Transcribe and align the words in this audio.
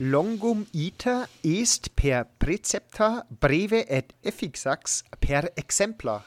longum 0.00 0.66
iter 0.72 1.28
est 1.42 1.94
per 1.94 2.24
precepta 2.38 3.26
breve 3.38 3.84
et 3.86 4.14
effixax 4.22 5.04
per 5.20 5.52
exemplar. 5.56 6.24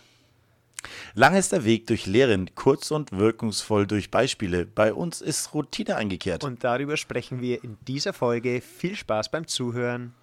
Lang 1.15 1.35
ist 1.35 1.53
der 1.53 1.65
Weg 1.65 1.87
durch 1.87 2.05
Lehren, 2.05 2.53
kurz 2.53 2.91
und 2.91 3.11
wirkungsvoll 3.11 3.87
durch 3.87 4.11
Beispiele. 4.11 4.67
Bei 4.67 4.93
uns 4.93 5.21
ist 5.21 5.55
Routine 5.55 5.95
eingekehrt. 5.95 6.43
Und 6.43 6.63
darüber 6.63 6.97
sprechen 6.97 7.41
wir 7.41 7.63
in 7.63 7.77
dieser 7.87 8.13
Folge. 8.13 8.61
Viel 8.61 8.95
Spaß 8.95 9.31
beim 9.31 9.47
Zuhören. 9.47 10.13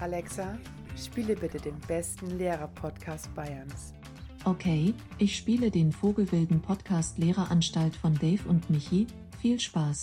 Alexa, 0.00 0.58
spiele 0.96 1.36
bitte 1.36 1.58
den 1.58 1.78
besten 1.80 2.38
Lehrer-Podcast 2.38 3.34
Bayerns. 3.34 3.92
Okay, 4.46 4.92
ich 5.16 5.38
spiele 5.38 5.70
den 5.70 5.90
Vogelwilden 5.90 6.60
Podcast 6.60 7.16
Lehreranstalt 7.16 7.96
von 7.96 8.12
Dave 8.18 8.46
und 8.46 8.68
Michi. 8.68 9.06
Viel 9.40 9.58
Spaß. 9.58 10.02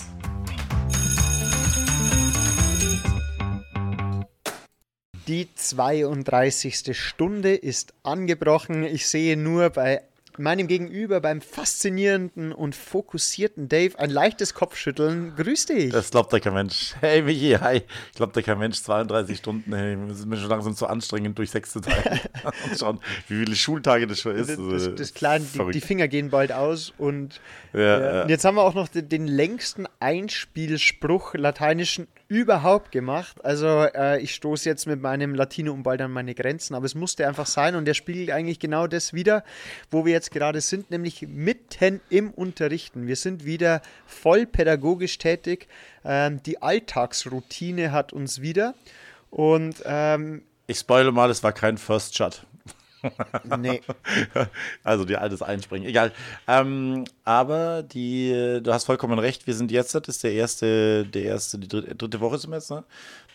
Die 5.27 5.47
32. 5.53 6.97
Stunde 6.97 7.53
ist 7.53 7.93
angebrochen. 8.01 8.83
Ich 8.83 9.07
sehe 9.07 9.37
nur 9.37 9.69
bei 9.69 10.01
meinem 10.39 10.67
Gegenüber 10.67 11.19
beim 11.21 11.41
faszinierenden 11.41 12.51
und 12.51 12.75
fokussierten 12.75 13.69
Dave 13.69 13.97
ein 13.99 14.09
leichtes 14.09 14.53
Kopfschütteln. 14.53 15.33
Grüß 15.35 15.67
dich. 15.67 15.91
Das 15.91 16.11
glaubt 16.11 16.33
ja 16.33 16.39
kein 16.39 16.53
Mensch. 16.53 16.95
Hey 16.99 17.21
Michi, 17.21 17.57
hi. 17.59 17.81
Ich 18.11 18.15
glaube 18.15 18.33
ja 18.35 18.41
kein 18.41 18.59
Mensch. 18.59 18.81
32 18.81 19.37
Stunden, 19.37 19.73
hey, 19.73 19.97
das 20.07 20.19
ist 20.19 20.25
mir 20.25 20.37
schon 20.37 20.49
langsam 20.49 20.75
zu 20.75 20.87
anstrengend 20.87 21.37
durch 21.37 21.51
sechs 21.51 21.71
zu 21.71 21.81
teilen. 21.81 22.19
und 22.69 22.79
schauen, 22.79 22.99
wie 23.27 23.43
viele 23.43 23.55
Schultage 23.55 24.07
das 24.07 24.19
schon 24.19 24.35
ist. 24.35 24.49
Das, 24.49 24.57
das, 24.57 24.95
das 24.95 25.13
Kleine, 25.13 25.45
die, 25.45 25.71
die, 25.71 25.81
Finger 25.81 26.07
gehen 26.07 26.29
bald 26.29 26.51
aus 26.51 26.93
und, 26.97 27.41
ja, 27.73 27.81
ja. 27.81 28.21
und 28.23 28.29
jetzt 28.29 28.45
haben 28.45 28.55
wir 28.55 28.63
auch 28.63 28.73
noch 28.73 28.87
den, 28.87 29.09
den 29.09 29.27
längsten 29.27 29.87
Einspielspruch 29.99 31.33
lateinischen 31.35 32.07
überhaupt 32.31 32.93
gemacht. 32.93 33.43
Also 33.43 33.67
äh, 33.67 34.21
ich 34.21 34.33
stoße 34.35 34.69
jetzt 34.69 34.87
mit 34.87 35.01
meinem 35.01 35.35
Latino 35.35 35.75
bald 35.75 35.99
an 35.99 36.11
meine 36.11 36.33
Grenzen, 36.33 36.75
aber 36.75 36.85
es 36.85 36.95
musste 36.95 37.27
einfach 37.27 37.45
sein 37.45 37.75
und 37.75 37.83
der 37.83 37.93
spiegelt 37.93 38.31
eigentlich 38.31 38.57
genau 38.57 38.87
das 38.87 39.11
wieder, 39.11 39.43
wo 39.89 40.05
wir 40.05 40.13
jetzt 40.13 40.31
gerade 40.31 40.61
sind, 40.61 40.91
nämlich 40.91 41.27
mitten 41.27 41.99
im 42.09 42.31
Unterrichten. 42.31 43.05
Wir 43.05 43.17
sind 43.17 43.43
wieder 43.43 43.81
voll 44.05 44.45
pädagogisch 44.45 45.17
tätig. 45.17 45.67
Ähm, 46.05 46.41
die 46.43 46.61
Alltagsroutine 46.61 47.91
hat 47.91 48.13
uns 48.13 48.41
wieder 48.41 48.75
und 49.29 49.83
ähm, 49.83 50.43
ich 50.67 50.79
spoile 50.79 51.11
mal, 51.11 51.29
es 51.29 51.43
war 51.43 51.51
kein 51.51 51.77
First 51.77 52.15
Shot. 52.15 52.45
Nee. 53.57 53.81
Also 54.83 55.05
die 55.05 55.15
altes 55.17 55.41
Einspringen. 55.41 55.87
Egal. 55.87 56.11
Ähm, 56.47 57.05
aber 57.23 57.83
die, 57.83 58.59
du 58.61 58.73
hast 58.73 58.85
vollkommen 58.85 59.19
recht, 59.19 59.47
wir 59.47 59.53
sind 59.53 59.71
jetzt, 59.71 59.93
das 59.93 60.03
ist 60.07 60.23
der 60.23 60.33
erste, 60.33 61.05
der 61.05 61.23
erste, 61.23 61.59
die 61.59 61.67
dritte, 61.67 61.95
dritte 61.95 62.19
Woche 62.19 62.39
zum 62.39 62.53
jetzt, 62.53 62.71
ne? 62.71 62.83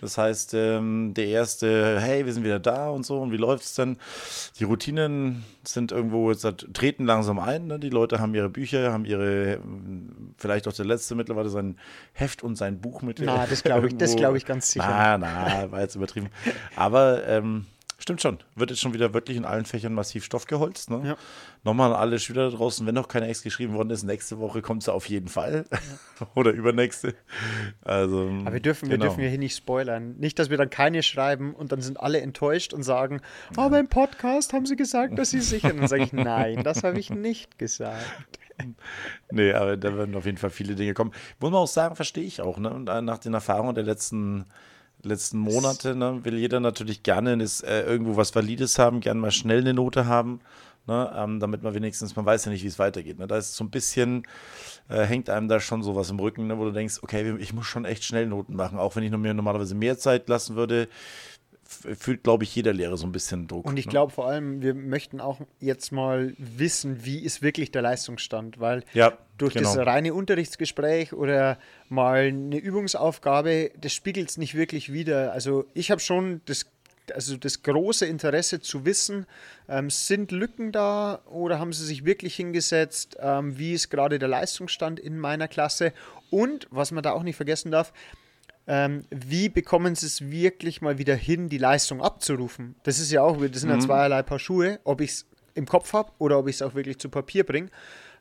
Das 0.01 0.19
heißt, 0.19 0.53
ähm, 0.55 1.15
der 1.15 1.27
erste, 1.29 1.99
hey, 2.01 2.27
wir 2.27 2.33
sind 2.33 2.45
wieder 2.45 2.59
da 2.59 2.91
und 2.91 3.07
so, 3.07 3.19
und 3.19 3.33
wie 3.33 3.39
läuft 3.39 3.65
es 3.65 3.75
denn? 3.75 3.97
Die 4.59 4.65
Routinen 4.65 5.45
sind 5.65 5.91
irgendwo, 5.93 6.31
jetzt 6.31 6.47
treten 6.75 7.07
langsam 7.07 7.39
ein, 7.39 7.67
ne? 7.67 7.79
Die 7.79 7.89
Leute 7.89 8.19
haben 8.19 8.35
ihre 8.35 8.51
Bücher, 8.51 8.93
haben 8.93 9.05
ihre, 9.05 9.59
vielleicht 10.37 10.69
auch 10.69 10.73
der 10.73 10.85
letzte 10.85 11.15
mittlerweile 11.15 11.49
sein 11.49 11.79
Heft 12.13 12.43
und 12.43 12.57
sein 12.57 12.81
Buch 12.81 13.03
mit. 13.03 13.21
Na, 13.21 13.47
das 13.47 13.63
glaube 13.63 13.89
ich, 13.89 13.97
das 13.97 14.17
glaube 14.17 14.37
ich 14.37 14.45
ganz 14.45 14.71
sicher. 14.71 14.87
Na, 14.89 15.19
na, 15.19 15.71
war 15.71 15.81
jetzt 15.81 15.95
übertrieben. 15.97 16.29
Aber, 16.75 17.27
ähm, 17.27 17.67
Stimmt 17.99 18.21
schon. 18.21 18.39
Wird 18.55 18.71
jetzt 18.71 18.81
schon 18.81 18.93
wieder 18.93 19.15
wirklich 19.15 19.39
in 19.39 19.47
allen 19.47 19.65
Fächern 19.65 19.95
massiv 19.95 20.25
Stoff 20.25 20.47
geholzt. 20.47 20.91
Ne? 20.91 21.01
Ja. 21.05 21.17
Nochmal 21.65 21.93
an 21.93 21.99
alle 21.99 22.19
Schüler 22.19 22.51
da 22.51 22.57
draußen, 22.57 22.87
wenn 22.87 22.95
noch 22.95 23.09
keine 23.09 23.27
Ex 23.29 23.43
geschrieben 23.43 23.73
worden 23.73 23.89
ist, 23.89 24.03
nächste 24.03 24.39
Woche 24.39 24.61
kommt 24.61 24.83
sie 24.83 24.93
auf 24.93 25.09
jeden 25.09 25.29
Fall. 25.29 25.65
Ja. 25.71 26.27
Oder 26.35 26.51
übernächste. 26.51 27.15
Also, 27.83 28.31
Aber 28.45 28.53
wir 28.53 28.61
dürfen, 28.61 28.91
genau. 28.91 29.05
wir 29.05 29.09
dürfen 29.09 29.27
hier 29.27 29.39
nicht 29.39 29.57
spoilern. 29.57 30.15
Nicht, 30.19 30.39
dass 30.39 30.51
wir 30.51 30.59
dann 30.59 30.69
keine 30.69 31.03
schreiben 31.03 31.55
und 31.55 31.73
dann 31.73 31.81
sind 31.81 31.99
alle 31.99 32.21
enttäuscht 32.21 32.75
und 32.75 32.83
sagen, 32.83 33.23
aber 33.57 33.79
im 33.79 33.89
Podcast 33.89 34.53
haben 34.53 34.67
sie 34.67 34.77
gesagt, 34.77 35.19
dass 35.19 35.31
sie 35.31 35.41
sichern. 35.41 35.73
Und 35.73 35.81
dann 35.81 35.89
sage 35.89 36.03
ich, 36.03 36.13
nein, 36.13 36.63
das 36.65 36.83
habe 36.83 36.99
ich 36.99 37.09
nicht 37.09 37.59
gesagt. 37.59 38.39
nee, 39.31 39.53
aber 39.53 39.77
da 39.77 39.97
werden 39.97 40.15
auf 40.15 40.27
jeden 40.27 40.39
Fall 40.39 40.51
viele 40.51 40.75
Dinge 40.75 40.93
kommen. 40.93 41.13
Muss 41.41 41.51
man 41.51 41.61
auch 41.61 41.67
sagen, 41.67 41.97
verstehe 41.97 42.25
ich 42.25 42.43
auch. 42.43 42.59
Ne? 42.59 42.71
Und 42.71 42.85
nach 42.85 43.19
den 43.19 43.35
Erfahrungen 43.35 43.75
der 43.75 43.85
letzten 43.85 44.45
letzten 45.07 45.39
Monate 45.39 45.95
ne, 45.95 46.25
will 46.25 46.39
jeder 46.39 46.61
natürlich 46.61 47.03
gerne 47.03 47.35
ist, 47.43 47.63
äh, 47.63 47.83
irgendwo 47.83 48.17
was 48.17 48.35
Valides 48.35 48.79
haben, 48.79 49.01
gerne 49.01 49.21
mal 49.21 49.31
schnell 49.31 49.61
eine 49.61 49.75
Note 49.75 50.07
haben, 50.07 50.41
ne, 50.87 51.13
ähm, 51.17 51.41
damit 51.41 51.63
man 51.63 51.75
wenigstens, 51.75 52.17
man 52.17 52.27
weiß 52.27 52.45
ja 52.45 52.53
nicht, 52.53 52.63
wie 52.63 52.69
es 52.69 52.79
weitergeht. 52.79 53.19
Ne. 53.19 53.27
Da 53.27 53.39
ist 53.39 53.55
so 53.57 53.65
ein 53.65 53.71
bisschen, 53.71 54.27
äh, 54.89 55.03
hängt 55.05 55.31
einem 55.31 55.49
da 55.49 55.61
schon 55.61 55.83
sowas 55.83 56.11
im 56.11 56.19
Rücken, 56.19 56.47
ne, 56.47 56.59
wo 56.59 56.65
du 56.65 56.73
denkst, 56.73 56.99
okay, 57.03 57.37
ich 57.39 57.53
muss 57.53 57.67
schon 57.67 57.85
echt 57.85 58.05
schnell 58.05 58.27
Noten 58.27 58.57
machen, 58.57 58.79
auch 58.79 58.97
wenn 58.97 59.03
ich 59.03 59.11
mir 59.11 59.35
normalerweise 59.35 59.75
mehr 59.75 59.99
Zeit 59.99 60.29
lassen 60.29 60.57
würde 60.57 60.89
fühlt, 61.67 62.23
glaube 62.23 62.45
ich, 62.45 62.55
jeder 62.55 62.73
Lehrer 62.73 62.97
so 62.97 63.07
ein 63.07 63.13
bisschen 63.13 63.49
Druck. 63.49 63.67
Und 63.67 63.77
ich 63.79 63.87
ne? 63.87 63.91
glaube 63.91 64.13
vor 64.13 64.27
allem, 64.27 64.63
wir 64.63 64.75
möchten 64.75 65.21
auch 65.21 65.41
jetzt 65.61 65.93
mal 65.93 66.35
wissen, 66.39 67.05
wie 67.05 67.19
ist 67.19 67.43
wirklich 67.43 67.71
der 67.71 67.83
Leistungsstand, 67.83 68.61
weil 68.61 68.85
ja, 68.95 69.17
durch 69.39 69.55
genau. 69.55 69.75
das 69.75 69.87
reine 69.87 70.15
Unterrichtsgespräch 70.15 71.13
oder 71.13 71.59
mal 71.89 72.27
eine 72.27 72.59
Übungsaufgabe, 72.59 73.71
das 73.81 73.93
spiegelt 73.93 74.31
es 74.31 74.39
nicht 74.39 74.55
wirklich 74.55 74.93
wider. 74.93 75.33
Also 75.33 75.67
ich 75.75 75.91
habe 75.91 76.01
schon 76.01 76.41
das 76.47 76.67
also 77.15 77.37
das 77.37 77.63
große 77.63 78.07
Interesse 78.07 78.61
zu 78.61 78.85
wissen, 78.85 79.27
ähm, 79.69 79.91
sind 79.91 80.33
Lücken 80.33 80.73
da 80.73 81.21
oder 81.27 81.59
haben 81.59 81.73
sie 81.73 81.85
sich 81.85 82.05
wirklich 82.05 82.35
hingesetzt, 82.35 83.17
ähm, 83.21 83.59
wie 83.59 83.75
ist 83.75 83.91
gerade 83.91 84.19
der 84.19 84.29
Leistungsstand 84.29 84.99
in 84.99 85.19
meiner 85.19 85.47
Klasse 85.47 85.93
und 86.31 86.67
was 86.71 86.91
man 86.91 87.05
da 87.05 87.13
auch 87.13 87.23
nicht 87.23 87.37
vergessen 87.37 87.71
darf, 87.71 87.93
ähm, 88.67 89.05
wie 89.11 89.49
bekommen 89.49 89.95
sie 89.95 90.07
es 90.07 90.31
wirklich 90.31 90.81
mal 90.81 90.99
wieder 90.99 91.15
hin, 91.15 91.49
die 91.49 91.59
Leistung 91.59 92.03
abzurufen? 92.03 92.75
Das 92.83 92.99
ist 92.99 93.13
ja 93.13 93.23
auch, 93.23 93.37
das 93.37 93.61
sind 93.61 93.71
mhm. 93.71 93.77
ja 93.77 93.81
zweierlei 93.81 94.23
Paar 94.23 94.39
Schuhe, 94.39 94.81
ob 94.85 95.01
ich 95.01 95.11
es 95.11 95.27
im 95.55 95.67
Kopf 95.67 95.93
habe 95.93 96.13
oder 96.19 96.39
ob 96.39 96.49
ich 96.49 96.57
es 96.57 96.63
auch 96.63 96.75
wirklich 96.75 96.99
zu 96.99 97.09
Papier 97.09 97.45
bringe. 97.45 97.71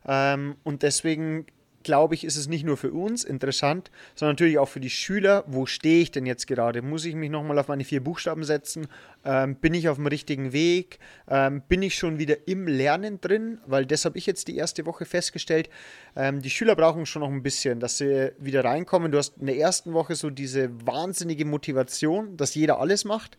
Ähm, 0.06 0.56
und 0.62 0.82
deswegen 0.82 1.46
glaube 1.86 2.16
ich, 2.16 2.24
ist 2.24 2.36
es 2.36 2.48
nicht 2.48 2.64
nur 2.64 2.76
für 2.76 2.90
uns 2.90 3.22
interessant, 3.22 3.92
sondern 4.16 4.34
natürlich 4.34 4.58
auch 4.58 4.68
für 4.68 4.80
die 4.80 4.90
Schüler. 4.90 5.44
Wo 5.46 5.66
stehe 5.66 6.02
ich 6.02 6.10
denn 6.10 6.26
jetzt 6.26 6.48
gerade? 6.48 6.82
Muss 6.82 7.04
ich 7.04 7.14
mich 7.14 7.30
nochmal 7.30 7.58
auf 7.60 7.68
meine 7.68 7.84
vier 7.84 8.02
Buchstaben 8.02 8.42
setzen? 8.42 8.88
Ähm, 9.24 9.54
bin 9.54 9.72
ich 9.72 9.88
auf 9.88 9.96
dem 9.96 10.08
richtigen 10.08 10.52
Weg? 10.52 10.98
Ähm, 11.28 11.62
bin 11.68 11.82
ich 11.82 11.94
schon 11.94 12.18
wieder 12.18 12.48
im 12.48 12.66
Lernen 12.66 13.20
drin? 13.20 13.60
Weil 13.66 13.86
das 13.86 14.04
habe 14.04 14.18
ich 14.18 14.26
jetzt 14.26 14.48
die 14.48 14.56
erste 14.56 14.84
Woche 14.84 15.04
festgestellt. 15.04 15.70
Ähm, 16.16 16.42
die 16.42 16.50
Schüler 16.50 16.74
brauchen 16.74 17.06
schon 17.06 17.20
noch 17.20 17.30
ein 17.30 17.44
bisschen, 17.44 17.78
dass 17.78 17.98
sie 17.98 18.32
wieder 18.38 18.64
reinkommen. 18.64 19.12
Du 19.12 19.18
hast 19.18 19.38
in 19.38 19.46
der 19.46 19.56
ersten 19.56 19.92
Woche 19.92 20.16
so 20.16 20.28
diese 20.28 20.70
wahnsinnige 20.84 21.44
Motivation, 21.44 22.36
dass 22.36 22.56
jeder 22.56 22.80
alles 22.80 23.04
macht. 23.04 23.38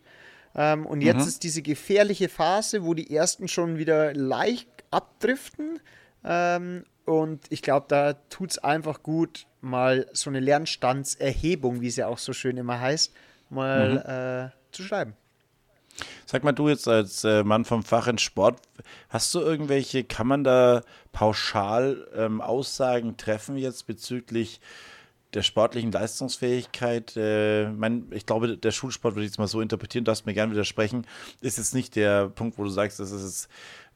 Ähm, 0.56 0.86
und 0.86 1.02
jetzt 1.02 1.20
mhm. 1.22 1.28
ist 1.28 1.42
diese 1.42 1.60
gefährliche 1.60 2.30
Phase, 2.30 2.82
wo 2.82 2.94
die 2.94 3.14
ersten 3.14 3.46
schon 3.46 3.76
wieder 3.76 4.14
leicht 4.14 4.68
abdriften. 4.90 5.80
Und 7.08 7.46
ich 7.48 7.62
glaube, 7.62 7.86
da 7.88 8.12
tut 8.28 8.50
es 8.50 8.58
einfach 8.58 9.02
gut, 9.02 9.46
mal 9.62 10.06
so 10.12 10.28
eine 10.28 10.40
Lernstandserhebung, 10.40 11.80
wie 11.80 11.86
es 11.86 11.96
ja 11.96 12.06
auch 12.06 12.18
so 12.18 12.34
schön 12.34 12.58
immer 12.58 12.80
heißt, 12.80 13.14
mal 13.48 13.90
mhm. 13.90 14.50
äh, 14.50 14.74
zu 14.76 14.82
schreiben. 14.82 15.14
Sag 16.26 16.44
mal, 16.44 16.52
du 16.52 16.68
jetzt 16.68 16.86
als 16.86 17.24
äh, 17.24 17.44
Mann 17.44 17.64
vom 17.64 17.82
Fach 17.82 18.08
in 18.08 18.18
Sport, 18.18 18.60
hast 19.08 19.34
du 19.34 19.40
irgendwelche, 19.40 20.04
kann 20.04 20.26
man 20.26 20.44
da 20.44 20.82
pauschal 21.10 22.06
ähm, 22.14 22.42
Aussagen 22.42 23.16
treffen 23.16 23.56
jetzt 23.56 23.86
bezüglich 23.86 24.60
der 25.32 25.42
sportlichen 25.42 25.90
Leistungsfähigkeit? 25.90 27.16
Äh, 27.16 27.70
mein, 27.70 28.06
ich 28.10 28.26
glaube, 28.26 28.58
der 28.58 28.70
Schulsport 28.70 29.14
würde 29.14 29.24
ich 29.24 29.30
jetzt 29.30 29.38
mal 29.38 29.48
so 29.48 29.62
interpretieren, 29.62 30.04
darfst 30.04 30.26
mir 30.26 30.34
gerne 30.34 30.52
widersprechen, 30.52 31.06
ist 31.40 31.56
jetzt 31.56 31.74
nicht 31.74 31.96
der 31.96 32.28
Punkt, 32.28 32.58
wo 32.58 32.64
du 32.64 32.70
sagst, 32.70 33.00
das 33.00 33.10
ist 33.12 33.48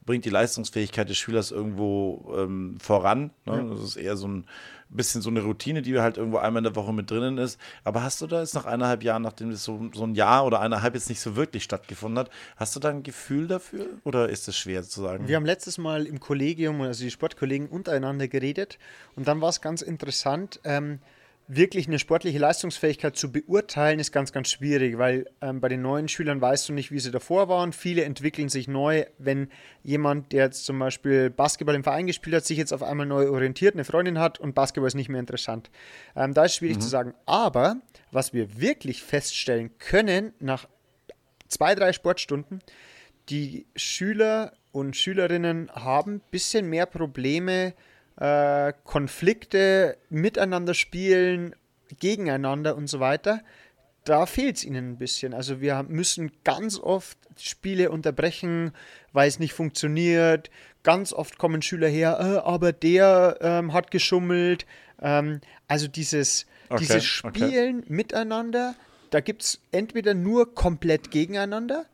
bringt 0.05 0.25
die 0.25 0.29
Leistungsfähigkeit 0.29 1.09
des 1.09 1.17
Schülers 1.17 1.51
irgendwo 1.51 2.33
ähm, 2.37 2.77
voran. 2.79 3.31
Ne? 3.45 3.57
Ja. 3.57 3.63
Das 3.63 3.81
ist 3.81 3.95
eher 3.95 4.17
so 4.17 4.27
ein 4.27 4.45
bisschen 4.89 5.21
so 5.21 5.29
eine 5.29 5.41
Routine, 5.41 5.81
die 5.81 5.99
halt 5.99 6.17
irgendwo 6.17 6.37
einmal 6.37 6.59
in 6.59 6.65
der 6.65 6.75
Woche 6.75 6.93
mit 6.93 7.09
drinnen 7.09 7.37
ist. 7.37 7.59
Aber 7.83 8.03
hast 8.03 8.21
du 8.21 8.27
da 8.27 8.39
jetzt 8.39 8.53
nach 8.53 8.65
eineinhalb 8.65 9.03
Jahren, 9.03 9.23
nachdem 9.23 9.49
es 9.49 9.63
so, 9.63 9.89
so 9.93 10.03
ein 10.05 10.15
Jahr 10.15 10.45
oder 10.45 10.59
eineinhalb 10.59 10.93
jetzt 10.93 11.09
nicht 11.09 11.19
so 11.19 11.35
wirklich 11.35 11.63
stattgefunden 11.63 12.19
hat, 12.19 12.29
hast 12.57 12.75
du 12.75 12.79
da 12.79 12.89
ein 12.89 13.03
Gefühl 13.03 13.47
dafür 13.47 13.87
oder 14.03 14.29
ist 14.29 14.47
es 14.47 14.57
schwer 14.57 14.83
zu 14.83 15.01
sagen? 15.01 15.27
Wir 15.27 15.35
haben 15.35 15.45
letztes 15.45 15.77
Mal 15.77 16.05
im 16.05 16.19
Kollegium, 16.19 16.81
also 16.81 17.03
die 17.03 17.11
Sportkollegen 17.11 17.67
untereinander 17.67 18.27
geredet 18.27 18.77
und 19.15 19.27
dann 19.27 19.41
war 19.41 19.49
es 19.49 19.61
ganz 19.61 19.81
interessant. 19.81 20.59
Ähm, 20.63 20.99
wirklich 21.47 21.87
eine 21.87 21.99
sportliche 21.99 22.39
Leistungsfähigkeit 22.39 23.15
zu 23.15 23.31
beurteilen, 23.31 23.99
ist 23.99 24.11
ganz, 24.11 24.31
ganz 24.31 24.49
schwierig, 24.49 24.97
weil 24.97 25.25
ähm, 25.41 25.59
bei 25.59 25.67
den 25.67 25.81
neuen 25.81 26.07
Schülern 26.07 26.39
weißt 26.39 26.69
du 26.69 26.73
nicht, 26.73 26.91
wie 26.91 26.99
sie 26.99 27.11
davor 27.11 27.49
waren. 27.49 27.73
Viele 27.73 28.03
entwickeln 28.03 28.49
sich 28.49 28.67
neu. 28.67 29.05
Wenn 29.17 29.49
jemand, 29.83 30.31
der 30.31 30.45
jetzt 30.45 30.65
zum 30.65 30.79
Beispiel 30.79 31.29
Basketball 31.29 31.75
im 31.75 31.83
Verein 31.83 32.07
gespielt 32.07 32.35
hat, 32.35 32.45
sich 32.45 32.57
jetzt 32.57 32.73
auf 32.73 32.83
einmal 32.83 33.05
neu 33.05 33.29
orientiert, 33.29 33.75
eine 33.75 33.83
Freundin 33.83 34.19
hat 34.19 34.39
und 34.39 34.55
Basketball 34.55 34.87
ist 34.87 34.95
nicht 34.95 35.09
mehr 35.09 35.19
interessant. 35.19 35.69
Ähm, 36.15 36.33
da 36.33 36.45
ist 36.45 36.55
schwierig 36.55 36.77
mhm. 36.77 36.81
zu 36.81 36.87
sagen. 36.87 37.13
Aber 37.25 37.77
was 38.11 38.33
wir 38.33 38.59
wirklich 38.59 39.03
feststellen 39.03 39.71
können, 39.79 40.33
nach 40.39 40.67
zwei, 41.49 41.75
drei 41.75 41.93
Sportstunden, 41.93 42.61
die 43.29 43.65
Schüler 43.75 44.53
und 44.71 44.95
Schülerinnen 44.95 45.69
haben 45.71 46.15
ein 46.15 46.21
bisschen 46.31 46.69
mehr 46.69 46.85
Probleme, 46.85 47.73
äh, 48.17 48.73
Konflikte 48.83 49.97
miteinander 50.09 50.73
spielen, 50.73 51.55
gegeneinander 51.99 52.75
und 52.75 52.87
so 52.87 52.99
weiter. 52.99 53.41
Da 54.03 54.25
fehlt 54.25 54.57
es 54.57 54.63
ihnen 54.65 54.91
ein 54.91 54.97
bisschen. 54.97 55.33
Also 55.33 55.61
wir 55.61 55.83
müssen 55.83 56.31
ganz 56.43 56.77
oft 56.79 57.17
Spiele 57.37 57.89
unterbrechen, 57.89 58.71
weil 59.13 59.27
es 59.27 59.39
nicht 59.39 59.53
funktioniert. 59.53 60.49
Ganz 60.83 61.13
oft 61.13 61.37
kommen 61.37 61.61
Schüler 61.61 61.87
her, 61.87 62.17
äh, 62.19 62.47
aber 62.47 62.73
der 62.73 63.37
ähm, 63.41 63.73
hat 63.73 63.91
geschummelt. 63.91 64.65
Ähm, 65.01 65.39
also 65.67 65.87
dieses, 65.87 66.45
Okay, 66.69 66.81
dieses 66.81 67.05
Spielen 67.05 67.79
okay. 67.79 67.93
miteinander, 67.93 68.75
da 69.09 69.19
gibt 69.19 69.43
es 69.43 69.61
entweder 69.71 70.13
nur 70.13 70.55
komplett 70.55 71.11
gegeneinander 71.11 71.85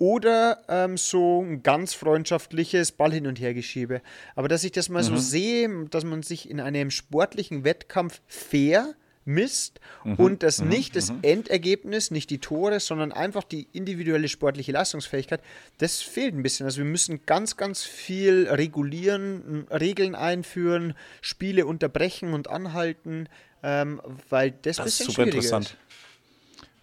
oder 0.00 0.62
ähm, 0.68 0.96
so 0.96 1.42
ein 1.42 1.62
ganz 1.62 1.92
freundschaftliches 1.92 2.90
Ball 2.90 3.12
hin 3.12 3.26
und 3.26 3.38
her 3.38 3.52
geschiebe. 3.52 4.00
Aber 4.34 4.48
dass 4.48 4.64
ich 4.64 4.72
das 4.72 4.88
mal 4.88 5.02
so 5.02 5.16
sehe, 5.16 5.68
dass 5.90 6.04
man 6.04 6.22
sich 6.22 6.48
in 6.48 6.58
einem 6.58 6.90
sportlichen 6.90 7.64
Wettkampf 7.64 8.22
fair 8.26 8.94
misst 9.26 9.78
und 10.16 10.42
das 10.42 10.62
nicht 10.62 10.96
das 10.96 11.12
Endergebnis, 11.20 12.10
nicht 12.10 12.30
die 12.30 12.38
Tore, 12.38 12.80
sondern 12.80 13.12
einfach 13.12 13.44
die 13.44 13.68
individuelle 13.72 14.26
sportliche 14.28 14.72
Leistungsfähigkeit, 14.72 15.42
das 15.76 16.00
fehlt 16.00 16.34
ein 16.34 16.42
bisschen. 16.42 16.64
Also 16.64 16.78
wir 16.78 16.86
müssen 16.86 17.20
ganz, 17.26 17.58
ganz 17.58 17.84
viel 17.84 18.48
regulieren, 18.48 19.66
Regeln 19.70 20.14
einführen, 20.14 20.94
Spiele 21.20 21.66
unterbrechen 21.66 22.32
und 22.32 22.48
anhalten, 22.48 23.28
ähm, 23.62 24.00
weil 24.30 24.50
das, 24.50 24.78
ein 24.78 24.86
Das 24.86 25.00
ist 25.00 25.06
super 25.06 25.24
interessant. 25.24 25.66
ist. 25.66 25.89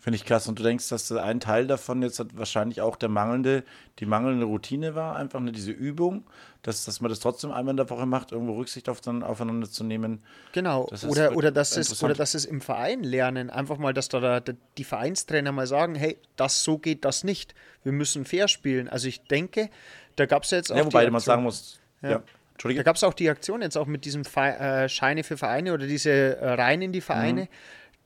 Finde 0.07 0.15
ich 0.15 0.23
krass. 0.23 0.47
Und 0.47 0.57
du 0.57 0.63
denkst, 0.63 0.87
dass 0.87 1.11
ein 1.11 1.41
Teil 1.41 1.67
davon 1.67 2.01
jetzt 2.01 2.17
hat 2.19 2.27
wahrscheinlich 2.37 2.79
auch 2.79 2.95
der 2.95 3.09
mangelnde, 3.09 3.65
die 3.99 4.05
mangelnde 4.05 4.45
Routine 4.45 4.95
war, 4.95 5.17
einfach 5.17 5.41
nur 5.41 5.51
diese 5.51 5.71
Übung, 5.73 6.23
dass, 6.61 6.85
dass 6.85 7.01
man 7.01 7.09
das 7.09 7.19
trotzdem 7.19 7.51
einmal 7.51 7.73
in 7.73 7.75
der 7.77 7.89
Woche 7.89 8.05
macht, 8.05 8.31
irgendwo 8.31 8.53
Rücksicht 8.55 8.87
auf, 8.87 9.01
dann, 9.01 9.21
aufeinander 9.21 9.69
zu 9.69 9.83
nehmen. 9.83 10.23
Genau, 10.53 10.87
Das 10.89 11.03
ist 11.03 11.09
oder, 11.09 11.35
oder, 11.35 11.51
dass 11.51 11.71
es, 11.71 11.87
interessant. 11.89 12.03
oder 12.11 12.17
dass 12.17 12.35
es 12.35 12.45
im 12.45 12.61
Verein 12.61 13.03
lernen. 13.03 13.49
Einfach 13.49 13.77
mal, 13.79 13.93
dass 13.93 14.07
da 14.07 14.39
der, 14.39 14.55
die 14.77 14.85
Vereinstrainer 14.85 15.51
mal 15.51 15.67
sagen, 15.67 15.93
hey, 15.95 16.17
das 16.37 16.63
so 16.63 16.77
geht 16.77 17.03
das 17.03 17.25
nicht. 17.25 17.53
Wir 17.83 17.91
müssen 17.91 18.23
fair 18.23 18.47
spielen. 18.47 18.87
Also 18.87 19.09
ich 19.09 19.23
denke, 19.27 19.69
da 20.15 20.25
gab 20.25 20.43
es 20.43 20.51
jetzt 20.51 20.71
auch 20.71 20.77
Ja, 20.77 20.85
wobei 20.85 21.09
man 21.11 21.19
sagen 21.19 21.43
muss, 21.43 21.81
ja, 22.01 22.09
Da 22.11 22.23
Entschuldige. 22.53 22.85
gab 22.85 22.95
es 22.95 23.03
auch 23.03 23.13
die 23.13 23.29
Aktion 23.29 23.61
jetzt 23.61 23.77
auch 23.77 23.87
mit 23.87 24.05
diesem 24.05 24.23
Fe 24.23 24.55
äh, 24.57 24.87
Scheine 24.87 25.25
für 25.25 25.35
Vereine 25.35 25.73
oder 25.73 25.85
diese 25.85 26.11
äh, 26.37 26.53
Reihen 26.53 26.81
in 26.81 26.93
die 26.93 27.01
Vereine, 27.01 27.41
Mhm. 27.41 27.47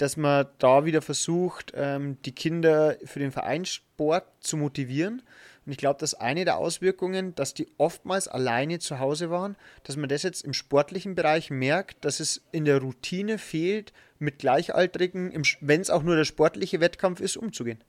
Dass 0.01 0.17
man 0.17 0.47
da 0.57 0.83
wieder 0.85 1.03
versucht, 1.03 1.73
ähm, 1.75 2.17
die 2.23 2.33
Kinder 2.33 2.97
für 3.05 3.19
den 3.19 3.31
Vereinssport 3.31 4.25
zu 4.39 4.57
motivieren. 4.57 5.21
Und 5.63 5.73
ich 5.73 5.77
glaube, 5.77 5.99
dass 5.99 6.15
eine 6.15 6.43
der 6.43 6.57
Auswirkungen, 6.57 7.35
dass 7.35 7.53
die 7.53 7.67
oftmals 7.77 8.27
alleine 8.27 8.79
zu 8.79 8.97
Hause 8.97 9.29
waren, 9.29 9.55
dass 9.83 9.97
man 9.97 10.09
das 10.09 10.23
jetzt 10.23 10.43
im 10.43 10.53
sportlichen 10.53 11.13
Bereich 11.13 11.51
merkt, 11.51 12.03
dass 12.03 12.19
es 12.19 12.41
in 12.51 12.65
der 12.65 12.79
Routine 12.79 13.37
fehlt, 13.37 13.93
mit 14.17 14.39
Gleichaltrigen, 14.39 15.39
wenn 15.61 15.81
es 15.81 15.91
auch 15.91 16.01
nur 16.01 16.15
der 16.15 16.25
sportliche 16.25 16.79
Wettkampf 16.79 17.21
ist, 17.21 17.37
umzugehen. 17.37 17.83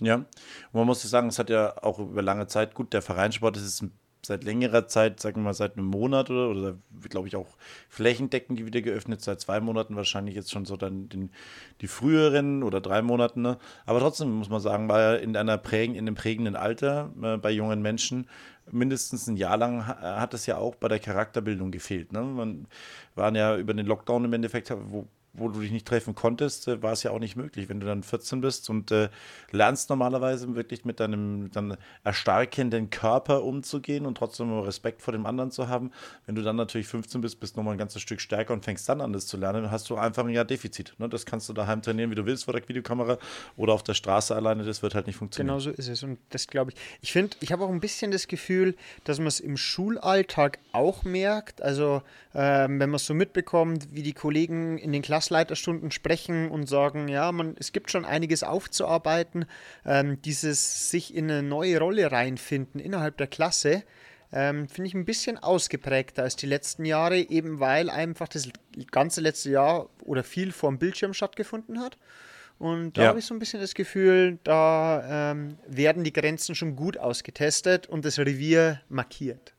Ja, 0.00 0.16
und 0.16 0.26
man 0.72 0.86
muss 0.86 1.02
sagen, 1.02 1.28
es 1.28 1.38
hat 1.38 1.50
ja 1.50 1.76
auch 1.82 1.98
über 1.98 2.22
lange 2.22 2.46
Zeit, 2.46 2.74
gut, 2.74 2.94
der 2.94 3.02
Vereinssport 3.02 3.56
ist 3.58 3.64
jetzt 3.64 3.92
seit 4.24 4.44
längerer 4.44 4.86
Zeit, 4.86 5.18
sagen 5.20 5.36
wir 5.36 5.44
mal 5.44 5.54
seit 5.54 5.76
einem 5.76 5.86
Monat 5.86 6.30
oder, 6.30 6.50
oder 6.50 6.78
glaube 7.08 7.26
ich 7.26 7.34
auch 7.34 7.48
flächendeckend 7.88 8.64
wieder 8.64 8.80
geöffnet, 8.80 9.20
seit 9.20 9.40
zwei 9.40 9.60
Monaten 9.60 9.96
wahrscheinlich 9.96 10.36
jetzt 10.36 10.52
schon 10.52 10.64
so 10.64 10.76
dann 10.76 11.08
den, 11.08 11.30
die 11.80 11.88
früheren 11.88 12.62
oder 12.62 12.80
drei 12.80 13.02
Monaten. 13.02 13.42
Ne? 13.42 13.58
Aber 13.84 13.98
trotzdem 13.98 14.30
muss 14.30 14.48
man 14.48 14.60
sagen, 14.60 14.88
war 14.88 15.00
ja 15.00 15.14
in 15.14 15.36
einer 15.36 15.58
prägen, 15.58 15.96
in 15.96 16.06
einem 16.06 16.14
prägenden 16.14 16.54
Alter 16.54 17.12
äh, 17.20 17.36
bei 17.36 17.50
jungen 17.50 17.82
Menschen 17.82 18.28
mindestens 18.70 19.26
ein 19.26 19.36
Jahr 19.36 19.56
lang 19.56 19.88
ha- 19.88 20.20
hat 20.20 20.34
es 20.34 20.46
ja 20.46 20.56
auch 20.56 20.76
bei 20.76 20.86
der 20.86 21.00
Charakterbildung 21.00 21.72
gefehlt. 21.72 22.12
Ne? 22.12 22.22
Man 22.22 22.68
waren 23.16 23.34
ja 23.34 23.56
über 23.56 23.74
den 23.74 23.86
Lockdown 23.86 24.24
im 24.24 24.32
Endeffekt, 24.32 24.72
wo 24.86 25.08
wo 25.34 25.48
du 25.48 25.60
dich 25.60 25.70
nicht 25.70 25.86
treffen 25.86 26.14
konntest, 26.14 26.68
äh, 26.68 26.82
war 26.82 26.92
es 26.92 27.02
ja 27.02 27.10
auch 27.10 27.18
nicht 27.18 27.36
möglich. 27.36 27.68
Wenn 27.68 27.80
du 27.80 27.86
dann 27.86 28.02
14 28.02 28.40
bist 28.40 28.68
und 28.68 28.90
äh, 28.90 29.08
lernst 29.50 29.88
normalerweise 29.88 30.54
wirklich 30.54 30.84
mit 30.84 31.00
deinem 31.00 31.50
dann 31.52 31.76
erstarkenden 32.04 32.90
Körper 32.90 33.42
umzugehen 33.42 34.04
und 34.04 34.16
trotzdem 34.16 34.52
Respekt 34.60 35.00
vor 35.00 35.12
dem 35.12 35.24
anderen 35.24 35.50
zu 35.50 35.68
haben. 35.68 35.90
Wenn 36.26 36.34
du 36.34 36.42
dann 36.42 36.56
natürlich 36.56 36.86
15 36.86 37.20
bist, 37.20 37.40
bist 37.40 37.56
du 37.56 37.60
nochmal 37.60 37.74
ein 37.74 37.78
ganzes 37.78 38.02
Stück 38.02 38.20
stärker 38.20 38.52
und 38.52 38.64
fängst 38.64 38.88
dann 38.88 39.00
an, 39.00 39.12
das 39.12 39.26
zu 39.26 39.36
lernen, 39.36 39.62
dann 39.62 39.72
hast 39.72 39.88
du 39.88 39.96
einfach 39.96 40.24
ein 40.24 40.30
Jahr 40.30 40.44
Defizit. 40.44 40.94
Ne? 40.98 41.08
Das 41.08 41.24
kannst 41.24 41.48
du 41.48 41.52
daheim 41.52 41.80
trainieren, 41.80 42.10
wie 42.10 42.14
du 42.14 42.26
willst, 42.26 42.44
vor 42.44 42.52
der 42.52 42.68
Videokamera 42.68 43.18
oder 43.56 43.72
auf 43.72 43.82
der 43.82 43.94
Straße 43.94 44.34
alleine, 44.34 44.64
das 44.64 44.82
wird 44.82 44.94
halt 44.94 45.06
nicht 45.06 45.16
funktionieren. 45.16 45.58
Genau 45.58 45.60
so 45.60 45.70
ist 45.70 45.88
es. 45.88 46.02
Und 46.02 46.18
das 46.30 46.46
glaube 46.46 46.72
ich. 46.72 46.76
Ich 47.00 47.12
finde, 47.12 47.36
ich 47.40 47.52
habe 47.52 47.64
auch 47.64 47.70
ein 47.70 47.80
bisschen 47.80 48.10
das 48.10 48.28
Gefühl, 48.28 48.76
dass 49.04 49.18
man 49.18 49.28
es 49.28 49.40
im 49.40 49.56
Schulalltag 49.56 50.58
auch 50.72 51.04
merkt. 51.04 51.62
Also, 51.62 52.02
ähm, 52.34 52.80
wenn 52.80 52.90
man 52.90 52.96
es 52.96 53.06
so 53.06 53.14
mitbekommt, 53.14 53.88
wie 53.92 54.02
die 54.02 54.14
Kollegen 54.14 54.78
in 54.78 54.92
den 54.92 55.02
Klassleiterstunden 55.02 55.90
sprechen 55.90 56.50
und 56.50 56.68
sagen, 56.68 57.08
ja, 57.08 57.30
man, 57.32 57.56
es 57.58 57.72
gibt 57.72 57.90
schon 57.90 58.04
einiges 58.04 58.42
aufzuarbeiten. 58.42 59.44
Ähm, 59.84 60.20
dieses 60.22 60.90
sich 60.90 61.14
in 61.14 61.30
eine 61.30 61.42
neue 61.42 61.78
Rolle 61.78 62.10
reinfinden 62.10 62.80
innerhalb 62.80 63.16
der 63.18 63.26
Klasse. 63.26 63.82
Ähm, 64.32 64.66
Finde 64.66 64.88
ich 64.88 64.94
ein 64.94 65.04
bisschen 65.04 65.36
ausgeprägter 65.36 66.22
als 66.22 66.36
die 66.36 66.46
letzten 66.46 66.86
Jahre, 66.86 67.18
eben 67.18 67.60
weil 67.60 67.90
einfach 67.90 68.28
das 68.28 68.48
ganze 68.90 69.20
letzte 69.20 69.50
Jahr 69.50 69.90
oder 70.04 70.24
viel 70.24 70.52
vor 70.52 70.70
dem 70.70 70.78
Bildschirm 70.78 71.12
stattgefunden 71.12 71.80
hat. 71.80 71.98
Und 72.58 72.96
da 72.96 73.02
Ja. 73.02 73.08
habe 73.08 73.18
ich 73.18 73.26
so 73.26 73.34
ein 73.34 73.40
bisschen 73.40 73.60
das 73.60 73.74
Gefühl, 73.74 74.38
da 74.44 75.32
ähm, 75.32 75.58
werden 75.66 76.04
die 76.04 76.12
Grenzen 76.12 76.54
schon 76.54 76.76
gut 76.76 76.96
ausgetestet 76.96 77.88
und 77.88 78.04
das 78.04 78.18
Revier 78.18 78.80
markiert. 78.88 79.51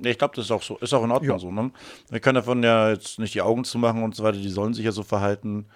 Nee, 0.00 0.10
ich 0.12 0.18
glaube, 0.18 0.34
das 0.36 0.46
ist 0.46 0.50
auch 0.50 0.62
so. 0.62 0.78
Ist 0.78 0.92
auch 0.94 1.04
in 1.04 1.10
Ordnung 1.10 1.30
Ja. 1.32 1.38
so. 1.38 1.50
Ne? 1.52 1.70
Wir 2.08 2.20
können 2.20 2.36
davon 2.36 2.62
ja 2.62 2.90
jetzt 2.90 3.18
nicht 3.18 3.34
die 3.34 3.42
Augen 3.42 3.64
zumachen 3.64 4.02
und 4.02 4.14
so 4.16 4.22
weiter. 4.22 4.38
Die 4.38 4.48
sollen 4.48 4.74
sich 4.74 4.84
ja 4.84 4.92
so 4.92 5.02
verhalten. 5.02 5.66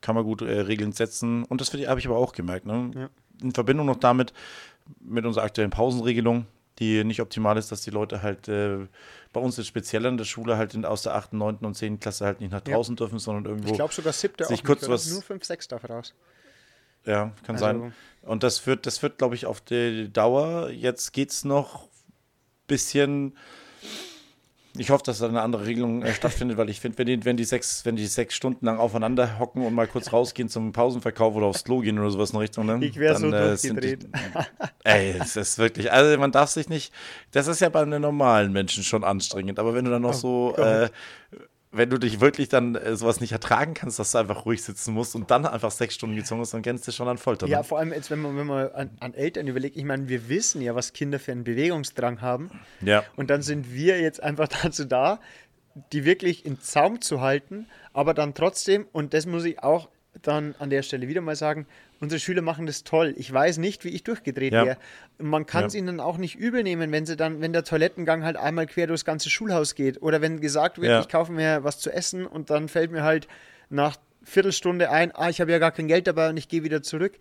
Kann 0.00 0.14
man 0.14 0.24
gut 0.24 0.42
äh, 0.42 0.60
Regeln 0.60 0.92
setzen. 0.92 1.44
Und 1.44 1.60
das 1.60 1.72
habe 1.72 1.98
ich 2.00 2.06
aber 2.06 2.16
auch 2.16 2.32
gemerkt. 2.32 2.66
Ne? 2.66 2.90
Ja. 2.94 3.08
In 3.42 3.52
Verbindung 3.52 3.86
noch 3.86 3.96
damit, 3.96 4.32
mit 5.00 5.24
unserer 5.24 5.44
aktuellen 5.44 5.70
Pausenregelung, 5.70 6.46
die 6.78 7.04
nicht 7.04 7.20
optimal 7.20 7.56
ist, 7.56 7.72
dass 7.72 7.82
die 7.82 7.90
Leute 7.90 8.22
halt 8.22 8.48
äh, 8.48 8.86
bei 9.32 9.40
uns 9.40 9.56
jetzt 9.56 9.66
speziell 9.68 10.04
an 10.06 10.16
der 10.16 10.24
Schule 10.24 10.56
halt 10.56 10.74
in, 10.74 10.84
aus 10.84 11.02
der 11.02 11.14
8., 11.14 11.32
9. 11.32 11.56
und 11.62 11.74
10. 11.74 12.00
Klasse 12.00 12.24
halt 12.26 12.40
nicht 12.40 12.52
nach 12.52 12.62
Ja. 12.66 12.74
draußen 12.74 12.96
dürfen, 12.96 13.18
sondern 13.18 13.44
irgendwo. 13.46 13.68
Ich 13.70 13.74
glaube 13.74 13.92
sogar 13.94 14.12
siebte 14.12 14.44
sich 14.44 14.60
auch 14.60 14.64
kurz 14.64 14.88
was- 14.88 15.10
Nur 15.10 15.22
5, 15.22 15.44
6 15.44 15.68
darf 15.68 15.88
raus. 15.88 16.14
Ja, 17.06 17.32
kann 17.44 17.56
Also- 17.56 17.64
sein. 17.64 17.92
Und 18.22 18.42
das 18.42 18.58
führt, 18.58 18.86
das 18.86 18.98
führt, 18.98 19.18
glaube 19.18 19.34
ich, 19.34 19.46
auf 19.46 19.60
die 19.60 20.10
Dauer. 20.12 20.70
Jetzt 20.70 21.12
geht 21.12 21.30
es 21.30 21.44
noch 21.44 21.88
bisschen. 22.66 23.36
Ich 24.76 24.90
hoffe, 24.90 25.04
dass 25.04 25.18
da 25.18 25.28
eine 25.28 25.40
andere 25.42 25.66
Regelung 25.66 26.02
äh, 26.02 26.12
stattfindet, 26.12 26.56
weil 26.56 26.68
ich 26.68 26.80
finde, 26.80 26.98
wenn 26.98 27.06
die, 27.06 27.24
wenn, 27.24 27.36
die 27.36 27.44
sechs, 27.44 27.84
wenn 27.84 27.94
die 27.94 28.06
sechs 28.06 28.34
Stunden 28.34 28.66
lang 28.66 28.78
aufeinander 28.78 29.38
hocken 29.38 29.64
und 29.64 29.72
mal 29.72 29.86
kurz 29.86 30.12
rausgehen 30.12 30.48
zum 30.48 30.72
Pausenverkauf 30.72 31.36
oder 31.36 31.46
aufs 31.46 31.62
Klo 31.62 31.78
gehen 31.78 31.96
oder 31.96 32.10
sowas 32.10 32.30
in 32.32 32.38
Richtung, 32.38 32.66
ne? 32.66 32.84
Ich 32.84 32.96
wär 32.96 33.14
so 33.14 33.30
die- 33.30 33.38
durchgedreht. 33.38 34.08
Ey, 34.82 35.10
es 35.20 35.36
ist 35.36 35.58
wirklich, 35.58 35.92
also 35.92 36.18
man 36.18 36.32
darf 36.32 36.50
sich 36.50 36.68
nicht, 36.68 36.92
das 37.30 37.46
ist 37.46 37.60
ja 37.60 37.68
bei 37.68 37.82
einem 37.82 38.02
normalen 38.02 38.50
Menschen 38.52 38.82
schon 38.82 39.04
anstrengend, 39.04 39.60
aber 39.60 39.74
wenn 39.74 39.84
du 39.84 39.92
dann 39.92 40.02
noch 40.02 40.10
Oh 40.24 40.54
so, 40.54 40.56
äh, 40.56 40.88
wenn 41.74 41.90
du 41.90 41.98
dich 41.98 42.20
wirklich 42.20 42.48
dann 42.48 42.74
äh, 42.74 42.96
sowas 42.96 43.20
nicht 43.20 43.32
ertragen 43.32 43.74
kannst, 43.74 43.98
dass 43.98 44.12
du 44.12 44.18
einfach 44.18 44.46
ruhig 44.46 44.62
sitzen 44.62 44.94
musst 44.94 45.14
und 45.14 45.30
dann 45.30 45.44
einfach 45.44 45.70
sechs 45.70 45.94
Stunden 45.94 46.16
gezwungen 46.16 46.42
bist, 46.42 46.54
dann 46.54 46.62
kennst 46.62 46.86
du 46.86 46.92
schon 46.92 47.08
an 47.08 47.18
Folter. 47.18 47.46
Ja, 47.46 47.58
ne? 47.58 47.64
vor 47.64 47.78
allem 47.78 47.92
jetzt, 47.92 48.10
wenn 48.10 48.20
man, 48.20 48.36
wenn 48.36 48.46
man 48.46 48.70
an, 48.72 48.90
an 49.00 49.14
Eltern 49.14 49.46
überlegt, 49.48 49.76
ich 49.76 49.84
meine, 49.84 50.08
wir 50.08 50.28
wissen 50.28 50.62
ja, 50.62 50.74
was 50.74 50.92
Kinder 50.92 51.18
für 51.18 51.32
einen 51.32 51.44
Bewegungsdrang 51.44 52.20
haben. 52.20 52.50
ja. 52.80 53.04
Und 53.16 53.30
dann 53.30 53.42
sind 53.42 53.72
wir 53.72 54.00
jetzt 54.00 54.22
einfach 54.22 54.48
dazu 54.62 54.84
da, 54.84 55.20
die 55.92 56.04
wirklich 56.04 56.46
in 56.46 56.60
Zaum 56.60 57.00
zu 57.00 57.20
halten, 57.20 57.66
aber 57.92 58.14
dann 58.14 58.34
trotzdem, 58.34 58.86
und 58.92 59.12
das 59.12 59.26
muss 59.26 59.44
ich 59.44 59.62
auch 59.62 59.88
dann 60.26 60.54
an 60.58 60.70
der 60.70 60.82
Stelle 60.82 61.08
wieder 61.08 61.20
mal 61.20 61.36
sagen, 61.36 61.66
unsere 62.00 62.18
Schüler 62.20 62.42
machen 62.42 62.66
das 62.66 62.84
toll. 62.84 63.14
Ich 63.16 63.32
weiß 63.32 63.58
nicht, 63.58 63.84
wie 63.84 63.90
ich 63.90 64.02
durchgedreht 64.04 64.52
Ja. 64.52 64.64
wäre. 64.66 64.76
Man 65.18 65.46
kann 65.46 65.62
Ja. 65.62 65.66
es 65.68 65.74
ihnen 65.74 66.00
auch 66.00 66.18
nicht 66.18 66.34
übel 66.36 66.62
nehmen, 66.62 66.90
wenn 66.92 67.06
sie 67.06 67.16
dann, 67.16 67.40
wenn 67.40 67.52
der 67.52 67.64
Toilettengang 67.64 68.24
halt 68.24 68.36
einmal 68.36 68.66
quer 68.66 68.86
durchs 68.86 69.04
ganze 69.04 69.30
Schulhaus 69.30 69.74
geht 69.74 70.02
oder 70.02 70.20
wenn 70.20 70.40
gesagt 70.40 70.80
wird, 70.80 70.90
Ja. 70.90 71.00
ich 71.00 71.08
kaufe 71.08 71.32
mir 71.32 71.64
was 71.64 71.78
zu 71.78 71.90
essen 71.92 72.26
und 72.26 72.50
dann 72.50 72.68
fällt 72.68 72.90
mir 72.90 73.02
halt 73.04 73.28
nach 73.70 73.96
Viertelstunde 74.22 74.90
ein, 74.90 75.12
ah, 75.14 75.28
ich 75.28 75.40
habe 75.40 75.52
ja 75.52 75.58
gar 75.58 75.70
kein 75.72 75.86
Geld 75.86 76.06
dabei 76.06 76.30
und 76.30 76.36
ich 76.36 76.48
gehe 76.48 76.62
wieder 76.64 76.82
zurück. 76.82 77.12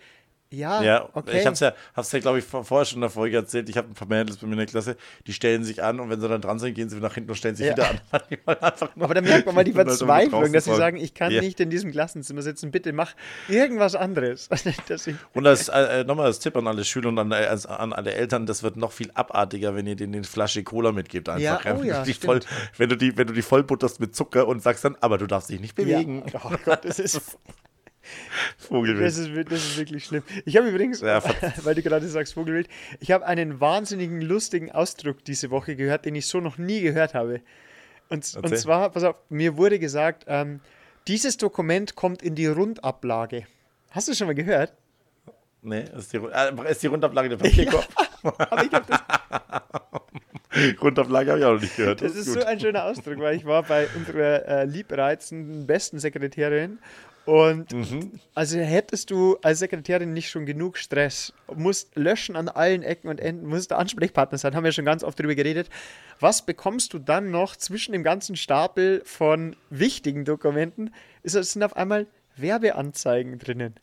Ja, 0.53 0.81
Ja, 0.83 1.09
okay. 1.13 1.39
ich 1.39 1.45
hab's 1.47 1.59
ja, 1.59 1.73
hab's 1.95 2.11
ja 2.11 2.19
glaube 2.19 2.39
ich, 2.39 2.45
vor- 2.45 2.63
vorher 2.63 2.85
schon 2.85 2.97
in 2.97 3.01
der 3.01 3.09
Folge 3.09 3.35
erzählt. 3.37 3.69
Ich 3.69 3.77
habe 3.77 3.87
ein 3.89 3.93
paar 3.93 4.07
Mädels 4.07 4.37
bei 4.37 4.45
mir 4.47 4.53
in 4.53 4.57
der 4.59 4.67
Klasse, 4.67 4.95
die 5.25 5.33
stellen 5.33 5.63
sich 5.63 5.81
an 5.81 5.99
und 5.99 6.09
wenn 6.09 6.21
sie 6.21 6.27
dann 6.29 6.41
dran 6.41 6.59
sind, 6.59 6.73
gehen 6.75 6.89
sie 6.89 6.99
nach 6.99 7.15
hinten 7.15 7.31
und 7.31 7.35
stellen 7.35 7.55
sich 7.55 7.65
Ja. 7.67 7.73
wieder 7.73 7.89
an. 7.89 8.21
Aber 8.99 9.13
da 9.15 9.21
merkt 9.21 9.45
man 9.45 9.55
mal 9.55 9.63
die 9.63 9.71
immer 9.71 9.85
Verzweiflung, 9.85 10.53
dass 10.53 10.65
sie 10.65 10.75
sagen, 10.75 10.97
ich 10.97 11.13
kann 11.13 11.31
Ja. 11.31 11.41
nicht 11.41 11.59
in 11.59 11.69
diesem 11.69 11.91
Klassenzimmer 11.91 12.41
sitzen, 12.41 12.71
bitte 12.71 12.93
mach 12.93 13.13
irgendwas 13.47 13.95
anderes. 13.95 14.49
Ich, 14.65 15.15
Und 15.33 15.43
das 15.43 15.69
äh, 15.69 16.01
äh, 16.01 16.03
nochmal 16.03 16.27
das 16.27 16.39
Tipp 16.39 16.55
an 16.55 16.67
alle 16.67 16.83
Schüler 16.85 17.09
und 17.09 17.17
an, 17.19 17.31
äh, 17.31 17.47
an 17.67 17.93
alle 17.93 18.13
Eltern, 18.13 18.45
das 18.45 18.63
wird 18.63 18.77
noch 18.77 18.91
viel 18.91 19.11
abartiger, 19.13 19.75
wenn 19.75 19.87
ihr 19.87 19.95
denen 19.95 20.13
eine 20.15 20.23
Flasche 20.23 20.63
Cola 20.63 20.91
mitgebt. 20.91 21.27
Einfach. 21.29 21.65
Ja, 21.65 21.73
oh 21.75 21.79
wenn, 21.81 21.87
ja, 21.87 21.99
du 21.99 22.05
die 22.05 22.13
voll, 22.13 22.39
wenn, 22.77 22.89
du 22.89 22.95
die, 22.97 23.17
wenn 23.17 23.27
du 23.27 23.33
die 23.33 23.41
vollbutterst 23.41 23.99
mit 23.99 24.15
Zucker 24.15 24.47
und 24.47 24.61
sagst 24.61 24.85
dann, 24.85 24.95
aber 25.01 25.17
du 25.17 25.27
darfst 25.27 25.49
dich 25.49 25.59
nicht 25.59 25.75
bewegen. 25.75 26.23
Ja. 26.31 26.41
Oh 26.45 26.51
Gott, 26.63 26.85
das 26.85 26.99
ist. 26.99 27.37
Vogelwild. 28.57 29.05
Das 29.05 29.17
ist, 29.17 29.29
das 29.51 29.59
ist 29.59 29.77
wirklich 29.77 30.05
schlimm. 30.05 30.23
Ich 30.45 30.57
habe 30.57 30.69
übrigens, 30.69 31.01
Ja, 31.01 31.21
weil 31.63 31.75
du 31.75 31.81
gerade 31.81 32.07
sagst 32.07 32.33
Vogelwild, 32.33 32.67
ich 32.99 33.11
habe 33.11 33.25
einen 33.25 33.59
wahnsinnigen, 33.59 34.21
lustigen 34.21 34.71
Ausdruck 34.71 35.23
diese 35.23 35.51
Woche 35.51 35.75
gehört, 35.75 36.05
den 36.05 36.15
ich 36.15 36.27
so 36.27 36.39
noch 36.39 36.57
nie 36.57 36.81
gehört 36.81 37.13
habe. 37.13 37.41
Und, 38.09 38.35
und 38.35 38.57
zwar, 38.57 38.89
pass 38.89 39.03
auf, 39.03 39.15
mir 39.29 39.57
wurde 39.57 39.79
gesagt, 39.79 40.25
ähm, 40.27 40.59
dieses 41.07 41.37
Dokument 41.37 41.95
kommt 41.95 42.21
in 42.21 42.35
die 42.35 42.47
Rundablage. 42.47 43.47
Hast 43.91 44.07
du 44.07 44.13
schon 44.13 44.27
mal 44.27 44.35
gehört? 44.35 44.73
Nee, 45.61 45.85
ist 45.97 46.11
die, 46.13 46.17
äh, 46.17 46.71
ist 46.71 46.83
die 46.83 46.87
Rundablage 46.87 47.29
der 47.29 47.37
Papierkorb? 47.37 47.87
Aber 48.23 48.63
ich 48.63 48.69
glaube, 48.69 48.85
das, 48.87 49.01
Rundablage 50.81 51.31
habe 51.31 51.39
ich 51.39 51.45
auch 51.45 51.53
noch 51.53 51.61
nicht 51.61 51.75
gehört. 51.75 52.01
das 52.01 52.15
ist 52.15 52.31
so 52.33 52.43
ein 52.43 52.59
schöner 52.59 52.85
Ausdruck, 52.85 53.19
weil 53.19 53.35
ich 53.35 53.45
war 53.45 53.63
bei 53.63 53.87
unserer 53.95 54.45
äh, 54.47 54.65
liebreizenden, 54.65 55.65
besten 55.65 55.99
Sekretärin 55.99 56.79
und 57.25 57.73
also 58.35 58.57
hättest 58.57 59.09
du 59.09 59.37
als 59.41 59.59
Sekretärin 59.59 60.13
nicht 60.13 60.29
schon 60.29 60.45
genug 60.45 60.77
Stress, 60.77 61.33
musst 61.55 61.95
löschen 61.95 62.35
an 62.35 62.49
allen 62.49 62.83
Ecken 62.83 63.07
und 63.07 63.19
Enden, 63.19 63.47
musst 63.47 63.71
der 63.71 63.79
Ansprechpartner 63.79 64.37
sein, 64.37 64.55
haben 64.55 64.63
wir 64.63 64.71
schon 64.73 64.85
ganz 64.85 65.03
oft 65.03 65.17
darüber 65.19 65.35
geredet. 65.35 65.69
Was 66.19 66.45
bekommst 66.45 66.93
du 66.93 66.99
dann 66.99 67.31
noch 67.31 67.55
zwischen 67.55 67.93
dem 67.93 68.03
ganzen 68.03 68.35
Stapel 68.35 69.01
von 69.05 69.55
wichtigen 69.69 70.25
Dokumenten? 70.25 70.93
Es 71.23 71.33
sind 71.33 71.63
auf 71.63 71.75
einmal 71.75 72.07
Werbeanzeigen 72.35 73.39
drinnen. 73.39 73.75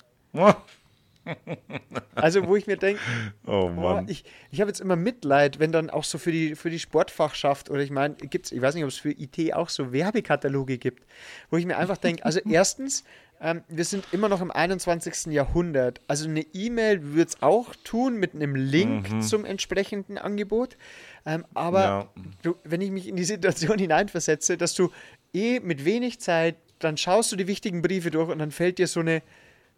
Also, 2.15 2.47
wo 2.47 2.57
ich 2.57 2.67
mir 2.67 2.77
denke, 2.77 3.00
Oh 3.47 3.69
Mann. 3.69 4.07
ich 4.09 4.25
ich 4.50 4.61
habe 4.61 4.71
jetzt 4.71 4.81
immer 4.81 4.97
Mitleid, 4.97 5.59
wenn 5.59 5.73
dann 5.73 5.91
auch 5.91 6.05
so 6.05 6.19
für 6.19 6.33
die, 6.33 6.55
für 6.55 6.71
die 6.71 6.79
Sportfachschaft 6.79 7.71
oder 7.71 7.81
ich 7.81 7.91
meine, 7.91 8.15
gibt's, 8.15 8.53
ich 8.53 8.61
weiß 8.61 8.75
nicht, 8.75 8.85
ob 8.85 8.91
es 8.91 8.99
für 8.99 9.11
IT 9.11 9.55
auch 9.55 9.69
so 9.69 9.93
Werbekataloge 9.93 10.79
gibt, 10.79 11.05
wo 11.50 11.57
ich 11.57 11.67
mir 11.67 11.79
einfach 11.79 11.97
denke, 11.97 12.25
also 12.25 12.41
erstens, 12.49 13.05
ähm, 13.41 13.62
wir 13.69 13.85
sind 13.85 14.07
immer 14.12 14.29
noch 14.29 14.41
im 14.43 14.50
21. 14.50 15.33
Jahrhundert. 15.33 16.00
Also 16.09 16.29
eine 16.29 16.43
E-Mail 16.53 17.03
würde 17.15 17.31
es 17.31 17.43
auch 17.43 17.75
tun 17.85 18.17
mit 18.19 18.35
einem 18.35 18.55
Link 18.55 19.09
zum 19.23 19.45
entsprechenden 19.45 20.19
Angebot. 20.19 20.77
Ähm, 21.25 21.47
aber 21.55 21.81
Ja. 21.85 22.09
du, 22.43 22.57
wenn 22.65 22.81
ich 22.83 22.91
mich 22.91 23.09
in 23.09 23.17
die 23.17 23.25
Situation 23.25 23.79
hineinversetze, 23.79 24.57
dass 24.59 24.75
du 24.75 24.91
eh 25.33 25.61
mit 25.61 25.85
wenig 25.85 26.21
Zeit, 26.21 26.57
dann 26.81 26.97
schaust 26.97 27.33
du 27.33 27.37
die 27.37 27.47
wichtigen 27.47 27.83
Briefe 27.83 28.11
durch 28.11 28.31
und 28.31 28.39
dann 28.39 28.50
fällt 28.50 28.79
dir 28.79 28.87
so 28.87 29.00
eine 29.00 29.23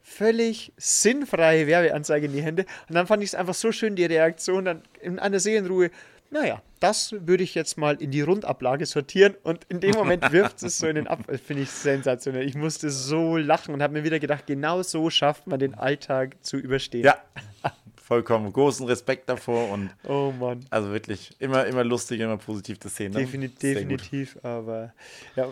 völlig 0.03 0.73
sinnfreie 0.77 1.67
Werbeanzeige 1.67 2.27
in 2.27 2.33
die 2.33 2.43
Hände. 2.43 2.67
Und 2.89 2.95
dann 2.95 3.07
fand 3.07 3.23
ich 3.23 3.31
es 3.31 3.35
einfach 3.35 3.55
so 3.55 3.73
schön, 3.73 3.97
die 3.97 4.05
Reaktion 4.05 4.65
dann 4.65 4.83
in 5.01 5.19
einer 5.19 5.41
Seelenruhe. 5.41 5.91
Naja, 6.31 6.63
das 6.81 7.13
würde 7.27 7.45
ich 7.45 7.55
jetzt 7.55 7.77
mal 7.77 7.97
in 8.01 8.11
die 8.11 8.23
Rundablage 8.23 8.87
sortieren 8.87 9.35
und 9.43 9.65
in 9.69 9.81
dem 9.81 9.93
Moment 9.93 10.33
wirft 10.33 10.63
es 10.63 10.79
so 10.79 10.87
in 10.87 10.95
den 10.97 11.07
Ab. 11.07 11.21
Das 11.27 11.41
Finde 11.43 11.63
ich 11.63 11.71
sensationell. 11.71 12.47
Ich 12.47 12.55
musste 12.55 12.91
so 12.91 13.37
lachen 13.37 13.75
und 13.75 13.83
habe 13.83 13.93
mir 13.93 14.05
wieder 14.05 14.19
gedacht, 14.19 14.47
genau 14.47 14.83
so 14.83 15.11
schafft 15.11 15.47
man 15.47 15.59
den 15.59 15.75
Alltag 15.75 16.37
zu 16.43 16.57
überstehen. 16.57 17.05
Ja, 17.05 17.19
vollkommen. 18.03 18.51
Großen 18.53 18.87
Respekt 18.87 19.29
davor 19.29 19.71
und 19.71 19.91
Oh 20.09 20.33
Mann. 20.39 20.65
also 20.71 20.91
wirklich 20.91 21.37
immer, 21.39 21.67
immer 21.67 21.85
lustig, 21.85 22.21
immer 22.21 22.39
positiv 22.39 22.81
zu 22.81 22.89
sehen. 22.89 23.13
Ne? 23.13 23.21
Defini 23.21 23.49
Sehr 23.49 23.75
gut. 23.75 23.83
definitiv, 23.83 24.39
aber 24.43 24.95
ja, 25.37 25.49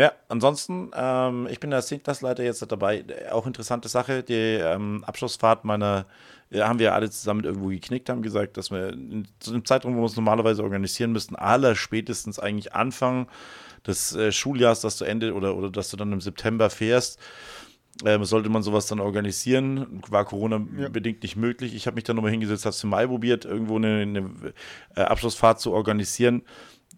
Ja, 0.00 0.12
ansonsten, 0.30 0.90
ähm, 0.94 1.46
ich 1.50 1.60
bin 1.60 1.74
als 1.74 1.88
Zehntklässleiter 1.88 2.42
jetzt 2.42 2.64
dabei. 2.72 3.04
Auch 3.30 3.46
interessante 3.46 3.90
Sache, 3.90 4.22
die 4.22 4.32
ähm, 4.32 5.04
Abschlussfahrt 5.04 5.66
meiner, 5.66 6.06
ja, 6.48 6.68
haben 6.68 6.78
wir 6.78 6.94
alle 6.94 7.10
zusammen 7.10 7.44
irgendwo 7.44 7.68
geknickt, 7.68 8.08
haben 8.08 8.22
gesagt, 8.22 8.56
dass 8.56 8.70
wir 8.70 8.94
in, 8.94 9.28
zu 9.40 9.52
dem 9.52 9.66
Zeitraum, 9.66 9.92
wo 9.92 9.98
wir 9.98 10.04
uns 10.04 10.16
normalerweise 10.16 10.62
organisieren 10.62 11.12
müssten, 11.12 11.36
aller 11.36 11.74
spätestens 11.74 12.38
eigentlich 12.38 12.72
Anfang 12.72 13.28
des 13.86 14.16
äh, 14.16 14.32
Schuljahres, 14.32 14.80
das 14.80 14.96
zu 14.96 15.04
Ende 15.04 15.34
oder, 15.34 15.54
oder 15.54 15.68
dass 15.68 15.90
du 15.90 15.98
dann 15.98 16.14
im 16.14 16.22
September 16.22 16.70
fährst, 16.70 17.20
ähm, 18.02 18.24
sollte 18.24 18.48
man 18.48 18.62
sowas 18.62 18.86
dann 18.86 19.00
organisieren. 19.00 20.02
War 20.08 20.24
Corona-bedingt 20.24 21.22
nicht 21.22 21.36
möglich. 21.36 21.74
Ich 21.74 21.86
habe 21.86 21.96
mich 21.96 22.04
dann 22.04 22.16
nochmal 22.16 22.30
hingesetzt, 22.30 22.64
habe 22.64 22.74
es 22.74 22.82
im 22.82 22.88
Mai 22.88 23.06
probiert, 23.06 23.44
irgendwo 23.44 23.76
eine, 23.76 24.00
eine 24.00 24.30
äh, 24.96 25.02
Abschlussfahrt 25.02 25.60
zu 25.60 25.72
organisieren. 25.72 26.40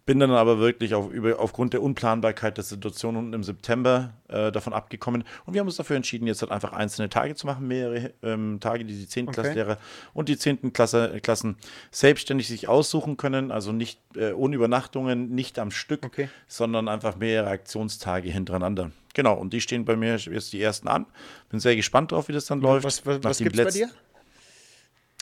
Bin 0.04 0.18
dann 0.18 0.32
aber 0.32 0.58
wirklich 0.58 0.94
auf, 0.94 1.12
über, 1.12 1.38
aufgrund 1.38 1.74
der 1.74 1.82
Unplanbarkeit 1.82 2.56
der 2.56 2.64
Situation 2.64 3.16
unten 3.16 3.32
im 3.34 3.44
September 3.44 4.14
äh, 4.28 4.50
davon 4.50 4.72
abgekommen. 4.72 5.22
Und 5.46 5.54
wir 5.54 5.60
haben 5.60 5.68
uns 5.68 5.76
dafür 5.76 5.94
entschieden, 5.94 6.26
jetzt 6.26 6.42
halt 6.42 6.50
einfach 6.50 6.72
einzelne 6.72 7.08
Tage 7.08 7.36
zu 7.36 7.46
machen, 7.46 7.68
mehrere 7.68 8.12
ähm, 8.22 8.58
Tage, 8.60 8.84
die 8.84 8.94
die 8.94 9.06
10. 9.06 9.28
Okay. 9.28 9.34
Klassenlehrer 9.34 9.78
und 10.12 10.28
die 10.28 10.36
10. 10.36 10.72
Klasse, 10.72 11.20
Klassen 11.22 11.56
selbstständig 11.92 12.48
sich 12.48 12.68
aussuchen 12.68 13.16
können. 13.16 13.52
Also 13.52 13.70
nicht 13.70 14.00
äh, 14.16 14.32
ohne 14.32 14.56
Übernachtungen, 14.56 15.34
nicht 15.34 15.58
am 15.58 15.70
Stück, 15.70 16.04
Okay. 16.04 16.28
sondern 16.48 16.88
einfach 16.88 17.16
mehrere 17.16 17.50
Aktionstage 17.50 18.28
hintereinander. 18.28 18.90
Genau, 19.14 19.34
und 19.34 19.52
die 19.52 19.60
stehen 19.60 19.84
bei 19.84 19.94
mir 19.94 20.16
jetzt 20.16 20.52
die 20.52 20.60
ersten 20.60 20.88
an. 20.88 21.06
Bin 21.50 21.60
sehr 21.60 21.76
gespannt 21.76 22.12
drauf, 22.12 22.28
wie 22.28 22.32
das 22.32 22.46
dann 22.46 22.60
läuft. 22.60 22.84
was, 22.84 23.06
was, 23.06 23.22
was 23.22 23.38
gibt 23.38 23.58
es 23.58 23.64
bei 23.64 23.70
dir? 23.70 23.90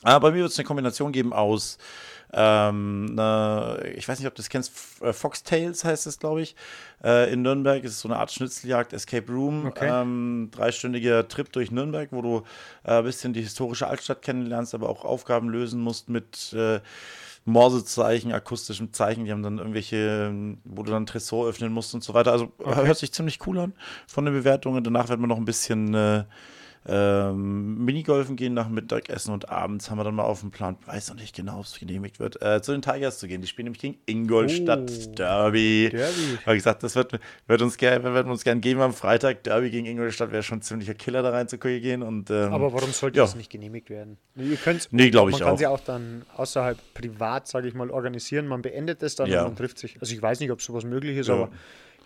Ah, 0.02 0.18
bei 0.18 0.30
mir 0.30 0.38
wird 0.42 0.50
es 0.52 0.58
eine 0.58 0.66
Kombination 0.66 1.12
geben 1.12 1.32
aus, 1.32 1.78
ähm, 2.32 3.06
ne, 3.16 3.92
ich 3.96 4.08
weiß 4.08 4.18
nicht, 4.20 4.28
ob 4.28 4.34
du 4.34 4.40
das 4.42 4.48
kennst, 4.48 4.72
äh, 5.02 5.12
Foxtails 5.12 5.84
heißt 5.84 6.06
es, 6.06 6.18
glaube 6.20 6.42
ich, 6.42 6.54
äh, 7.02 7.32
in 7.32 7.42
Nürnberg. 7.42 7.82
Es 7.84 7.92
ist 7.92 8.00
so 8.00 8.08
eine 8.08 8.18
Art 8.18 8.30
Schnitzeljagd, 8.30 8.92
Escape 8.92 9.30
Room, 9.32 9.66
Okay. 9.66 9.88
ähm, 9.90 10.48
dreistündiger 10.52 11.26
Trip 11.26 11.50
durch 11.52 11.72
Nürnberg, 11.72 12.08
wo 12.12 12.22
du 12.22 12.42
äh, 12.84 12.98
ein 12.98 13.04
bisschen 13.04 13.32
die 13.32 13.42
historische 13.42 13.88
Altstadt 13.88 14.22
kennenlernst, 14.22 14.74
aber 14.74 14.88
auch 14.88 15.04
Aufgaben 15.04 15.48
lösen 15.48 15.80
musst 15.80 16.08
mit 16.08 16.52
äh, 16.52 16.80
Morsezeichen, 17.46 18.32
akustischem 18.32 18.92
Zeichen. 18.92 19.24
Die 19.24 19.32
haben 19.32 19.42
dann 19.42 19.58
irgendwelche, 19.58 20.32
wo 20.64 20.82
du 20.84 20.92
dann 20.92 21.06
Tresor 21.06 21.48
öffnen 21.48 21.72
musst 21.72 21.94
und 21.94 22.04
so 22.04 22.14
weiter. 22.14 22.30
Also 22.32 22.52
hört 22.64 22.98
sich 22.98 23.12
ziemlich 23.12 23.44
cool 23.46 23.58
an 23.58 23.72
von 24.06 24.24
den 24.24 24.34
Bewertungen. 24.34 24.84
Danach 24.84 25.08
wird 25.08 25.18
man 25.18 25.28
noch 25.28 25.38
ein 25.38 25.44
bisschen 25.46 25.94
äh, 25.94 26.24
ähm, 26.86 27.84
Minigolfen 27.84 28.36
gehen 28.36 28.54
nach 28.54 28.68
Mittagessen 28.68 29.32
und 29.34 29.50
abends 29.50 29.90
haben 29.90 29.98
wir 29.98 30.04
dann 30.04 30.14
mal 30.14 30.22
auf 30.24 30.40
dem 30.40 30.50
Plan, 30.50 30.76
weiß 30.86 31.10
noch 31.10 31.16
nicht 31.20 31.36
genau, 31.36 31.58
ob 31.58 31.66
es 31.66 31.78
genehmigt 31.78 32.18
wird, 32.20 32.40
äh, 32.40 32.62
zu 32.62 32.72
den 32.72 32.80
Tigers 32.80 33.18
zu 33.18 33.28
gehen. 33.28 33.42
Die 33.42 33.46
spielen 33.46 33.64
nämlich 33.66 33.80
gegen 33.82 33.98
Ingolstadt 34.06 34.90
Oh. 34.90 35.12
Derby. 35.14 35.88
Derby. 35.90 36.38
Habe 36.46 36.56
ich 36.56 36.60
gesagt, 36.60 36.82
das 36.82 36.96
wird, 36.96 37.20
wird 37.46 37.62
uns 37.62 37.76
gerne 37.76 38.02
wird 38.14 38.26
uns 38.26 38.44
gern 38.44 38.60
geben 38.62 38.80
am 38.80 38.94
Freitag. 38.94 39.44
Derby 39.44 39.70
gegen 39.70 39.86
Ingolstadt 39.86 40.32
wäre 40.32 40.42
schon 40.42 40.58
ein 40.58 40.62
ziemlicher 40.62 40.94
Killer, 40.94 41.22
da 41.22 41.30
rein 41.30 41.48
zu 41.48 41.58
gehen. 41.58 42.02
Und, 42.02 42.30
ähm, 42.30 42.52
Aber 42.52 42.72
warum 42.72 42.90
sollte 42.92 43.18
ja. 43.18 43.24
das 43.24 43.36
nicht 43.36 43.50
genehmigt 43.50 43.90
werden? 43.90 44.16
Ihr 44.36 44.56
könnt's, 44.56 44.88
Nee, 44.90 45.10
glaub 45.10 45.28
ich 45.28 45.32
Man 45.34 45.40
kann 45.42 45.52
auch. 45.54 45.58
sie 45.58 45.66
auch 45.66 45.80
dann 45.80 46.22
außerhalb 46.36 46.78
privat, 46.94 47.46
sage 47.46 47.68
ich 47.68 47.74
mal, 47.74 47.90
organisieren. 47.90 48.46
Man 48.46 48.62
beendet 48.62 49.02
es 49.02 49.16
dann 49.16 49.28
Ja. 49.28 49.40
und 49.42 49.48
man 49.48 49.56
trifft 49.56 49.78
sich. 49.78 50.00
Also 50.00 50.14
ich 50.14 50.22
weiß 50.22 50.40
nicht, 50.40 50.50
ob 50.50 50.62
sowas 50.62 50.84
möglich 50.84 51.18
ist, 51.18 51.26
Ja. 51.28 51.34
aber 51.34 51.50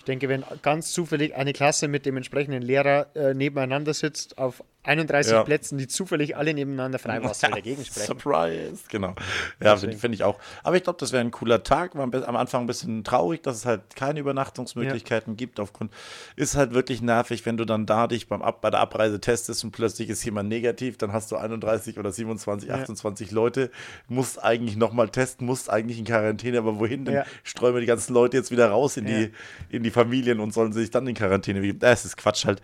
ich 0.04 0.06
denke, 0.06 0.28
wenn 0.28 0.44
ganz 0.60 0.92
zufällig 0.92 1.34
eine 1.34 1.54
Klasse 1.54 1.88
mit 1.88 2.04
dem 2.04 2.18
entsprechenden 2.18 2.60
Lehrer 2.60 3.06
äh, 3.16 3.32
nebeneinander 3.32 3.94
sitzt, 3.94 4.36
auf 4.36 4.62
31 4.86 5.32
Ja. 5.32 5.44
Plätzen, 5.44 5.78
die 5.78 5.88
zufällig 5.88 6.36
alle 6.36 6.52
nebeneinander 6.52 6.98
frei 6.98 7.22
was 7.24 7.40
soll 7.40 7.50
dagegen 7.52 7.82
sprechen. 7.82 8.06
Surprise, 8.06 8.82
genau. 8.90 9.14
Ja, 9.62 9.76
finde 9.78 9.96
find 9.96 10.14
ich 10.14 10.24
auch. 10.24 10.38
Aber 10.62 10.76
ich 10.76 10.82
glaube, 10.82 10.98
das 11.00 11.10
wäre 11.12 11.22
ein 11.24 11.30
cooler 11.30 11.62
Tag. 11.62 11.94
War 11.96 12.02
am 12.04 12.36
Anfang 12.36 12.64
ein 12.64 12.66
bisschen 12.66 13.02
traurig, 13.02 13.42
dass 13.42 13.56
es 13.56 13.64
halt 13.64 13.96
keine 13.96 14.20
Übernachtungsmöglichkeiten 14.20 15.38
gibt. 15.38 15.58
Aufgrund 15.58 15.90
ist 16.36 16.54
halt 16.54 16.74
wirklich 16.74 17.00
nervig, 17.00 17.46
wenn 17.46 17.56
du 17.56 17.64
dann 17.64 17.86
da 17.86 18.06
dich 18.08 18.28
beim 18.28 18.42
Ab 18.42 18.60
bei 18.60 18.68
der 18.68 18.80
Abreise 18.80 19.20
testest 19.20 19.64
und 19.64 19.70
plötzlich 19.72 20.10
ist 20.10 20.22
jemand 20.22 20.50
negativ, 20.50 20.98
dann 20.98 21.14
hast 21.14 21.32
du 21.32 21.36
31 21.36 21.98
oder 21.98 22.12
27, 22.12 22.68
Ja. 22.68 22.74
28 22.76 23.30
Leute, 23.30 23.70
musst 24.08 24.42
eigentlich 24.44 24.76
nochmal 24.76 25.08
testen, 25.08 25.46
musst 25.46 25.70
eigentlich 25.70 25.98
in 25.98 26.04
Quarantäne, 26.04 26.58
aber 26.58 26.78
wohin? 26.78 27.06
Dann 27.06 27.14
Ja. 27.14 27.24
streuen 27.42 27.72
wir 27.72 27.80
die 27.80 27.86
ganzen 27.86 28.12
Leute 28.12 28.36
jetzt 28.36 28.50
wieder 28.50 28.68
raus 28.68 28.98
in, 28.98 29.06
Ja. 29.08 29.16
die, 29.18 29.32
in 29.70 29.82
die 29.82 29.90
Familien 29.94 30.40
und 30.40 30.52
sollen 30.52 30.72
sich 30.74 30.90
dann 30.90 31.06
in 31.06 31.14
Quarantäne 31.14 31.60
begeben. 31.60 31.78
Das 31.78 32.04
ist 32.04 32.16
Quatsch 32.18 32.44
halt. 32.44 32.60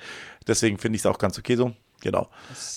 Deswegen 0.46 0.76
finde 0.78 0.96
ich 0.96 1.02
es 1.02 1.06
auch 1.06 1.18
ganz 1.18 1.38
okay 1.38 1.56
so. 1.56 1.72
Genau. 2.02 2.30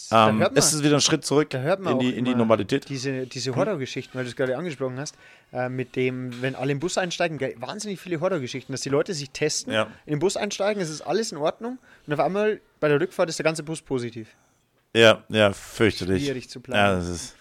da 0.10 0.30
Ähm, 0.30 0.40
man- 0.40 0.52
es 0.56 0.74
ist 0.74 0.84
wieder 0.84 0.96
ein 0.96 1.02
Schritt 1.02 1.24
zurück 1.24 1.50
Da 1.50 1.60
hört 1.60 1.80
man 1.80 1.94
in, 1.94 2.00
die, 2.00 2.10
in 2.18 2.26
die 2.26 2.36
Normalität. 2.36 2.90
Diese, 2.90 3.26
diese 3.26 3.56
Horrorgeschichten, 3.56 4.14
weil 4.16 4.26
du 4.26 4.30
es 4.30 4.36
gerade 4.36 4.58
angesprochen 4.58 5.00
hast, 5.00 5.16
äh, 5.54 5.70
mit 5.70 5.96
dem, 5.96 6.42
wenn 6.42 6.56
alle 6.56 6.74
im 6.74 6.82
Bus 6.82 6.98
einsteigen, 6.98 7.40
wahnsinnig 7.62 8.02
viele 8.02 8.20
Horrorgeschichten, 8.20 8.74
dass 8.74 8.82
die 8.82 8.90
Leute 8.90 9.14
sich 9.14 9.30
testen, 9.30 9.72
Ja. 9.72 9.84
in 10.06 10.16
den 10.16 10.20
Bus 10.20 10.36
einsteigen, 10.36 10.82
es 10.84 10.90
ist 10.90 11.00
alles 11.02 11.32
in 11.32 11.38
Ordnung 11.38 11.78
und 12.06 12.14
auf 12.14 12.20
einmal 12.20 12.60
bei 12.82 12.90
der 12.90 13.00
Rückfahrt 13.00 13.30
ist 13.30 13.40
der 13.40 13.46
ganze 13.46 13.64
Bus 13.64 13.82
positiv. 13.82 14.28
Ja, 14.94 15.24
ja, 15.30 15.54
fürchterlich. 15.54 16.26
Schwierig 16.26 16.50
zu 16.50 16.60
Ja, 16.60 16.64
planen. 16.64 17.00
das 17.00 17.08
ist. 17.10 17.36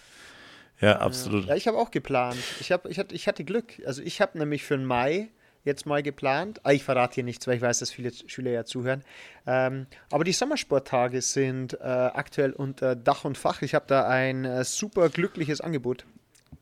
Ja, 0.80 0.98
absolut. 1.00 1.46
Ja, 1.46 1.56
ich 1.56 1.66
habe 1.66 1.78
auch 1.78 1.90
geplant. 1.90 2.38
Ich, 2.60 2.70
hab, 2.70 2.86
ich, 2.86 2.98
hatte, 3.00 3.12
ich 3.14 3.26
hatte 3.26 3.42
Glück. 3.44 3.74
Also 3.86 4.02
ich 4.02 4.20
habe 4.20 4.38
nämlich 4.38 4.62
für 4.62 4.76
den 4.76 4.86
Mai 4.86 5.28
jetzt 5.64 5.86
mal 5.86 6.02
geplant. 6.02 6.60
Ah, 6.64 6.72
ich 6.72 6.84
verrate 6.84 7.14
hier 7.16 7.24
nichts, 7.24 7.46
weil 7.46 7.56
ich 7.56 7.62
weiß, 7.62 7.78
dass 7.78 7.90
viele 7.90 8.12
Schüler 8.12 8.50
ja 8.50 8.64
zuhören. 8.64 9.02
Ähm, 9.46 9.86
aber 10.10 10.24
die 10.24 10.32
Sommersporttage 10.32 11.20
sind 11.22 11.74
äh, 11.74 11.84
aktuell 11.84 12.52
unter 12.52 12.96
Dach 12.96 13.24
und 13.24 13.38
Fach. 13.38 13.62
Ich 13.62 13.74
habe 13.74 13.84
da 13.86 14.08
ein 14.08 14.44
äh, 14.44 14.64
super 14.64 15.08
glückliches 15.08 15.60
Angebot 15.60 16.04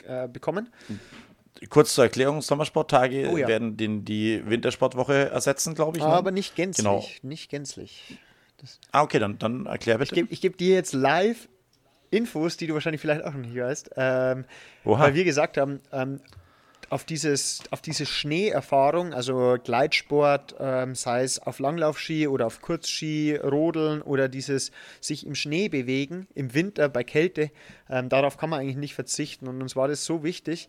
äh, 0.07 0.29
bekommen. 0.29 0.69
Kurz 1.69 1.95
zur 1.95 2.05
Erklärung: 2.05 2.43
Sommersporttage 2.43 3.29
Oh 3.31 3.37
ja. 3.37 3.49
werden 3.49 3.77
den, 3.77 4.05
die 4.05 4.43
Wintersportwoche 4.47 5.31
ersetzen, 5.31 5.75
glaube 5.75 5.99
ich. 5.99 6.05
ne? 6.05 6.09
Aber 6.11 6.31
nicht 6.31 6.55
gänzlich. 6.57 6.85
Genau. 6.85 7.05
Nicht 7.23 7.51
gänzlich. 7.51 8.19
Ah, 8.93 9.03
okay, 9.03 9.19
dann, 9.19 9.39
dann 9.39 9.67
erklär 9.67 9.97
Ich 9.97 10.01
bitte. 10.11 10.15
gebe 10.15 10.33
ich 10.33 10.41
geb 10.43 10.59
dir 10.59 10.75
jetzt 10.75 10.93
live 10.93 11.49
Infos, 12.11 12.57
die 12.57 12.67
du 12.67 12.75
wahrscheinlich 12.75 13.01
vielleicht 13.01 13.25
auch 13.25 13.33
noch 13.33 13.41
nicht 13.41 13.57
weißt. 13.57 13.91
Ähm, 13.97 14.45
weil 14.85 15.15
wir 15.15 15.25
gesagt 15.25 15.57
haben, 15.57 15.81
ähm, 15.93 16.21
auf, 16.91 17.05
dieses, 17.05 17.63
auf 17.71 17.81
diese 17.81 18.05
Schneeerfahrung, 18.05 19.15
also 19.15 19.57
Gleitsport, 19.63 20.57
ähm, 20.59 20.97
sei 20.97 21.23
es 21.23 21.39
auf 21.39 21.61
Langlaufski 21.61 22.27
oder 22.27 22.47
auf 22.47 22.61
Kurzski, 22.61 23.37
Rodeln 23.37 24.03
oder 24.03 24.29
dieses 24.29 24.73
sich 25.01 25.25
im 25.25 25.37
Schnee 25.37 25.69
bewegen, 25.69 26.27
im 26.35 26.53
Winter 26.53 26.89
bei 26.89 27.05
Kälte, 27.05 27.53
ähm, 27.89 28.09
darauf 28.09 28.37
kann 28.37 28.51
man 28.51 28.61
eigentlich 28.61 28.77
nicht 28.77 28.95
verzichten. 28.95 29.47
Und 29.47 29.63
uns 29.63 29.77
war 29.77 29.87
das 29.87 30.05
so 30.05 30.25
wichtig. 30.25 30.69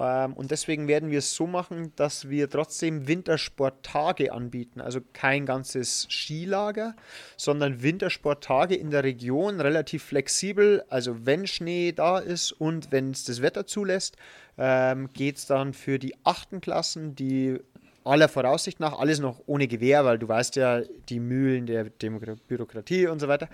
Ähm, 0.00 0.32
und 0.32 0.50
deswegen 0.50 0.88
werden 0.88 1.10
wir 1.10 1.18
es 1.18 1.34
so 1.34 1.46
machen, 1.46 1.92
dass 1.96 2.30
wir 2.30 2.48
trotzdem 2.48 3.06
Wintersporttage 3.06 4.32
anbieten. 4.32 4.80
Also 4.80 5.00
kein 5.12 5.44
ganzes 5.44 6.08
Skilager, 6.10 6.96
sondern 7.36 7.82
Wintersporttage 7.82 8.74
in 8.74 8.90
der 8.90 9.04
Region, 9.04 9.60
relativ 9.60 10.04
flexibel. 10.04 10.82
Also 10.88 11.26
wenn 11.26 11.46
Schnee 11.46 11.92
da 11.92 12.18
ist 12.18 12.52
und 12.52 12.90
wenn 12.90 13.10
es 13.10 13.24
das 13.24 13.42
Wetter 13.42 13.66
zulässt, 13.66 14.16
ähm, 14.56 15.10
geht 15.12 15.36
es 15.36 15.46
dann 15.46 15.74
für 15.74 15.98
die 15.98 16.14
achten 16.24 16.60
Klassen, 16.60 17.14
die 17.14 17.58
aller 18.04 18.28
Voraussicht 18.28 18.80
nach 18.80 18.98
alles 18.98 19.18
noch 19.18 19.40
ohne 19.46 19.68
Gewehr, 19.68 20.04
weil 20.04 20.18
du 20.18 20.28
weißt 20.28 20.56
ja, 20.56 20.82
die 21.08 21.20
Mühlen 21.20 21.66
der 21.66 21.84
Demokra 21.84 22.34
Bürokratie 22.48 23.06
und 23.06 23.20
so 23.20 23.28
weiter. 23.28 23.48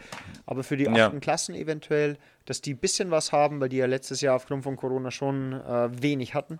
Aber 0.46 0.62
für 0.62 0.76
die 0.76 0.88
achten 0.88 0.96
ja. 0.96 1.20
Klassen 1.20 1.54
eventuell, 1.54 2.16
dass 2.44 2.60
die 2.60 2.74
ein 2.74 2.78
bisschen 2.78 3.10
was 3.10 3.32
haben, 3.32 3.60
weil 3.60 3.68
die 3.68 3.78
ja 3.78 3.86
letztes 3.86 4.20
Jahr 4.20 4.36
aufgrund 4.36 4.62
von 4.62 4.76
Corona 4.76 5.10
schon 5.10 5.52
äh, 5.52 6.02
wenig 6.02 6.34
hatten, 6.34 6.58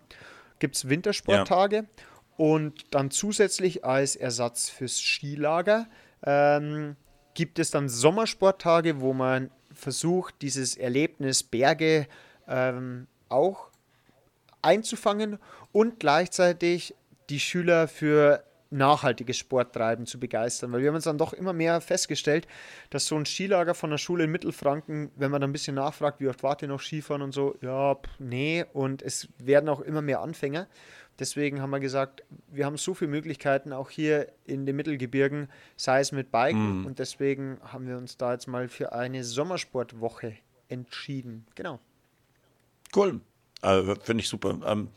gibt 0.59 0.77
es 0.77 0.89
Wintersporttage. 0.89 1.77
Ja. 1.77 1.85
Und 2.37 2.95
dann 2.95 3.11
zusätzlich 3.11 3.85
als 3.85 4.17
Ersatz 4.17 4.69
fürs 4.69 4.99
Skilager 4.99 5.87
ähm, 6.23 6.97
gibt 7.35 7.59
es 7.59 7.71
dann 7.71 7.89
Sommersporttage, 7.89 9.01
wo 9.01 9.13
man 9.13 9.51
versucht, 9.73 10.35
dieses 10.43 10.77
Erlebnis 10.77 11.43
Berge 11.43 12.07
ähm, 12.49 13.07
auch 13.29 13.69
einzufangen 14.63 15.39
und 15.73 16.01
gleichzeitig 16.01 16.95
die 17.31 17.41
Schüler 17.41 17.89
für 17.89 18.43
nachhaltiges 18.71 19.37
Sporttreiben 19.37 20.07
zu 20.07 20.19
begeistern, 20.19 20.73
weil 20.73 20.81
wir 20.81 20.89
haben 20.89 20.97
uns 20.97 21.05
dann 21.05 21.19
doch 21.19 21.33
immer 21.33 21.53
mehr 21.53 21.81
festgestellt, 21.81 22.49
dass 22.91 23.07
so 23.07 23.17
ein 23.17 23.25
Skilager 23.25 23.75
von 23.75 23.91
der 23.91 23.99
Schule 23.99 24.25
in 24.25 24.31
Mittelfranken, 24.31 25.11
wenn 25.17 25.31
man 25.31 25.41
dann 25.41 25.51
ein 25.51 25.53
bisschen 25.53 25.77
nachfragt, 25.77 26.21
wie 26.21 26.29
oft 26.29 26.43
wart 26.43 26.63
ihr 26.63 26.69
noch 26.69 26.81
Skifahren 26.81 27.23
und 27.23 27.33
so, 27.33 27.57
ja, 27.61 27.95
pff, 27.95 28.11
nee, 28.19 28.65
und 28.73 29.03
es 29.03 29.29
werden 29.39 29.69
auch 29.69 29.81
immer 29.81 30.03
mehr 30.03 30.21
Anfänger. 30.21 30.67
Deswegen 31.19 31.63
haben 31.63 31.71
wir 31.71 31.81
gesagt, 31.81 32.25
wir 32.49 32.67
haben 32.67 32.77
so 32.77 32.93
viele 32.93 33.11
Möglichkeiten 33.11 33.73
auch 33.73 33.89
hier 33.89 34.29
in 34.45 34.67
den 34.67 34.77
Mittelgebirgen, 34.77 35.49
sei 35.77 36.01
es 36.01 36.13
mit 36.13 36.31
Biken, 36.31 36.81
mhm. 36.81 36.87
und 36.87 36.99
deswegen 36.99 37.59
haben 37.63 37.87
wir 37.87 37.97
uns 37.97 38.19
da 38.19 38.33
jetzt 38.33 38.49
mal 38.49 38.69
für 38.69 38.93
eine 38.93 39.25
Sommersportwoche 39.25 40.35
entschieden. 40.69 41.47
Genau. 41.55 41.79
Cool. 42.95 43.21
Also, 43.63 43.95
Finde 43.95 44.23
ich 44.23 44.29
super. 44.29 44.59
Ähm, 44.67 44.89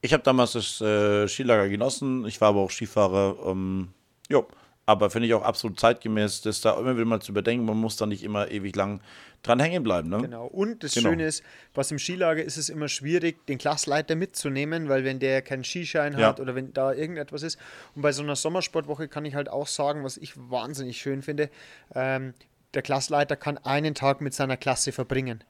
ich 0.00 0.12
habe 0.12 0.22
damals 0.22 0.52
das 0.52 0.80
äh, 0.80 1.28
Skilager 1.28 1.68
genossen. 1.68 2.24
Ich 2.26 2.40
war 2.40 2.48
aber 2.48 2.60
auch 2.60 2.70
Skifahrer. 2.70 3.36
Ähm, 3.46 3.88
jo. 4.28 4.46
Aber 4.86 5.08
finde 5.08 5.28
ich 5.28 5.34
auch 5.34 5.44
absolut 5.44 5.78
zeitgemäß, 5.78 6.40
das 6.40 6.62
da 6.62 6.76
immer 6.76 6.96
wieder 6.96 7.04
mal 7.04 7.20
zu 7.20 7.30
überdenken. 7.30 7.64
Man 7.64 7.76
muss 7.76 7.96
da 7.96 8.06
nicht 8.06 8.24
immer 8.24 8.50
ewig 8.50 8.74
lang 8.74 9.00
dran 9.42 9.60
hängen 9.60 9.84
bleiben. 9.84 10.08
Ne? 10.08 10.18
Genau. 10.22 10.46
Und 10.46 10.82
das 10.82 10.94
genau. 10.94 11.10
Schöne 11.10 11.26
ist, 11.26 11.44
was 11.74 11.92
im 11.92 11.98
Skilager 12.00 12.42
ist 12.42 12.56
es 12.56 12.68
immer 12.68 12.88
schwierig, 12.88 13.46
den 13.46 13.58
Klassleiter 13.58 14.16
mitzunehmen, 14.16 14.88
weil 14.88 15.04
wenn 15.04 15.20
der 15.20 15.42
keinen 15.42 15.62
Skischein 15.62 16.18
ja. 16.18 16.28
hat 16.28 16.40
oder 16.40 16.56
wenn 16.56 16.72
da 16.72 16.92
irgendetwas 16.92 17.44
ist. 17.44 17.58
Und 17.94 18.02
bei 18.02 18.10
so 18.10 18.22
einer 18.22 18.34
Sommersportwoche 18.34 19.06
kann 19.06 19.24
ich 19.24 19.34
halt 19.34 19.48
auch 19.48 19.68
sagen, 19.68 20.02
was 20.02 20.16
ich 20.16 20.32
wahnsinnig 20.36 21.00
schön 21.00 21.22
finde, 21.22 21.50
ähm, 21.94 22.34
der 22.74 22.82
Klassleiter 22.82 23.36
kann 23.36 23.58
einen 23.58 23.94
Tag 23.94 24.20
mit 24.20 24.34
seiner 24.34 24.56
Klasse 24.56 24.92
verbringen. 24.92 25.44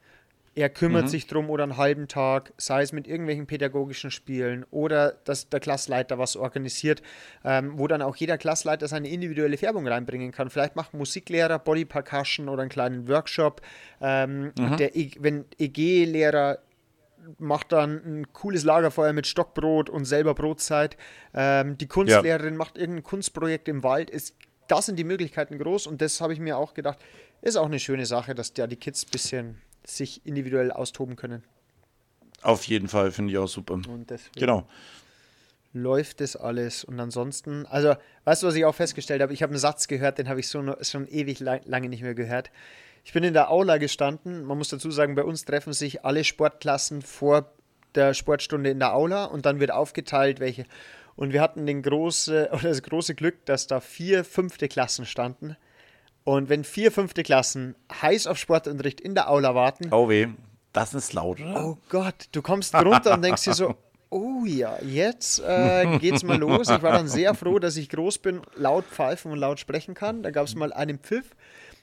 Er 0.57 0.69
kümmert 0.69 1.05
mhm. 1.05 1.09
sich 1.09 1.27
drum 1.29 1.49
oder 1.49 1.63
einen 1.63 1.77
halben 1.77 2.09
Tag, 2.09 2.53
sei 2.57 2.83
es 2.83 2.93
mit 2.93 3.07
irgendwelchen 3.07 3.47
pädagogischen 3.47 4.11
Spielen 4.11 4.67
oder 4.71 5.13
dass 5.25 5.49
der 5.49 5.61
Klassleiter 5.61 6.19
was 6.19 6.35
organisiert, 6.37 7.03
ähm, 7.45 7.79
wo 7.79 7.87
dann 7.87 8.03
auch 8.03 8.17
jeder 8.17 8.37
Klassleiter 8.37 8.89
seine 8.89 9.09
individuelle 9.09 9.57
Färbung 9.57 9.87
reinbringen 9.87 10.33
kann. 10.33 10.51
Vielleicht 10.51 10.75
macht 10.75 10.93
Musiklehrer 10.93 11.61
Body 11.61 11.85
Percussion 11.85 12.49
oder 12.49 12.63
einen 12.63 12.71
kleinen 12.71 13.07
Workshop. 13.07 13.61
Ähm, 14.01 14.53
mhm. 14.59 14.77
der, 14.77 14.97
e 14.97 15.13
wenn 15.21 15.45
EG-Lehrer 15.59 16.59
macht 17.39 17.71
dann 17.73 18.03
ein 18.05 18.33
cooles 18.33 18.65
Lagerfeuer 18.65 19.13
mit 19.13 19.27
Stockbrot 19.27 19.89
und 19.89 20.05
selber 20.05 20.35
Brotzeit. 20.35 20.97
Ähm, 21.33 21.79
die 21.79 21.87
Kunstlehrerin 21.87 22.55
ja. 22.55 22.59
macht 22.59 22.77
irgendein 22.77 23.05
Kunstprojekt 23.05 23.69
im 23.69 23.85
Wald. 23.85 24.11
Ist, 24.11 24.35
da 24.67 24.83
sind 24.83 24.99
die 24.99 25.05
Möglichkeiten 25.05 25.59
groß 25.59 25.87
und 25.87 26.01
das 26.01 26.21
habe 26.21 26.33
ich 26.33 26.41
mir 26.41 26.57
auch 26.59 26.75
gedacht, 26.75 26.99
ist 27.43 27.57
auch 27.57 27.67
eine 27.67 27.79
schöne 27.79 28.07
Sache, 28.07 28.35
dass 28.35 28.53
da 28.53 28.67
die 28.67 28.77
Kids 28.77 29.05
ein 29.05 29.11
bisschen 29.11 29.63
sich 29.85 30.25
individuell 30.27 30.73
austoben 30.73 31.17
können. 31.17 31.45
Auf 32.43 32.65
jeden 32.65 32.89
Fall, 32.89 33.11
finde 33.11 33.33
ich 33.33 33.39
auch 33.39 33.49
super. 33.49 33.75
Und 33.75 34.13
genau. 34.37 34.67
Läuft 35.73 36.21
das 36.21 36.35
alles 36.35 36.83
und 36.83 36.99
ansonsten, 36.99 37.65
also, 37.67 37.95
weißt 38.25 38.43
du, 38.43 38.49
was 38.49 38.55
ich 38.57 38.65
auch 38.65 38.75
festgestellt 38.75 39.23
habe? 39.23 39.33
Ich 39.33 39.43
habe 39.43 39.53
einen 39.53 39.61
Satz 39.61 39.87
gehört, 39.87 40.19
den 40.19 40.29
habe 40.29 40.41
ich 40.41 40.49
so 40.49 40.75
schon 40.83 41.07
ewig 41.07 41.39
lang, 41.39 41.61
lange 41.65 41.89
nicht 41.89 42.03
mehr 42.03 42.15
gehört. 42.15 42.51
Ich 43.05 43.13
bin 43.13 43.25
in 43.25 43.35
der 43.35 43.51
Aula 43.51 43.79
gestanden. 43.79 44.45
Man 44.45 44.59
muss 44.59 44.69
dazu 44.69 44.91
sagen, 44.91 45.15
bei 45.15 45.23
uns 45.23 45.45
treffen 45.45 45.73
sich 45.73 46.05
alle 46.05 46.25
Sportklassen 46.25 47.03
vor 47.03 47.53
der 47.95 48.15
Sportstunde 48.15 48.71
in 48.71 48.79
der 48.79 48.95
Aula 48.95 49.25
und 49.25 49.47
dann 49.47 49.61
wird 49.61 49.71
aufgeteilt, 49.71 50.41
welche. 50.41 50.65
Und 51.17 51.33
wir 51.33 51.41
hatten 51.41 51.67
den 51.67 51.83
große, 51.83 52.51
oder 52.53 52.63
das 52.69 52.83
große 52.83 53.15
Glück, 53.15 53.45
dass 53.47 53.67
da 53.67 53.81
vier 53.81 54.25
fünfte 54.25 54.69
Klassen 54.69 55.07
standen. 55.07 55.57
Und 56.31 56.49
wenn 56.49 56.63
vier 56.63 56.93
fünfte 56.93 57.25
Klassen 57.25 57.75
heiß 57.91 58.29
auf 58.29 58.39
Sportunterricht 58.39 59.01
in 59.01 59.17
der 59.17 59.29
Aula 59.29 59.57
warten. 59.57 59.93
Oh 59.93 60.09
weh, 60.09 60.29
das 60.73 60.95
ist 60.95 61.13
laut, 61.13 61.41
oder? 61.41 61.67
Oh 61.67 61.79
Gott, 61.89 62.29
du 62.31 62.41
kommst 62.41 62.73
runter 62.73 63.15
und 63.15 63.23
denkst 63.23 63.43
dir 63.43 63.53
so, 63.53 63.75
oh 64.11 64.45
ja, 64.47 64.81
jetzt 64.81 65.41
äh, 65.41 65.99
geht's 65.99 66.23
mal 66.23 66.39
los. 66.39 66.71
Ich 66.71 66.83
war 66.83 66.93
dann 66.93 67.09
sehr 67.09 67.35
froh, 67.35 67.59
dass 67.59 67.77
ich 67.77 67.89
groß 67.89 68.19
bin, 68.19 68.43
laut 68.55 68.85
pfeifen 68.85 69.33
und 69.33 69.39
laut 69.39 69.59
sprechen 69.59 69.95
kann. 69.95 70.23
Da 70.23 70.31
gab 70.31 70.47
es 70.47 70.55
mal 70.55 70.73
einen 70.73 71.01
Pfiff. 71.01 71.35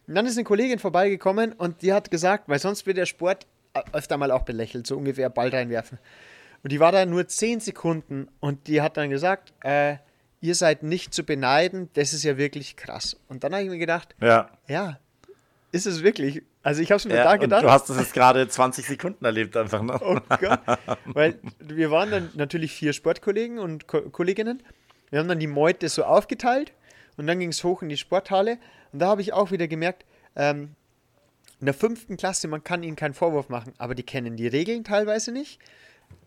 Und 0.08 0.16
dann 0.16 0.26
ist 0.26 0.38
eine 0.38 0.46
Kollegin 0.46 0.80
vorbeigekommen 0.80 1.52
und 1.52 1.82
die 1.82 1.92
hat 1.92 2.10
gesagt, 2.10 2.48
weil 2.48 2.60
sonst 2.60 2.86
wird 2.86 2.96
der 2.96 3.06
Sport 3.06 3.48
öfter 3.92 4.16
mal 4.16 4.32
auch 4.32 4.44
belächelt, 4.44 4.88
so 4.88 4.96
ungefähr 4.96 5.30
Ball 5.30 5.50
reinwerfen. 5.50 6.00
Und 6.64 6.72
die 6.72 6.80
war 6.80 6.94
da 6.94 7.06
nur 7.06 7.28
zehn 7.28 7.60
Sekunden 7.60 8.30
und 8.40 8.68
die 8.68 8.82
hat 8.82 8.96
dann 8.96 9.10
gesagt, 9.10 9.54
äh, 9.66 9.98
ihr 10.42 10.56
seid 10.56 10.84
nicht 10.84 11.14
zu 11.14 11.24
beneiden, 11.24 11.90
das 11.94 12.14
ist 12.14 12.24
ja 12.24 12.38
wirklich 12.38 12.76
krass. 12.76 13.18
Und 13.28 13.44
dann 13.44 13.54
habe 13.54 13.64
ich 13.64 13.70
mir 13.70 13.78
gedacht, 13.78 14.16
ja, 14.22 14.50
ja 14.68 15.00
ist 15.72 15.86
es 15.86 16.04
wirklich. 16.04 16.44
Also 16.64 16.82
ich 16.82 16.92
habe 16.92 16.98
es 16.98 17.06
mir 17.06 17.16
ja, 17.16 17.24
da 17.24 17.38
gedacht. 17.38 17.64
du 17.64 17.70
hast 17.70 17.90
es 17.90 17.98
jetzt 17.98 18.14
gerade 18.14 18.48
20 18.48 18.86
Sekunden 18.86 19.24
erlebt 19.24 19.56
einfach, 19.56 19.82
ne? 19.82 19.98
Oh 20.02 20.18
Gott. 20.40 20.60
Weil 21.06 21.40
wir 21.60 21.92
waren 21.92 22.12
dann 22.12 22.30
natürlich 22.36 22.72
vier 22.74 22.94
Sportkollegen 22.94 23.60
und 23.60 23.88
Ko 23.88 24.02
Kolleginnen. 24.10 24.64
Wir 25.10 25.20
haben 25.20 25.28
dann 25.28 25.40
die 25.40 25.48
Meute 25.48 25.88
so 25.88 26.04
aufgeteilt 26.04 26.74
und 27.16 27.28
dann 27.28 27.40
ging 27.40 27.50
es 27.50 27.64
hoch 27.64 27.82
in 27.82 27.90
die 27.90 27.98
Sporthalle. 27.98 28.58
Und 28.92 29.00
da 29.00 29.08
habe 29.08 29.22
ich 29.22 29.34
auch 29.34 29.52
wieder 29.52 29.68
gemerkt, 29.68 30.06
ähm, 30.36 30.76
in 31.60 31.66
der 31.66 31.74
fünften 31.74 32.18
Klasse, 32.18 32.48
man 32.48 32.64
kann 32.64 32.84
ihnen 32.84 32.96
keinen 32.96 33.14
Vorwurf 33.14 33.50
machen, 33.50 33.74
aber 33.78 33.96
die 33.96 34.04
kennen 34.04 34.36
die 34.36 34.48
Regeln 34.48 34.84
teilweise 34.84 35.32
nicht. 35.32 35.60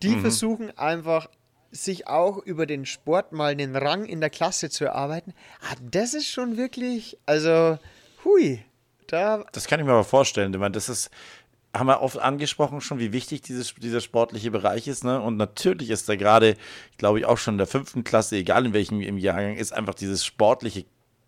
Die 0.01 0.15
mhm. 0.15 0.21
versuchen 0.21 0.77
einfach 0.77 1.29
sich 1.71 2.07
auch 2.07 2.37
über 2.37 2.65
den 2.65 2.85
Sport 2.85 3.31
mal 3.31 3.51
einen 3.51 3.75
Rang 3.75 4.05
in 4.05 4.19
der 4.19 4.29
Klasse 4.29 4.69
zu 4.69 4.85
erarbeiten, 4.85 5.33
ah, 5.61 5.75
das 5.81 6.13
ist 6.13 6.27
schon 6.27 6.57
wirklich, 6.57 7.17
also, 7.25 7.79
hui, 8.23 8.63
da. 9.07 9.43
Das 9.51 9.67
kann 9.67 9.79
ich 9.79 9.85
mir 9.85 9.93
aber 9.93 10.03
vorstellen. 10.03 10.53
Ich 10.53 10.59
meine, 10.59 10.73
das 10.73 10.89
ist, 10.89 11.09
haben 11.75 11.87
wir 11.87 12.01
oft 12.01 12.17
angesprochen 12.17 12.81
schon, 12.81 12.99
wie 12.99 13.13
wichtig 13.13 13.41
dieses, 13.41 13.73
dieser 13.75 14.01
sportliche 14.01 14.51
Bereich 14.51 14.87
ist. 14.87 15.03
Ne? 15.03 15.21
Und 15.21 15.37
natürlich 15.37 15.89
ist 15.89 16.09
da 16.09 16.15
gerade, 16.15 16.57
glaube 16.97 17.19
ich, 17.19 17.25
auch 17.25 17.37
schon 17.37 17.55
in 17.55 17.59
der 17.59 17.67
fünften 17.67 18.03
Klasse, 18.03 18.35
egal 18.37 18.65
in 18.65 18.73
welchem 18.73 19.01
im 19.01 19.17
Jahrgang, 19.17 19.55
ist 19.55 19.73
einfach 19.73 19.95
dieses 19.95 20.25
sportliche 20.25 20.85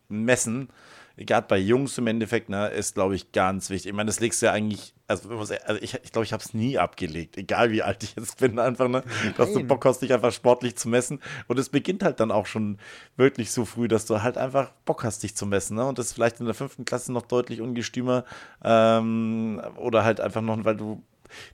Messen 0.10 0.70
gerade 1.17 1.47
bei 1.47 1.58
Jungs 1.58 1.97
im 1.97 2.08
Endeffekt, 2.08 2.49
ne, 2.49 2.69
ist, 2.69 2.95
glaube 2.95 3.15
ich, 3.15 3.32
ganz 3.32 3.69
wichtig. 3.69 3.89
Ich 3.89 3.95
meine, 3.95 4.08
das 4.08 4.19
legst 4.19 4.41
du 4.41 4.47
ja 4.47 4.52
eigentlich, 4.52 4.95
also, 5.08 5.30
also 5.30 5.54
ich, 5.80 5.93
ich 6.04 6.12
glaube, 6.12 6.26
ich 6.26 6.34
habe 6.34 6.43
es 6.43 6.54
nie 6.54 6.80
abgelegt, 6.80 7.38
egal 7.38 7.71
wie 7.71 7.84
alt 7.84 8.04
ich 8.04 8.15
jetzt 8.15 8.39
bin, 8.39 8.58
einfach, 8.58 8.88
ne, 8.88 9.04
dass 9.38 9.54
du 9.54 9.63
Bock 9.63 9.86
hast, 9.86 9.99
dich 9.99 10.12
einfach 10.12 10.32
sportlich 10.32 10.76
zu 10.76 10.89
messen. 10.89 11.19
Und 11.47 11.60
es 11.60 11.69
beginnt 11.69 12.04
halt 12.04 12.19
dann 12.19 12.32
auch 12.32 12.47
schon 12.47 12.80
wirklich 13.15 13.52
so 13.52 13.65
früh, 13.65 13.88
dass 13.88 14.06
du 14.06 14.23
halt 14.23 14.38
einfach 14.38 14.71
Bock 14.86 15.04
hast, 15.04 15.21
dich 15.21 15.36
zu 15.36 15.45
messen. 15.45 15.78
Ne? 15.78 15.86
Und 15.86 15.99
das 15.99 16.08
ist 16.08 16.13
vielleicht 16.13 16.39
in 16.39 16.45
der 16.47 16.56
fünften 16.56 16.86
Klasse 16.86 17.12
noch 17.12 17.23
deutlich 17.23 17.62
ungestümer 17.62 18.26
ähm, 18.63 19.62
oder 19.78 20.04
halt 20.04 20.19
einfach 20.19 20.41
noch, 20.41 20.65
weil 20.65 20.78
du 20.78 21.04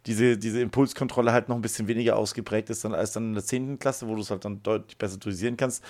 diese, 0.05 0.37
diese 0.37 0.61
Impulskontrolle 0.61 1.31
halt 1.31 1.49
noch 1.49 1.55
ein 1.55 1.61
bisschen 1.61 1.87
weniger 1.87 2.15
ausgeprägt 2.17 2.69
ist 2.69 2.83
dann 2.83 2.93
als 2.93 3.13
dann 3.13 3.29
in 3.29 3.33
der 3.33 3.43
10. 3.43 3.79
Klasse, 3.79 4.07
wo 4.07 4.15
du 4.15 4.21
es 4.21 4.31
halt 4.31 4.45
dann 4.45 4.61
deutlich 4.63 4.97
besser 4.97 5.17
dosieren 5.17 5.57
kannst. 5.57 5.83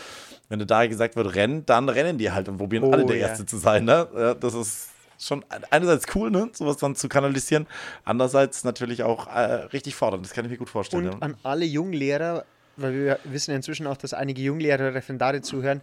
Wenn 0.47 0.59
du 0.59 0.65
da 0.65 0.85
gesagt 0.87 1.15
wird, 1.15 1.35
rennen, 1.35 1.65
dann 1.65 1.89
rennen 1.89 2.17
die 2.17 2.31
halt 2.31 2.49
und 2.49 2.57
probieren 2.57 2.83
oh, 2.83 2.91
alle 2.91 3.05
der 3.05 3.17
ja. 3.17 3.27
Erste 3.27 3.45
zu 3.45 3.57
sein. 3.57 3.85
Ne? 3.85 4.07
Ja, 4.15 4.33
das 4.33 4.53
ist 4.53 4.89
schon 5.19 5.43
einerseits 5.69 6.05
cool, 6.15 6.31
ne, 6.31 6.49
sowas 6.53 6.77
dann 6.77 6.95
zu 6.95 7.09
kanalisieren, 7.09 7.67
andererseits 8.05 8.63
natürlich 8.63 9.03
auch 9.03 9.27
äh, 9.27 9.65
richtig 9.73 9.95
fordernd. 9.95 10.25
Das 10.25 10.33
kann 10.33 10.45
ich 10.45 10.51
mir 10.51 10.57
gut 10.57 10.69
vorstellen. 10.69 11.09
Und 11.09 11.21
an 11.21 11.35
alle 11.43 11.65
Junglehrer, 11.65 12.45
weil 12.77 12.93
wir 12.93 13.19
wissen 13.25 13.53
inzwischen 13.53 13.85
auch, 13.87 13.97
dass 13.97 14.13
einige 14.13 14.41
Junglehrer 14.41 14.93
Referendare 14.93 15.41
zuhören, 15.41 15.81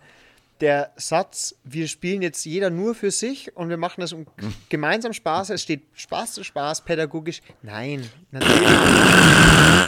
der 0.61 0.92
Satz, 0.97 1.55
wir 1.64 1.88
spielen 1.88 2.23
jetzt 2.23 2.45
jeder 2.45 2.71
nur 2.71 2.95
für 2.95 3.11
sich 3.11 3.57
und 3.57 3.69
wir 3.69 3.77
machen 3.77 4.01
das 4.01 4.12
um 4.12 4.27
gemeinsam 4.69 5.12
Spaß, 5.12 5.51
es 5.51 5.62
steht 5.62 5.83
Spaß 5.95 6.33
zu 6.33 6.45
Spaß, 6.45 6.85
pädagogisch. 6.85 7.42
Nein, 7.62 8.09
natürlich, 8.31 8.69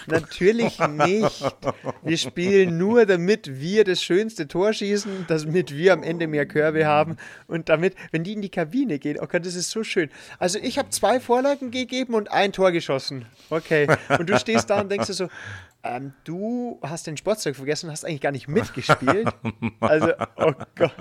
natürlich 0.06 0.78
nicht. 0.78 1.44
Wir 2.02 2.18
spielen 2.18 2.78
nur, 2.78 3.06
damit 3.06 3.60
wir 3.60 3.84
das 3.84 4.02
schönste 4.02 4.48
Tor 4.48 4.72
schießen, 4.72 5.26
damit 5.28 5.74
wir 5.74 5.92
am 5.92 6.02
Ende 6.02 6.26
mehr 6.26 6.46
Körbe 6.46 6.86
haben 6.86 7.16
und 7.46 7.68
damit, 7.68 7.94
wenn 8.10 8.24
die 8.24 8.32
in 8.34 8.42
die 8.42 8.50
Kabine 8.50 8.98
gehen, 8.98 9.18
okay, 9.20 9.40
das 9.40 9.54
ist 9.54 9.70
so 9.70 9.82
schön. 9.84 10.10
Also 10.38 10.58
ich 10.58 10.78
habe 10.78 10.90
zwei 10.90 11.20
Vorlagen 11.20 11.70
gegeben 11.70 12.14
und 12.14 12.30
ein 12.30 12.52
Tor 12.52 12.72
geschossen. 12.72 13.26
Okay. 13.50 13.86
Und 14.18 14.28
du 14.28 14.38
stehst 14.38 14.70
da 14.70 14.80
und 14.80 14.90
denkst 14.90 15.06
dir 15.06 15.14
so, 15.14 15.28
ähm, 15.84 16.12
du 16.24 16.80
hast 16.82 17.06
den 17.06 17.16
Sportzeug 17.16 17.54
vergessen, 17.54 17.90
hast 17.90 18.04
eigentlich 18.04 18.20
gar 18.20 18.32
nicht 18.32 18.48
mitgespielt. 18.48 19.28
Also, 19.80 20.12
oh 20.36 20.52
Gott. 20.74 20.92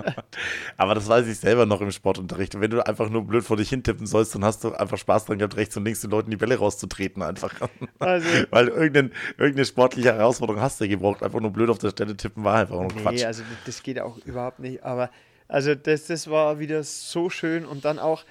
Aber 0.78 0.94
das 0.94 1.08
weiß 1.08 1.28
ich 1.28 1.40
selber 1.40 1.66
noch 1.66 1.82
im 1.82 1.92
Sportunterricht. 1.92 2.54
Und 2.56 2.62
wenn 2.62 2.70
du 2.70 2.86
einfach 2.86 3.10
nur 3.10 3.24
blöd 3.24 3.44
vor 3.44 3.58
dich 3.58 3.70
hintippen 3.70 4.06
sollst, 4.06 4.36
dann 4.36 4.46
hast 4.46 4.64
du 4.64 4.74
einfach 4.74 4.98
Spaß 4.98 5.26
dran 5.26 5.40
gehabt, 5.40 5.58
rechts 5.58 5.76
und 5.78 5.84
links 5.84 6.02
den 6.02 6.12
Leuten 6.12 6.30
die 6.30 6.38
Bälle 6.38 6.58
rauszutreten 6.58 7.24
einfach. 7.24 7.54
Also, 8.00 8.28
Weil 8.52 8.68
irgendeine, 8.68 9.10
irgendeine 9.38 9.66
sportliche 9.66 10.14
Herausforderung 10.14 10.62
hast 10.62 10.80
du 10.80 10.88
gebraucht. 10.88 11.24
Einfach 11.24 11.40
nur 11.40 11.52
blöd 11.52 11.70
auf 11.70 11.80
der 11.80 11.90
Stelle 11.90 12.16
tippen 12.16 12.44
war 12.44 12.56
einfach 12.56 12.76
nur 12.76 12.94
nee, 12.94 13.02
Quatsch. 13.02 13.26
also 13.26 13.44
das 13.66 13.82
geht 13.84 14.00
auch 14.00 14.18
überhaupt 14.26 14.60
nicht. 14.60 14.84
Aber 14.84 15.10
also 15.48 15.76
das, 15.76 16.06
das 16.06 16.30
war 16.30 16.60
wieder 16.60 16.84
so 16.84 17.30
schön 17.30 17.66
und 17.66 17.86
dann 17.86 18.00
auch 18.00 18.24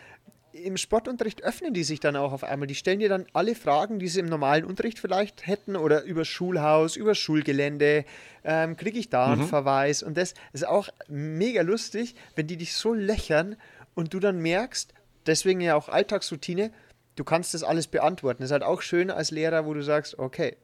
im 0.64 0.76
Sportunterricht 0.76 1.42
öffnen 1.42 1.74
die 1.74 1.84
sich 1.84 2.00
dann 2.00 2.16
auch 2.16 2.32
auf 2.32 2.44
einmal. 2.44 2.66
Die 2.66 2.74
stellen 2.74 2.98
dir 3.00 3.08
dann 3.08 3.26
alle 3.32 3.54
Fragen, 3.54 3.98
die 3.98 4.08
sie 4.08 4.20
im 4.20 4.26
normalen 4.26 4.64
Unterricht 4.64 4.98
vielleicht 4.98 5.46
hätten 5.46 5.76
oder 5.76 6.02
über 6.04 6.24
Schulhaus, 6.24 6.96
über 6.96 7.14
Schulgelände. 7.14 8.04
Ähm, 8.44 8.76
Kriege 8.76 8.98
ich 8.98 9.08
da 9.08 9.32
einen 9.32 9.42
Mhm. 9.42 9.48
Verweis? 9.48 10.02
Und 10.02 10.16
das 10.16 10.34
ist 10.52 10.66
auch 10.66 10.88
mega 11.08 11.62
lustig, 11.62 12.14
wenn 12.34 12.46
die 12.46 12.56
dich 12.56 12.74
so 12.74 12.94
löchern 12.94 13.56
und 13.94 14.14
du 14.14 14.20
dann 14.20 14.38
merkst, 14.38 14.92
deswegen 15.26 15.60
ja 15.60 15.74
auch 15.74 15.88
Alltagsroutine, 15.88 16.70
du 17.16 17.24
kannst 17.24 17.54
das 17.54 17.62
alles 17.62 17.86
beantworten. 17.86 18.42
Das 18.42 18.48
ist 18.50 18.52
halt 18.52 18.62
auch 18.62 18.82
schön 18.82 19.10
als 19.10 19.30
Lehrer, 19.30 19.66
wo 19.66 19.74
du 19.74 19.82
sagst, 19.82 20.18
okay, 20.18 20.56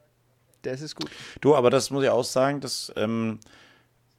das 0.62 0.80
ist 0.80 0.94
gut. 0.96 1.10
Du, 1.40 1.56
aber 1.56 1.70
das 1.70 1.90
muss 1.90 2.04
ich 2.04 2.10
auch 2.10 2.24
sagen, 2.24 2.60
das 2.60 2.92
ähm, 2.96 3.40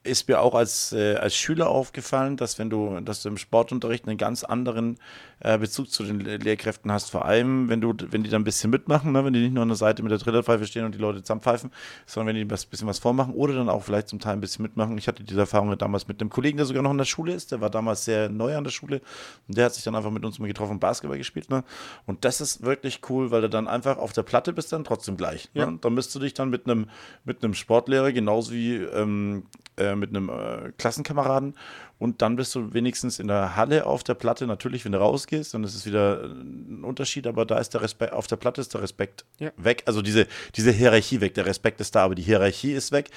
ist 0.03 0.27
mir 0.27 0.41
auch 0.41 0.53
als, 0.53 0.91
äh, 0.91 1.15
als 1.15 1.35
Schüler 1.35 1.69
aufgefallen, 1.69 2.35
dass 2.35 2.59
wenn 2.59 2.69
du, 2.69 2.99
dass 2.99 3.23
du 3.23 3.29
im 3.29 3.37
Sportunterricht 3.37 4.05
einen 4.07 4.17
ganz 4.17 4.43
anderen 4.43 4.97
äh, 5.39 5.57
Bezug 5.57 5.89
zu 5.91 6.03
den 6.03 6.19
Le- 6.19 6.37
Lehrkräften 6.37 6.91
hast, 6.91 7.09
vor 7.11 7.23
allem 7.23 7.69
wenn 7.69 7.79
du, 7.79 7.93
wenn 8.09 8.21
die 8.21 8.29
dann 8.29 8.41
ein 8.41 8.43
bisschen 8.43 8.69
mitmachen, 8.69 9.13
ne? 9.13 9.23
wenn 9.23 9.31
die 9.31 9.39
nicht 9.39 9.53
nur 9.53 9.61
an 9.61 9.69
der 9.69 9.77
Seite 9.77 10.03
mit 10.03 10.11
der 10.11 10.19
Trillerpfeife 10.19 10.65
stehen 10.65 10.83
und 10.83 10.93
die 10.93 10.99
Leute 10.99 11.21
zusammenpfeifen, 11.21 11.71
sondern 12.05 12.27
wenn 12.27 12.35
die 12.35 12.41
ein 12.41 12.47
bisschen 12.69 12.87
was 12.87 12.99
vormachen 12.99 13.33
oder 13.33 13.53
dann 13.53 13.69
auch 13.69 13.83
vielleicht 13.83 14.09
zum 14.09 14.19
Teil 14.19 14.33
ein 14.33 14.41
bisschen 14.41 14.63
mitmachen. 14.63 14.97
Ich 14.97 15.07
hatte 15.07 15.23
diese 15.23 15.39
Erfahrung 15.39 15.77
damals 15.77 16.07
mit 16.07 16.19
einem 16.19 16.29
Kollegen, 16.29 16.57
der 16.57 16.65
sogar 16.65 16.83
noch 16.83 16.91
in 16.91 16.97
der 16.97 17.05
Schule 17.05 17.33
ist, 17.33 17.53
der 17.53 17.61
war 17.61 17.69
damals 17.69 18.03
sehr 18.03 18.27
neu 18.27 18.57
an 18.57 18.65
der 18.65 18.71
Schule 18.71 19.01
und 19.47 19.57
der 19.57 19.65
hat 19.65 19.73
sich 19.73 19.85
dann 19.85 19.95
einfach 19.95 20.11
mit 20.11 20.25
uns 20.25 20.37
mal 20.37 20.47
getroffen 20.47 20.73
und 20.73 20.79
Basketball 20.79 21.17
gespielt. 21.17 21.49
Ne? 21.49 21.63
Und 22.05 22.25
das 22.25 22.41
ist 22.41 22.63
wirklich 22.63 22.99
cool, 23.09 23.31
weil 23.31 23.41
du 23.41 23.49
dann 23.49 23.69
einfach 23.69 23.97
auf 23.97 24.11
der 24.11 24.23
Platte 24.23 24.51
bist 24.51 24.73
dann 24.73 24.83
trotzdem 24.83 25.15
gleich. 25.15 25.49
Ja. 25.53 25.65
Ne? 25.65 25.79
Dann 25.79 25.95
bist 25.95 26.13
du 26.13 26.19
dich 26.19 26.33
dann 26.33 26.49
mit 26.49 26.65
einem 26.65 26.89
mit 27.23 27.41
einem 27.41 27.53
Sportlehrer 27.53 28.11
genauso 28.11 28.51
wie 28.51 28.75
ähm, 28.75 29.43
äh, 29.77 29.92
mit 29.95 30.09
einem 30.09 30.29
äh, 30.29 30.71
Klassenkameraden 30.77 31.55
und 31.99 32.21
dann 32.21 32.35
bist 32.35 32.53
du 32.55 32.73
wenigstens 32.73 33.19
in 33.19 33.27
der 33.27 33.55
Halle 33.55 33.85
auf 33.85 34.03
der 34.03 34.13
Platte. 34.13 34.45
Natürlich, 34.47 34.83
wenn 34.85 34.91
du 34.91 34.99
rausgehst, 34.99 35.53
dann 35.53 35.63
ist 35.63 35.75
es 35.75 35.85
wieder 35.85 36.23
ein 36.23 36.83
Unterschied, 36.83 37.27
aber 37.27 37.45
da 37.45 37.57
ist 37.59 37.73
der 37.73 37.81
Respekt, 37.81 38.13
auf 38.13 38.27
der 38.27 38.35
Platte 38.35 38.61
ist 38.61 38.73
der 38.73 38.81
Respekt 38.81 39.25
Ja. 39.39 39.51
weg. 39.57 39.83
Also 39.85 40.01
diese, 40.01 40.27
diese 40.55 40.71
Hierarchie 40.71 41.21
weg. 41.21 41.33
Der 41.35 41.45
Respekt 41.45 41.79
ist 41.81 41.95
da, 41.95 42.03
aber 42.03 42.15
die 42.15 42.23
Hierarchie 42.23 42.73
ist 42.73 42.91
weg. 42.91 43.09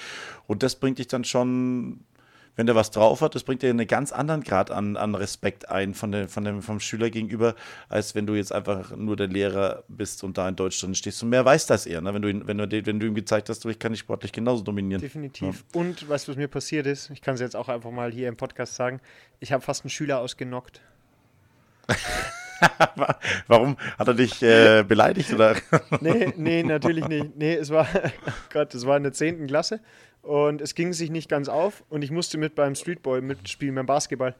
Und 0.46 0.62
das 0.62 0.76
bringt 0.76 0.98
dich 0.98 1.08
dann 1.08 1.24
schon, 1.24 2.00
wenn 2.56 2.66
der 2.66 2.74
was 2.74 2.90
drauf 2.90 3.20
hat, 3.20 3.34
das 3.34 3.44
bringt 3.44 3.62
dir 3.62 3.70
einen 3.70 3.86
ganz 3.86 4.12
anderen 4.12 4.42
Grad 4.42 4.70
an, 4.70 4.96
an 4.96 5.14
Respekt 5.14 5.68
ein 5.68 5.94
von 5.94 6.10
dem, 6.10 6.28
von 6.28 6.44
dem, 6.44 6.62
vom 6.62 6.80
Schüler 6.80 7.10
gegenüber, 7.10 7.54
als 7.88 8.14
wenn 8.14 8.26
du 8.26 8.34
jetzt 8.34 8.52
einfach 8.52 8.96
nur 8.96 9.16
der 9.16 9.28
Lehrer 9.28 9.84
bist 9.88 10.24
und 10.24 10.38
da 10.38 10.48
in 10.48 10.56
Deutschland 10.56 10.96
stehst. 10.96 11.22
Und 11.22 11.28
mehr 11.28 11.44
weiß 11.44 11.66
das 11.66 11.86
eher, 11.86 12.00
ne? 12.00 12.12
wenn, 12.14 12.22
du 12.22 12.28
ihn, 12.28 12.46
wenn, 12.46 12.58
du, 12.58 12.86
wenn 12.86 12.98
du 12.98 13.06
ihm 13.06 13.14
gezeigt 13.14 13.48
hast, 13.50 13.64
du, 13.64 13.68
ich 13.68 13.78
kann 13.78 13.92
dich 13.92 14.00
sportlich 14.00 14.32
genauso 14.32 14.64
dominieren. 14.64 15.00
Definitiv. 15.00 15.64
Und 15.74 16.08
weißt 16.08 16.26
du, 16.26 16.32
was 16.32 16.36
mir 16.36 16.48
passiert 16.48 16.86
ist? 16.86 17.10
Ich 17.10 17.20
kann 17.20 17.34
es 17.34 17.40
jetzt 17.40 17.54
auch 17.54 17.68
einfach 17.68 17.90
mal 17.90 18.10
hier 18.10 18.28
im 18.28 18.36
Podcast 18.36 18.74
sagen. 18.74 19.00
Ich 19.38 19.52
habe 19.52 19.62
fast 19.62 19.84
einen 19.84 19.90
Schüler 19.90 20.20
ausgenockt. 20.20 20.80
Warum? 23.46 23.76
Hat 23.98 24.08
er 24.08 24.14
dich 24.14 24.42
äh, 24.42 24.84
beleidigt 24.86 25.32
oder? 25.32 25.56
Nee, 26.00 26.32
nee, 26.36 26.62
natürlich 26.62 27.06
nicht. 27.08 27.36
Nee, 27.36 27.54
es 27.54 27.70
war, 27.70 27.86
oh 28.26 28.30
Gott, 28.52 28.74
es 28.74 28.86
war 28.86 28.96
in 28.96 29.02
der 29.02 29.12
10. 29.12 29.46
Klasse 29.46 29.80
und 30.22 30.60
es 30.60 30.74
ging 30.74 30.92
sich 30.92 31.10
nicht 31.10 31.28
ganz 31.28 31.48
auf 31.48 31.84
und 31.88 32.02
ich 32.02 32.10
musste 32.10 32.38
mit 32.38 32.54
beim 32.54 32.74
Streetball 32.74 33.20
mitspielen, 33.20 33.74
beim 33.74 33.86
Basketball. 33.86 34.34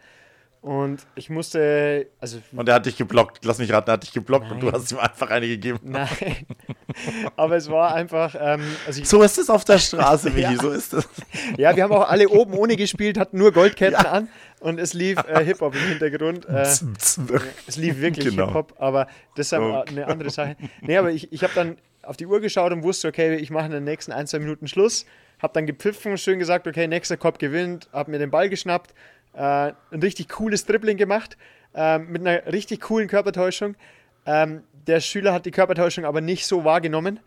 Und 0.66 1.07
ich 1.14 1.31
musste, 1.31 2.09
also 2.18 2.38
Und 2.50 2.68
er 2.68 2.74
hat 2.74 2.87
dich 2.87 2.96
geblockt. 2.96 3.44
Lass 3.44 3.59
mich 3.59 3.72
raten, 3.72 3.88
er 3.88 3.92
hat 3.92 4.02
dich 4.02 4.12
geblockt 4.12 4.50
und 4.50 4.59
du 4.59 4.66
Nein. 4.66 4.74
hast 4.74 4.90
ihm 4.90 4.98
einfach 4.98 5.31
eine 5.31 5.46
gegeben. 5.46 5.79
nein. 5.85 6.09
Aber 7.37 7.55
es 7.55 7.70
war 7.70 7.94
einfach, 7.94 8.35
ähm, 8.37 8.62
also 8.85 9.05
So 9.05 9.22
ist 9.22 9.38
es 9.38 9.48
auf 9.48 9.64
der 9.64 9.79
Straße, 9.79 10.31
Michi, 10.31 10.40
Ja. 10.55 10.57
so 10.61 10.70
ist 10.72 10.92
es. 10.92 11.09
ja, 11.57 11.76
wir 11.76 11.85
haben 11.85 11.92
auch 11.92 12.09
alle 12.09 12.29
oben 12.29 12.52
ohne 12.55 12.74
gespielt, 12.74 13.16
hatten 13.16 13.38
nur 13.38 13.52
Goldketten 13.52 14.05
an 14.07 14.29
und 14.59 14.81
es 14.81 14.92
lief 14.92 15.18
äh, 15.29 15.44
Hip-Hop 15.44 15.72
im 15.72 15.81
Hintergrund. 15.88 16.48
Äh, 16.48 16.62
Es 16.62 17.76
lief 17.76 18.00
wirklich 18.00 18.31
Genau. 18.31 18.46
Hip-Hop, 18.48 18.74
aber 18.79 19.07
das 19.37 19.46
ist 19.46 19.52
eine 19.55 20.07
andere 20.09 20.31
Sache. 20.31 20.57
Nee, 20.81 20.96
aber 20.96 21.12
ich, 21.12 21.33
ich 21.33 21.44
habe 21.44 21.52
dann 21.55 21.76
auf 22.02 22.16
die 22.16 22.26
Uhr 22.26 22.40
geschaut 22.40 22.72
und 22.72 22.83
wusste, 22.83 23.07
okay, 23.07 23.37
ich 23.37 23.50
mache 23.50 23.66
in 23.66 23.72
den 23.72 23.85
nächsten 23.85 24.11
ein, 24.11 24.26
zwei 24.26 24.40
Minuten 24.40 24.66
Schluss. 24.66 25.07
Habe 25.40 25.52
dann 25.52 25.66
gepfiffen, 25.66 26.16
schön 26.16 26.38
gesagt, 26.38 26.66
okay, 26.66 26.88
nächster 26.88 27.16
Kopf 27.18 27.37
gewinnt, 27.38 27.88
habe 27.92 28.11
mir 28.11 28.18
den 28.18 28.31
Ball 28.31 28.48
geschnappt, 28.48 28.94
äh, 29.37 29.72
ein 29.90 30.01
richtig 30.03 30.29
cooles 30.29 30.64
Dribbling 30.64 30.96
gemacht, 30.96 31.37
ähm, 31.75 32.09
mit 32.11 32.27
einer 32.27 32.46
richtig 32.53 32.81
coolen 32.81 33.09
Körpertäuschung. 33.09 33.77
Ähm, 34.25 34.62
der 34.87 35.01
Schüler 35.01 35.33
hat 35.33 35.46
die 35.46 35.51
Körpertäuschung 35.51 36.05
aber 36.05 36.20
nicht 36.20 36.46
so 36.46 36.64
wahrgenommen. 36.64 37.20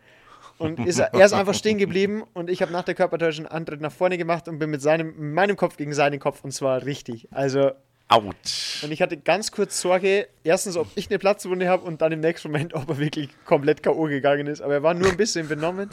Und 0.58 0.86
ist, 0.86 1.00
er 1.00 1.26
ist 1.26 1.32
einfach 1.32 1.54
stehen 1.54 1.78
geblieben 1.78 2.24
und 2.34 2.50
ich 2.50 2.62
habe 2.62 2.74
nach 2.74 2.84
der 2.84 2.94
Körpertäuschung 2.94 3.46
einen 3.46 3.56
Antritt 3.56 3.80
nach 3.80 3.94
vorne 3.94 4.18
gemacht 4.18 4.50
und 4.50 4.60
bin 4.60 4.70
mit 4.70 4.82
seinem, 4.82 5.34
meinem 5.34 5.56
Kopf 5.56 5.78
gegen 5.78 5.94
seinen 5.94 6.20
Kopf 6.20 6.44
und 6.44 6.52
zwar 6.52 6.84
richtig. 6.84 7.30
Also 7.32 7.72
Autsch. 8.10 8.84
und 8.84 8.92
ich 8.92 9.02
hatte 9.02 9.16
ganz 9.16 9.52
kurz 9.52 9.80
Sorge, 9.80 10.28
erstens, 10.44 10.76
ob 10.76 10.88
ich 10.96 11.10
eine 11.10 11.18
Platzwunde 11.18 11.70
habe 11.70 11.86
und 11.86 12.02
dann 12.02 12.12
im 12.12 12.20
nächsten 12.20 12.52
Moment, 12.52 12.74
ob 12.74 12.90
er 12.90 12.98
wirklich 12.98 13.30
komplett 13.46 13.84
K.O. 13.84 14.04
gegangen 14.04 14.48
ist. 14.48 14.62
Aber 14.62 14.74
er 14.74 14.84
war 14.84 14.94
nur 14.94 15.10
ein 15.10 15.16
bisschen 15.16 15.48
benommen. 15.48 15.90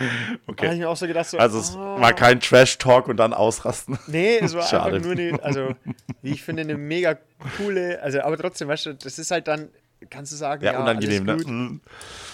Da 0.06 0.06
habe 0.06 0.38
ich 0.42 0.48
Okay. 0.48 0.76
mir 0.78 0.88
auch 0.88 0.96
so 0.96 1.06
gedacht, 1.06 1.26
so, 1.28 1.38
Also 1.38 1.58
es 1.60 1.76
ah. 1.76 2.00
war 2.00 2.12
kein 2.14 2.40
Trash-Talk 2.40 3.08
und 3.08 3.16
dann 3.18 3.32
ausrasten. 3.34 3.98
Nee, 4.06 4.38
es 4.38 4.54
war 4.54 4.62
Schade. 4.66 4.96
einfach 4.96 5.06
nur 5.06 5.12
eine, 5.12 5.42
also 5.42 5.74
wie 6.22 6.32
ich 6.32 6.42
finde, 6.42 6.62
eine 6.62 6.76
mega 6.76 7.18
coole, 7.56 8.00
also 8.02 8.20
aber 8.22 8.36
trotzdem, 8.38 8.68
weißt 8.68 8.86
du, 8.86 8.94
das 8.94 9.18
ist 9.18 9.30
halt 9.30 9.46
dann, 9.48 9.68
kannst 10.08 10.32
du 10.32 10.36
sagen, 10.36 10.64
Ja, 10.64 10.72
ja, 10.72 10.80
unangenehm, 10.82 11.24
ne? 11.24 11.32
alles 11.32 11.44
gut. 11.44 11.52
Mhm. 11.52 11.80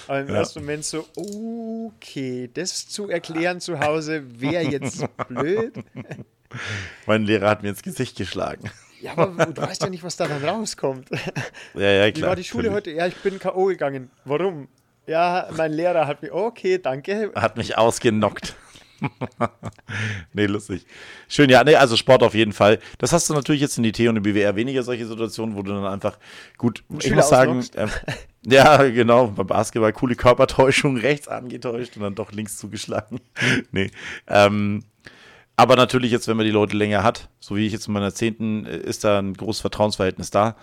Aber 0.06 0.20
im 0.20 0.28
Ja. 0.28 0.34
ersten 0.36 0.60
Moment 0.60 0.84
so, 0.84 1.06
okay, 1.16 2.48
das 2.54 2.88
zu 2.88 3.08
erklären 3.10 3.60
zu 3.60 3.80
Hause 3.80 4.22
wäre 4.40 4.62
jetzt 4.64 5.04
blöd. 5.28 5.74
Mein 7.06 7.24
Lehrer 7.24 7.50
hat 7.50 7.62
mir 7.62 7.70
ins 7.70 7.82
Gesicht 7.82 8.16
geschlagen. 8.16 8.70
Ja, 9.00 9.12
aber 9.18 9.46
du 9.46 9.60
weißt 9.60 9.82
ja 9.82 9.90
nicht, 9.90 10.04
was 10.04 10.16
da 10.16 10.26
dann 10.26 10.42
rauskommt. 10.44 11.08
Ja, 11.74 11.80
ja, 11.90 12.06
Wie 12.06 12.12
klar. 12.12 12.30
war 12.30 12.36
die 12.36 12.44
Schule 12.44 12.70
natürlich. 12.70 12.94
heute? 12.94 12.98
Ja, 12.98 13.06
ich 13.08 13.16
bin 13.16 13.38
K.O. 13.38 13.66
gegangen. 13.66 14.10
Warum? 14.24 14.68
Ja, 15.06 15.48
mein 15.56 15.72
Lehrer 15.72 16.06
hat 16.06 16.22
mir, 16.22 16.34
okay, 16.34 16.78
danke. 16.78 17.32
Hat 17.34 17.56
mich 17.56 17.78
ausgenockt. 17.78 18.54
nee, 20.32 20.46
lustig. 20.46 20.86
Schön, 21.28 21.50
ja, 21.50 21.62
nee, 21.64 21.76
also 21.76 21.96
Sport 21.96 22.22
auf 22.22 22.34
jeden 22.34 22.52
Fall. 22.52 22.78
Das 22.98 23.12
hast 23.12 23.28
du 23.28 23.34
natürlich 23.34 23.60
jetzt 23.60 23.76
in 23.76 23.82
die 23.82 23.92
T 23.92 24.08
und 24.08 24.16
im 24.16 24.22
BWR 24.22 24.56
weniger 24.56 24.82
solche 24.82 25.06
Situationen, 25.06 25.56
wo 25.56 25.62
du 25.62 25.72
dann 25.72 25.84
einfach 25.84 26.18
gut, 26.56 26.82
ich 26.98 27.04
Schüler 27.04 27.16
muss 27.16 27.28
sagen, 27.28 27.64
ähm, 27.76 27.90
ja, 28.46 28.82
genau, 28.88 29.28
beim 29.28 29.46
Basketball 29.46 29.92
coole 29.92 30.16
Körpertäuschung, 30.16 30.96
rechts 30.98 31.28
angetäuscht 31.28 31.96
und 31.96 32.02
dann 32.02 32.14
doch 32.14 32.32
links 32.32 32.56
zugeschlagen. 32.56 33.20
nee, 33.70 33.90
ähm, 34.28 34.84
aber 35.56 35.76
natürlich 35.76 36.10
jetzt, 36.10 36.28
wenn 36.28 36.36
man 36.36 36.46
die 36.46 36.52
Leute 36.52 36.76
länger 36.76 37.02
hat, 37.02 37.28
so 37.40 37.56
wie 37.56 37.66
ich 37.66 37.72
jetzt 37.72 37.86
in 37.86 37.94
meiner 37.94 38.14
zehnten, 38.14 38.66
äh, 38.66 38.76
ist 38.76 39.04
da 39.04 39.18
ein 39.18 39.34
großes 39.34 39.60
Vertrauensverhältnis 39.60 40.30
da. 40.30 40.56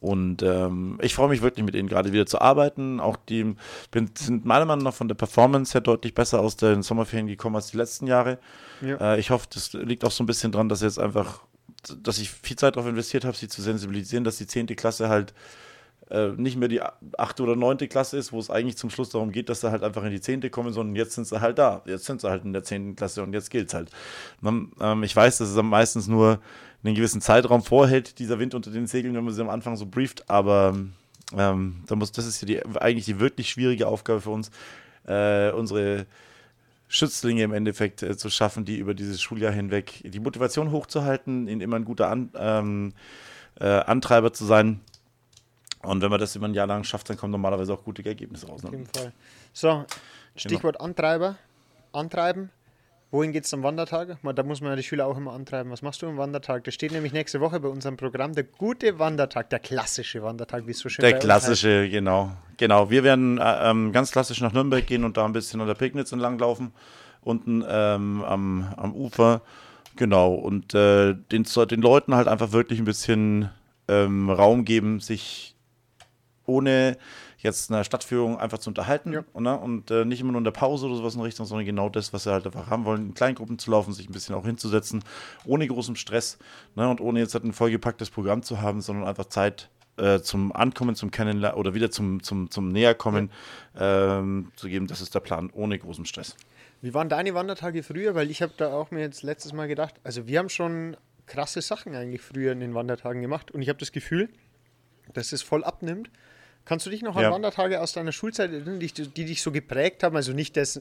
Und 0.00 0.42
ähm, 0.42 0.98
ich 1.02 1.14
freue 1.14 1.28
mich 1.28 1.42
wirklich 1.42 1.64
mit 1.64 1.74
ihnen 1.74 1.88
gerade 1.88 2.12
wieder 2.12 2.24
zu 2.24 2.40
arbeiten. 2.40 3.00
Auch 3.00 3.16
die 3.16 3.54
bin, 3.90 4.10
sind 4.16 4.46
meiner 4.46 4.64
Meinung 4.64 4.84
nach 4.84 4.94
von 4.94 5.08
der 5.08 5.14
Performance 5.14 5.74
her 5.74 5.82
deutlich 5.82 6.14
besser 6.14 6.40
aus 6.40 6.56
den 6.56 6.82
Sommerferien 6.82 7.26
gekommen 7.26 7.56
als 7.56 7.66
die 7.66 7.76
letzten 7.76 8.06
Jahre. 8.06 8.38
Ja. 8.80 9.14
Äh, 9.14 9.20
ich 9.20 9.30
hoffe, 9.30 9.46
das 9.52 9.74
liegt 9.74 10.04
auch 10.04 10.10
so 10.10 10.24
ein 10.24 10.26
bisschen 10.26 10.52
dran, 10.52 10.70
dass 10.70 10.80
jetzt 10.80 10.98
einfach, 10.98 11.42
dass 12.02 12.18
ich 12.18 12.30
viel 12.30 12.56
Zeit 12.56 12.76
darauf 12.76 12.88
investiert 12.88 13.26
habe, 13.26 13.36
sie 13.36 13.48
zu 13.48 13.60
sensibilisieren, 13.60 14.24
dass 14.24 14.38
die 14.38 14.46
zehnte 14.46 14.74
Klasse 14.74 15.10
halt 15.10 15.34
äh, 16.10 16.30
nicht 16.30 16.56
mehr 16.56 16.68
die 16.68 16.80
achte 17.18 17.42
oder 17.42 17.54
neunte 17.54 17.86
Klasse 17.86 18.16
ist, 18.16 18.32
wo 18.32 18.38
es 18.38 18.50
eigentlich 18.50 18.76
zum 18.76 18.90
Schluss 18.90 19.10
darum 19.10 19.32
geht, 19.32 19.48
dass 19.48 19.60
sie 19.60 19.70
halt 19.70 19.82
einfach 19.82 20.02
in 20.02 20.10
die 20.10 20.20
zehnte 20.20 20.50
kommen, 20.50 20.72
sondern 20.72 20.96
jetzt 20.96 21.12
sind 21.12 21.26
sie 21.26 21.40
halt 21.40 21.58
da. 21.58 21.82
Jetzt 21.84 22.06
sind 22.06 22.20
sie 22.20 22.28
halt 22.28 22.44
in 22.44 22.52
der 22.52 22.64
zehnten 22.64 22.96
Klasse 22.96 23.22
und 23.22 23.32
jetzt 23.32 23.50
gilt's 23.50 23.74
halt. 23.74 23.90
Man, 24.40 24.72
ähm, 24.80 25.02
ich 25.02 25.14
weiß, 25.14 25.38
dass 25.38 25.50
es 25.50 25.56
am 25.56 25.68
meistens 25.68 26.08
nur 26.08 26.40
einen 26.82 26.94
gewissen 26.94 27.20
Zeitraum 27.20 27.62
vorhält, 27.62 28.18
dieser 28.18 28.38
Wind 28.38 28.54
unter 28.54 28.70
den 28.70 28.86
Segeln, 28.86 29.14
wenn 29.14 29.24
man 29.24 29.34
sie 29.34 29.42
am 29.42 29.50
Anfang 29.50 29.76
so 29.76 29.86
brieft, 29.86 30.28
aber 30.30 30.74
ähm, 31.36 31.82
da 31.86 31.94
muss, 31.96 32.12
das 32.12 32.26
ist 32.26 32.40
ja 32.42 32.46
die, 32.46 32.64
eigentlich 32.80 33.04
die 33.04 33.20
wirklich 33.20 33.50
schwierige 33.50 33.86
Aufgabe 33.86 34.20
für 34.20 34.30
uns, 34.30 34.50
äh, 35.06 35.50
unsere 35.50 36.06
Schützlinge 36.88 37.42
im 37.44 37.52
Endeffekt 37.52 38.02
äh, 38.02 38.16
zu 38.16 38.30
schaffen, 38.30 38.64
die 38.64 38.78
über 38.78 38.94
dieses 38.94 39.20
Schuljahr 39.22 39.52
hinweg 39.52 40.00
die 40.04 40.20
Motivation 40.20 40.72
hochzuhalten, 40.72 41.46
ihnen 41.46 41.60
immer 41.60 41.76
ein 41.76 41.84
guter 41.84 42.08
An 42.08 42.30
ähm, 42.34 42.92
äh, 43.60 43.66
Antreiber 43.66 44.32
zu 44.32 44.44
sein. 44.44 44.80
Und 45.82 46.02
wenn 46.02 46.10
man 46.10 46.20
das 46.20 46.34
immer 46.36 46.48
ein 46.48 46.54
Jahr 46.54 46.66
lang 46.66 46.84
schafft, 46.84 47.08
dann 47.08 47.16
kommen 47.16 47.30
normalerweise 47.30 47.72
auch 47.72 47.84
gute 47.84 48.04
Ergebnisse 48.04 48.46
raus. 48.48 48.64
Auf 48.64 48.70
Ne? 48.70 48.78
jeden 48.78 48.90
Fall. 48.92 49.12
So, 49.52 49.84
Stichwort 50.36 50.80
Antreiber. 50.80 51.36
Antreiben. 51.92 52.50
Wohin 53.12 53.32
geht 53.32 53.44
es 53.44 53.52
am 53.52 53.64
Wandertag? 53.64 54.18
Da 54.22 54.42
muss 54.44 54.60
man 54.60 54.70
ja 54.70 54.76
die 54.76 54.84
Schüler 54.84 55.06
auch 55.06 55.16
immer 55.16 55.32
antreiben. 55.32 55.72
Was 55.72 55.82
machst 55.82 56.00
du 56.00 56.06
am 56.06 56.16
Wandertag? 56.16 56.62
Das 56.62 56.74
steht 56.74 56.92
nämlich 56.92 57.12
nächste 57.12 57.40
Woche 57.40 57.58
bei 57.58 57.68
unserem 57.68 57.96
Programm. 57.96 58.34
Der 58.34 58.44
gute 58.44 59.00
Wandertag, 59.00 59.50
der 59.50 59.58
klassische 59.58 60.22
Wandertag, 60.22 60.68
wie 60.68 60.70
es 60.70 60.78
so 60.78 60.88
schön 60.88 61.02
Der 61.02 61.18
klassische, 61.18 61.88
genau. 61.88 62.30
Genau. 62.56 62.88
Wir 62.88 63.02
werden 63.02 63.38
äh, 63.38 63.70
ähm, 63.70 63.90
ganz 63.90 64.12
klassisch 64.12 64.40
nach 64.40 64.52
Nürnberg 64.52 64.86
gehen 64.86 65.02
und 65.02 65.16
da 65.16 65.24
ein 65.24 65.32
bisschen 65.32 65.60
an 65.60 65.66
der 65.66 65.74
Pegnitz 65.74 66.12
entlang 66.12 66.38
laufen. 66.38 66.72
Unten 67.22 67.64
ähm, 67.68 68.22
am, 68.22 68.72
am 68.76 68.94
Ufer. 68.94 69.42
Genau. 69.96 70.32
Und 70.32 70.72
äh, 70.74 71.14
den, 71.14 71.44
den 71.44 71.82
Leuten 71.82 72.14
halt 72.14 72.28
einfach 72.28 72.52
wirklich 72.52 72.78
ein 72.78 72.84
bisschen 72.84 73.50
ähm, 73.88 74.30
Raum 74.30 74.64
geben, 74.64 75.00
sich 75.00 75.56
ohne 76.46 76.96
jetzt 77.42 77.70
eine 77.70 77.84
Stadtführung 77.84 78.38
einfach 78.38 78.58
zu 78.58 78.70
unterhalten 78.70 79.12
Ja. 79.12 79.24
ne? 79.38 79.58
und 79.58 79.90
äh, 79.90 80.04
nicht 80.04 80.20
immer 80.20 80.32
nur 80.32 80.40
in 80.40 80.44
der 80.44 80.50
Pause 80.50 80.86
oder 80.86 80.96
sowas 80.96 81.14
in 81.14 81.20
Richtung, 81.20 81.46
sondern 81.46 81.66
genau 81.66 81.88
das, 81.88 82.12
was 82.12 82.24
sie 82.24 82.32
halt 82.32 82.46
einfach 82.46 82.68
haben 82.68 82.84
wollen, 82.84 83.06
in 83.08 83.14
Kleingruppen 83.14 83.58
zu 83.58 83.70
laufen, 83.70 83.92
sich 83.92 84.08
ein 84.08 84.12
bisschen 84.12 84.34
auch 84.34 84.44
hinzusetzen, 84.44 85.02
ohne 85.44 85.66
großen 85.66 85.96
Stress 85.96 86.38
ne? 86.74 86.88
und 86.88 87.00
ohne 87.00 87.20
jetzt 87.20 87.34
halt 87.34 87.44
ein 87.44 87.52
vollgepacktes 87.52 88.10
Programm 88.10 88.42
zu 88.42 88.60
haben, 88.60 88.80
sondern 88.80 89.06
einfach 89.06 89.26
Zeit 89.26 89.70
äh, 89.96 90.20
zum 90.20 90.52
Ankommen, 90.54 90.94
zum 90.94 91.10
Kennenlernen 91.10 91.58
oder 91.58 91.74
wieder 91.74 91.90
zum, 91.90 92.22
zum, 92.22 92.50
zum 92.50 92.68
Näherkommen 92.68 93.30
ähm, 93.78 94.50
zu 94.56 94.68
geben. 94.68 94.86
Das 94.86 95.00
ist 95.00 95.14
der 95.14 95.20
Plan, 95.20 95.50
ohne 95.52 95.78
großen 95.78 96.06
Stress. 96.06 96.36
Wie 96.82 96.94
waren 96.94 97.08
deine 97.08 97.34
Wandertage 97.34 97.82
früher? 97.82 98.14
Weil 98.14 98.30
ich 98.30 98.40
habe 98.40 98.52
da 98.56 98.72
auch 98.72 98.90
mir 98.90 99.00
jetzt 99.00 99.22
letztes 99.22 99.52
Mal 99.52 99.68
gedacht, 99.68 99.94
also 100.02 100.26
wir 100.26 100.38
haben 100.38 100.48
schon 100.48 100.96
krasse 101.26 101.60
Sachen 101.60 101.94
eigentlich 101.94 102.22
früher 102.22 102.52
in 102.52 102.60
den 102.60 102.74
Wandertagen 102.74 103.20
gemacht 103.20 103.50
und 103.50 103.62
ich 103.62 103.68
habe 103.68 103.78
das 103.78 103.92
Gefühl, 103.92 104.30
dass 105.12 105.32
es 105.32 105.42
voll 105.42 105.64
abnimmt. 105.64 106.10
Kannst 106.70 106.86
du 106.86 106.90
dich 106.90 107.02
noch 107.02 107.16
an 107.16 107.22
Ja. 107.24 107.32
Wandertage 107.32 107.80
aus 107.80 107.94
deiner 107.94 108.12
Schulzeit 108.12 108.52
erinnern, 108.52 108.78
die, 108.78 108.86
dich- 108.92 109.12
die 109.12 109.24
dich 109.24 109.42
so 109.42 109.50
geprägt 109.50 110.04
haben? 110.04 110.14
Also 110.14 110.32
nicht 110.32 110.56
das, 110.56 110.80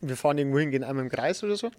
wir 0.00 0.16
fahren 0.16 0.38
irgendwo 0.38 0.58
hin, 0.60 0.70
gehen 0.70 0.82
einmal 0.82 1.04
im 1.04 1.10
Kreis 1.10 1.44
oder 1.44 1.56
so? 1.56 1.70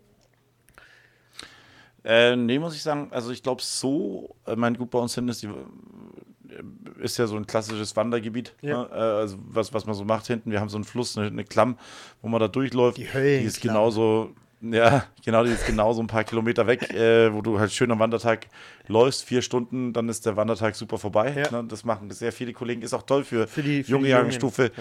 Äh, 2.03 2.35
nee, 2.35 2.59
muss 2.59 2.75
ich 2.75 2.83
sagen, 2.83 3.07
also 3.09 3.31
ich 3.31 3.41
glaube 3.41 3.63
so, 3.63 4.35
äh, 4.45 4.55
mein 4.55 4.75
gut 4.77 4.91
bei 4.91 4.99
uns 4.99 5.15
hinten 5.15 5.31
ist, 5.31 5.41
die, 5.41 5.47
äh, 5.47 7.01
ist 7.03 7.17
ja 7.17 7.25
so 7.25 7.35
ein 7.35 7.47
klassisches 7.47 7.95
Wandergebiet, 7.95 8.53
Ja. 8.61 8.83
ne? 8.83 8.89
äh, 8.91 8.95
also 8.95 9.37
was, 9.41 9.73
was 9.73 9.87
man 9.87 9.95
so 9.95 10.05
macht 10.05 10.27
hinten. 10.27 10.51
Wir 10.51 10.59
haben 10.59 10.69
so 10.69 10.77
einen 10.77 10.85
Fluss, 10.85 11.17
eine, 11.17 11.25
eine 11.25 11.43
Klamm, 11.43 11.79
wo 12.21 12.27
man 12.29 12.39
da 12.39 12.47
durchläuft. 12.47 12.97
Die 12.97 13.07
Die 13.11 13.43
ist 13.43 13.59
genauso, 13.59 14.35
ja, 14.61 15.05
genau, 15.23 15.43
die 15.43 15.51
ist 15.51 15.65
genauso 15.67 16.01
ein 16.01 16.07
paar 16.07 16.23
Kilometer 16.23 16.65
weg, 16.65 16.89
äh, 16.93 17.31
wo 17.33 17.41
du 17.41 17.59
halt 17.59 17.71
schön 17.71 17.91
am 17.91 17.99
Wandertag 17.99 18.47
läufst, 18.87 19.23
vier 19.25 19.41
Stunden, 19.41 19.93
dann 19.93 20.09
ist 20.09 20.25
der 20.25 20.35
Wandertag 20.35 20.75
super 20.75 20.97
vorbei. 20.97 21.33
Ja. 21.51 21.61
Ne? 21.61 21.67
Das 21.67 21.83
machen 21.85 22.09
sehr 22.11 22.31
viele 22.31 22.53
Kollegen, 22.53 22.81
ist 22.81 22.93
auch 22.93 23.03
toll 23.03 23.23
für, 23.23 23.47
Für 23.47 23.61
die- 23.61 23.83
für 23.83 23.91
junge 23.91 24.05
die 24.05 24.11
Jahrgangsstufe. 24.11 24.71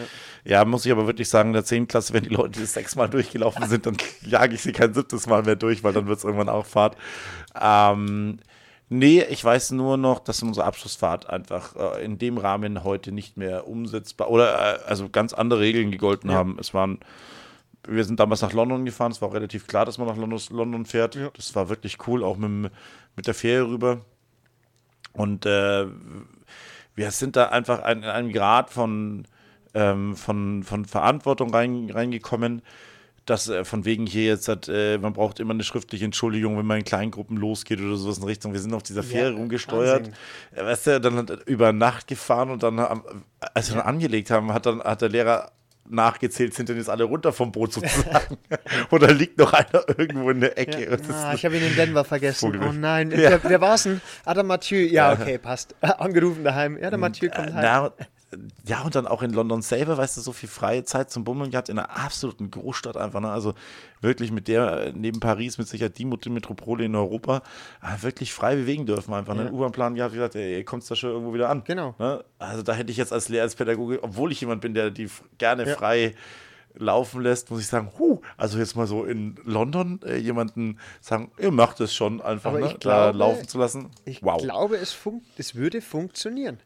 Ja. 0.45 0.65
muss 0.65 0.87
ich 0.87 0.93
aber 0.93 1.07
wirklich 1.07 1.29
sagen, 1.29 1.51
in 1.51 1.55
der 1.55 1.65
10. 1.65 1.89
Klasse, 1.89 2.15
wenn 2.15 2.23
die 2.25 2.31
Leute 2.31 2.65
sechsmal 2.65 3.09
durchgelaufen 3.11 3.67
sind, 3.69 3.85
dann 3.87 3.97
jage 4.23 4.55
ich 4.55 4.63
sie 4.63 4.73
kein 4.73 4.95
siebtes 4.95 5.27
Mal 5.27 5.43
mehr 5.43 5.57
durch, 5.57 5.85
weil 5.85 5.93
dann 5.93 6.07
wird 6.07 6.19
es 6.19 6.25
irgendwann 6.25 6.49
auch 6.49 6.65
Fahrt. 6.67 6.97
Ähm, 7.61 8.39
nee, 8.89 9.23
ich 9.29 9.45
weiß 9.45 9.73
nur 9.73 9.97
noch, 9.97 10.21
dass 10.21 10.43
unsere 10.43 10.67
Abschlussfahrt 10.67 11.29
einfach 11.29 11.75
äh, 11.77 12.05
in 12.05 12.19
dem 12.19 12.39
Rahmen 12.39 12.85
heute 12.85 13.13
nicht 13.13 13.37
mehr 13.37 13.67
umsetzbar 13.67 14.31
oder 14.31 14.79
äh, 14.85 14.89
also 14.89 15.09
ganz 15.09 15.33
andere 15.35 15.61
Regeln 15.61 15.91
gegolten 15.91 16.31
haben. 16.33 16.57
Es 16.61 16.73
waren 16.73 16.99
wir 17.89 18.05
sind 18.05 18.21
damals 18.21 18.43
nach 18.43 18.53
London 18.53 18.85
gefahren. 18.85 19.13
Es 19.13 19.23
war 19.23 19.33
relativ 19.33 19.67
klar, 19.67 19.85
dass 19.85 19.99
man 19.99 20.07
nach 20.09 20.17
London, 20.17 20.41
London 20.51 20.87
fährt. 20.87 21.15
Ja. 21.15 21.31
Das 21.35 21.55
war 21.55 21.69
wirklich 21.69 21.99
cool, 22.07 22.23
auch 22.25 22.37
mit, 22.37 22.71
mit 23.17 23.27
der 23.27 23.35
Fähre 23.35 23.69
rüber. 23.69 24.01
Und 25.13 25.47
äh, 25.47 25.87
wir 26.95 27.11
sind 27.11 27.37
da 27.37 27.47
einfach 27.49 27.79
in 27.89 28.05
einem 28.05 28.33
Grad 28.33 28.71
von, 28.71 29.27
ähm, 29.75 30.17
von, 30.17 30.63
von 30.63 30.85
Verantwortung 30.85 31.53
rein, 31.55 31.91
reingekommen, 31.91 32.63
dass 33.25 33.49
äh, 33.49 33.65
von 33.65 33.85
wegen 33.85 34.07
hier 34.07 34.27
jetzt 34.27 34.47
hat, 34.49 34.69
äh, 34.69 34.99
man 34.99 35.13
braucht 35.13 35.41
immer 35.41 35.53
eine 35.55 35.65
schriftliche 35.65 36.05
Entschuldigung, 36.05 36.57
wenn 36.59 36.67
man 36.67 36.79
in 36.79 36.85
Kleingruppen 36.85 37.37
losgeht 37.37 37.81
oder 37.81 37.97
sowas 37.97 38.19
in 38.19 38.25
Richtung. 38.25 38.53
Wir 38.53 38.61
sind 38.61 38.73
auf 38.73 38.83
dieser 38.83 39.03
Fähre 39.03 39.31
Ja, 39.33 39.37
rumgesteuert. 39.37 40.07
Wahnsinn. 40.07 40.15
Äh, 40.55 40.65
Weißt 40.65 40.87
du, 40.87 41.01
dann 41.01 41.17
hat 41.17 41.31
er 41.31 41.47
über 41.47 41.73
Nacht 41.73 42.07
gefahren 42.07 42.51
und 42.51 42.63
dann, 42.63 42.79
am- 42.79 43.03
als 43.55 43.71
wir 43.71 43.79
dann 43.79 43.87
angelegt 43.87 44.31
haben, 44.31 44.53
hat 44.53 44.67
dann 44.67 44.81
hat 44.83 45.01
der 45.03 45.09
Lehrer 45.09 45.51
nachgezählt, 45.89 46.55
sind 46.55 46.69
denn 46.69 46.77
jetzt 46.77 46.91
alle 46.91 47.05
runter 47.05 47.33
vom 47.33 47.53
Boot 47.53 47.73
sozusagen? 47.73 48.37
Oder 48.91 49.13
liegt 49.13 49.39
noch 49.39 49.53
einer 49.53 49.85
irgendwo 49.97 50.31
in 50.31 50.41
der 50.41 50.59
Ecke? 50.59 50.91
Ja. 50.91 50.97
Ah, 51.15 51.35
ich 51.35 51.45
habe 51.45 51.57
ihn 51.57 51.67
in 51.67 51.77
Denver 51.77 52.05
vergessen. 52.05 52.53
Vogel. 52.53 52.69
Oh 52.69 52.73
nein, 52.73 53.11
Ja. 53.11 53.17
wer, 53.19 53.45
wer 53.45 53.61
war 53.61 53.75
es 53.75 53.85
denn? 53.85 54.01
Adam 54.25 54.47
Mathieu. 54.47 54.79
Ja, 54.87 55.13
okay, 55.13 55.39
passt. 55.39 55.75
Angerufen 55.81 56.45
daheim. 56.45 56.79
Ja, 56.81 56.91
der 56.91 56.99
Mathieu 56.99 57.29
kommt 57.31 57.55
heim. 57.55 57.63
Na, 57.63 57.93
ja, 58.67 58.83
und 58.83 58.95
dann 58.97 59.07
auch 59.07 59.23
in 59.23 59.31
London 59.33 59.63
selber, 59.63 59.97
weißt 59.97 60.17
du, 60.17 60.21
so 60.21 60.33
viel 60.33 60.49
freie 60.49 60.85
Zeit 60.85 61.11
zum 61.11 61.23
Bummeln 61.23 61.51
gehabt, 61.51 61.69
in 61.69 61.79
einer 61.79 61.97
absoluten 61.97 62.51
Großstadt 62.51 62.97
einfach. 62.97 63.21
Ne? 63.21 63.31
Also 63.31 63.55
wirklich 64.01 64.33
mit 64.33 64.49
der, 64.49 64.93
neben 64.95 65.21
Paris, 65.21 65.59
mit 65.59 65.69
Sicherheit 65.69 65.97
die 65.99 66.05
Metropole 66.05 66.85
in 66.85 66.95
Europa, 66.97 67.43
äh, 67.83 68.03
wirklich 68.03 68.33
frei 68.33 68.57
bewegen 68.57 68.85
dürfen 68.85 69.15
einfach. 69.15 69.35
Ne? 69.35 69.43
Ja. 69.43 69.47
Einen 69.47 69.57
U-Bahn-Plan 69.57 69.95
gehabt, 69.95 70.13
wie 70.13 70.17
gesagt, 70.17 70.35
ey, 70.35 70.57
ihr 70.59 70.65
kommt 70.65 70.89
da 70.91 70.97
schon 70.97 71.11
irgendwo 71.11 71.35
wieder 71.35 71.49
an. 71.49 71.63
Genau. 71.65 71.95
Ne? 71.99 72.25
Also 72.39 72.63
da 72.63 72.73
hätte 72.75 72.91
ich 72.91 72.97
jetzt 72.97 73.13
als 73.13 73.29
Lehrer, 73.29 73.45
als 73.45 73.55
Pädagoge, 73.55 74.03
obwohl 74.03 74.33
ich 74.33 74.41
jemand 74.41 74.61
bin, 74.61 74.75
der 74.75 74.91
die 74.91 75.09
gerne 75.39 75.67
Ja. 75.69 75.77
frei 75.77 76.15
laufen 76.75 77.23
lässt, 77.23 77.51
muss 77.51 77.61
ich 77.61 77.69
sagen, 77.69 77.91
huh, 77.99 78.21
also 78.37 78.59
jetzt 78.59 78.77
mal 78.77 78.87
so 78.87 79.05
in 79.05 79.37
London 79.45 80.01
äh, 80.05 80.17
jemanden 80.17 80.79
sagen, 81.01 81.31
ihr 81.39 81.51
macht 81.51 81.81
es 81.81 81.95
schon 81.95 82.21
einfach, 82.21 82.53
ne? 82.53 82.67
ich 82.67 82.73
da 82.75 83.13
glaube- 83.13 83.19
laufen 83.19 83.49
zu 83.49 83.59
lassen. 83.59 83.89
Ich 84.05 84.23
wow. 84.23 84.37
glaube, 84.43 84.77
es, 84.77 84.93
funkt, 84.93 85.27
es 85.39 85.55
würde 85.55 85.81
funktionieren. 85.81 86.59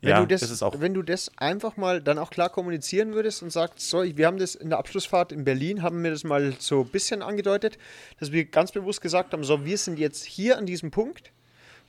Wenn, 0.00 0.10
Ja, 0.10 0.20
du 0.20 0.26
das, 0.28 0.42
das 0.42 0.50
ist 0.50 0.62
auch- 0.62 0.80
wenn 0.80 0.94
du 0.94 1.02
das 1.02 1.30
einfach 1.38 1.76
mal 1.76 2.00
dann 2.00 2.18
auch 2.18 2.30
klar 2.30 2.50
kommunizieren 2.50 3.14
würdest 3.14 3.42
und 3.42 3.50
sagst, 3.50 3.80
so, 3.80 4.04
wir 4.04 4.26
haben 4.26 4.38
das 4.38 4.54
in 4.54 4.68
der 4.70 4.78
Abschlussfahrt 4.78 5.32
in 5.32 5.44
Berlin, 5.44 5.82
haben 5.82 6.04
wir 6.04 6.12
das 6.12 6.22
mal 6.22 6.54
so 6.60 6.82
ein 6.82 6.88
bisschen 6.88 7.20
angedeutet, 7.22 7.78
dass 8.20 8.30
wir 8.30 8.44
ganz 8.44 8.70
bewusst 8.70 9.00
gesagt 9.00 9.32
haben, 9.32 9.42
so, 9.42 9.64
wir 9.64 9.76
sind 9.76 9.98
jetzt 9.98 10.24
hier 10.24 10.56
an 10.56 10.66
diesem 10.66 10.92
Punkt, 10.92 11.32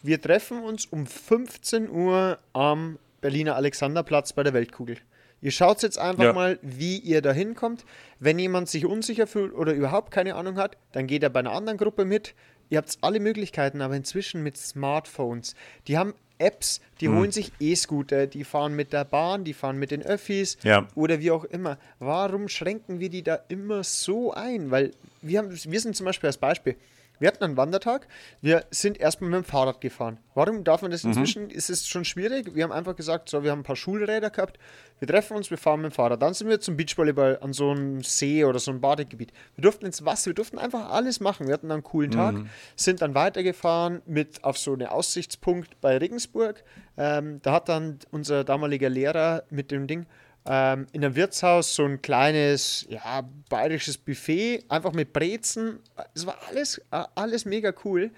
wir 0.01 0.19
treffen 0.19 0.63
uns 0.63 0.85
um 0.87 1.05
15 1.05 1.89
Uhr 1.89 2.39
am 2.53 2.97
Berliner 3.21 3.55
Alexanderplatz 3.57 4.33
bei 4.33 4.41
der 4.43 4.53
Weltkugel. 4.53 4.97
Ihr 5.41 5.51
schaut 5.51 5.81
jetzt 5.83 5.99
einfach 5.99 6.23
Ja. 6.23 6.33
mal, 6.33 6.57
wie 6.61 6.97
ihr 6.97 7.21
da 7.21 7.31
hinkommt. 7.31 7.85
Wenn 8.19 8.39
jemand 8.39 8.69
sich 8.69 8.85
unsicher 8.85 9.27
fühlt 9.27 9.53
oder 9.53 9.73
überhaupt 9.73 10.11
keine 10.11 10.35
Ahnung 10.35 10.57
hat, 10.57 10.77
dann 10.93 11.05
geht 11.07 11.21
er 11.23 11.29
bei 11.29 11.39
einer 11.39 11.51
anderen 11.51 11.77
Gruppe 11.77 12.05
mit. 12.05 12.33
Ihr 12.69 12.77
habt 12.77 12.97
alle 13.01 13.19
Möglichkeiten, 13.19 13.81
aber 13.81 13.95
inzwischen 13.95 14.43
mit 14.43 14.57
Smartphones. 14.57 15.55
Die 15.87 15.97
haben 15.97 16.13
Apps, 16.37 16.79
die 17.01 17.07
Hm. 17.07 17.15
holen 17.17 17.31
sich 17.31 17.51
E-Scooter, 17.59 18.27
die 18.27 18.43
fahren 18.45 18.73
mit 18.75 18.93
der 18.93 19.03
Bahn, 19.03 19.43
die 19.43 19.53
fahren 19.53 19.77
mit 19.77 19.91
den 19.91 20.03
Öffis 20.03 20.57
Ja. 20.63 20.87
oder 20.95 21.19
wie 21.19 21.31
auch 21.31 21.43
immer. 21.43 21.77
Warum 21.99 22.47
schränken 22.47 22.99
wir 22.99 23.09
die 23.09 23.23
da 23.23 23.39
immer 23.49 23.83
so 23.83 24.31
ein? 24.33 24.71
Weil 24.71 24.91
wir, 25.21 25.39
haben, 25.39 25.51
wir 25.51 25.79
sind 25.81 25.95
zum 25.97 26.05
Beispiel 26.05 26.27
als 26.27 26.37
Beispiel, 26.37 26.75
wir 27.19 27.27
hatten 27.27 27.43
einen 27.43 27.57
Wandertag, 27.57 28.07
wir 28.41 28.65
sind 28.71 28.97
erstmal 28.99 29.29
mit 29.29 29.37
dem 29.41 29.43
Fahrrad 29.43 29.81
gefahren. 29.81 30.17
Warum 30.35 30.63
darf 30.63 30.81
man 30.81 30.91
das 30.91 31.03
Mhm. 31.03 31.09
inzwischen? 31.11 31.49
Ist 31.49 31.69
es 31.69 31.87
schon 31.87 32.05
schwierig? 32.05 32.55
Wir 32.55 32.63
haben 32.63 32.71
einfach 32.71 32.95
gesagt, 32.95 33.29
so, 33.29 33.43
wir 33.43 33.51
haben 33.51 33.59
ein 33.59 33.63
paar 33.63 33.75
Schulräder 33.75 34.29
gehabt, 34.29 34.57
wir 34.99 35.07
treffen 35.07 35.37
uns, 35.37 35.49
wir 35.49 35.57
fahren 35.57 35.81
mit 35.81 35.91
dem 35.91 35.95
Fahrrad. 35.95 36.21
Dann 36.21 36.33
sind 36.33 36.49
wir 36.49 36.59
zum 36.59 36.75
Beachvolleyball 36.75 37.39
an 37.41 37.53
so 37.53 37.71
einem 37.71 38.03
See 38.03 38.43
oder 38.43 38.59
so 38.59 38.71
einem 38.71 38.81
Badegebiet. 38.81 39.31
Wir 39.55 39.61
durften 39.61 39.85
ins 39.85 40.03
Wasser, 40.03 40.27
wir 40.27 40.33
durften 40.33 40.57
einfach 40.59 40.89
alles 40.89 41.19
machen. 41.19 41.47
Wir 41.47 41.53
hatten 41.53 41.71
einen 41.71 41.83
coolen 41.83 42.11
Tag, 42.11 42.35
Mhm. 42.35 42.49
sind 42.75 43.01
dann 43.01 43.15
weitergefahren 43.15 44.01
mit 44.05 44.43
auf 44.43 44.57
so 44.57 44.73
einen 44.73 44.87
Aussichtspunkt 44.87 45.79
bei 45.81 45.97
Regensburg. 45.97 46.63
Ähm, 46.97 47.39
da 47.43 47.53
hat 47.53 47.69
dann 47.69 47.99
unser 48.11 48.43
damaliger 48.43 48.89
Lehrer 48.89 49.43
mit 49.49 49.71
dem 49.71 49.87
Ding 49.87 50.05
ähm, 50.51 50.87
in 50.93 51.05
einem 51.05 51.15
Wirtshaus 51.15 51.75
so 51.75 51.85
ein 51.85 52.01
kleines, 52.01 52.85
ja, 52.89 53.21
bayerisches 53.49 53.97
Buffet, 53.99 54.63
einfach 54.67 54.93
mit 54.93 55.13
Brezen. 55.13 55.79
Es 56.15 56.25
war 56.25 56.37
alles, 56.49 56.79
äh, 56.91 57.03
alles 57.15 57.45
mega 57.45 57.71
cool. 57.85 58.09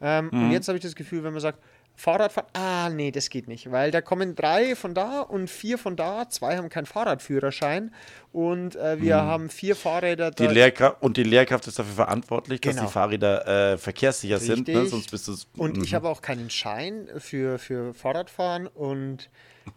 Ähm, 0.00 0.30
Und 0.30 0.46
Mhm. 0.46 0.52
jetzt 0.52 0.68
habe 0.68 0.78
ich 0.78 0.82
das 0.82 0.94
Gefühl, 0.94 1.24
wenn 1.24 1.32
man 1.32 1.40
sagt, 1.42 1.58
Fahrradfahren, 1.94 2.48
ah, 2.54 2.88
nee, 2.88 3.10
das 3.10 3.28
geht 3.30 3.46
nicht, 3.48 3.70
weil 3.70 3.90
da 3.90 4.00
kommen 4.00 4.34
drei 4.34 4.74
von 4.74 4.94
da 4.94 5.20
und 5.20 5.48
vier 5.48 5.78
von 5.78 5.94
da, 5.94 6.28
zwei 6.28 6.56
haben 6.56 6.68
keinen 6.68 6.86
Fahrradführerschein 6.86 7.94
und 8.32 8.76
äh, 8.76 9.00
wir 9.00 9.16
haben 9.16 9.50
vier 9.50 9.76
Fahrräder 9.76 10.30
Mhm. 10.30 10.34
Die 10.36 10.46
da. 10.46 10.50
Lehrkraft, 10.52 11.02
und 11.02 11.16
die 11.16 11.22
Lehrkraft 11.22 11.66
ist 11.66 11.78
dafür 11.78 11.94
verantwortlich, 11.94 12.60
dass 12.60 12.74
Genau. 12.74 12.86
die 12.86 12.92
Fahrräder 12.92 13.72
äh, 13.74 13.78
verkehrssicher 13.78 14.38
sind, 14.38 14.68
ne? 14.68 14.74
Richtig. 14.74 14.90
sonst 14.90 15.10
bist 15.10 15.28
du 15.28 15.36
Und 15.56 15.76
Mhm. 15.76 15.82
ich 15.84 15.94
habe 15.94 16.08
auch 16.08 16.22
keinen 16.22 16.50
Schein 16.50 17.08
für, 17.18 17.58
für 17.58 17.94
Fahrradfahren 17.94 18.66
und 18.66 19.30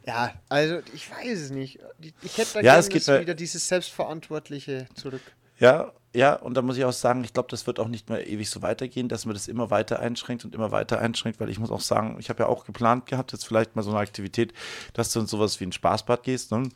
ja, 0.08 0.34
also 0.50 0.80
ich 0.94 1.10
weiß 1.12 1.40
es 1.40 1.50
nicht. 1.52 1.80
Ich 2.22 2.38
hätte 2.38 2.54
da 2.54 2.62
Ja, 2.62 2.82
gerne 2.82 3.22
wieder 3.22 3.36
dieses 3.36 3.68
Selbstverantwortliche 3.68 4.88
zurück. 4.96 5.22
Ja, 5.60 5.92
ja, 6.14 6.34
und 6.36 6.54
da 6.56 6.62
muss 6.62 6.78
ich 6.78 6.86
auch 6.86 6.94
sagen, 6.94 7.24
ich 7.26 7.34
glaube, 7.34 7.50
das 7.50 7.68
wird 7.68 7.78
auch 7.80 7.90
nicht 7.90 8.10
mehr 8.10 8.26
ewig 8.28 8.50
so 8.50 8.62
weitergehen, 8.62 9.10
dass 9.10 9.26
man 9.26 9.34
das 9.34 9.50
immer 9.50 9.70
weiter 9.70 10.00
einschränkt 10.00 10.46
und 10.46 10.56
immer 10.56 10.72
weiter 10.72 11.00
einschränkt, 11.00 11.42
weil 11.42 11.50
ich 11.50 11.60
muss 11.60 11.72
auch 11.72 11.82
sagen, 11.82 12.16
ich 12.20 12.30
habe 12.30 12.44
ja 12.44 12.48
auch 12.48 12.64
geplant 12.66 13.06
gehabt, 13.06 13.34
jetzt 13.34 13.46
vielleicht 13.46 13.76
mal 13.76 13.82
so 13.82 13.90
eine 13.90 14.00
Aktivität, 14.00 14.54
dass 14.94 15.12
du 15.12 15.20
in 15.20 15.28
sowas 15.28 15.60
wie 15.60 15.66
ein 15.66 15.74
Spaßbad 15.74 16.24
gehst, 16.24 16.52
ne? 16.54 16.70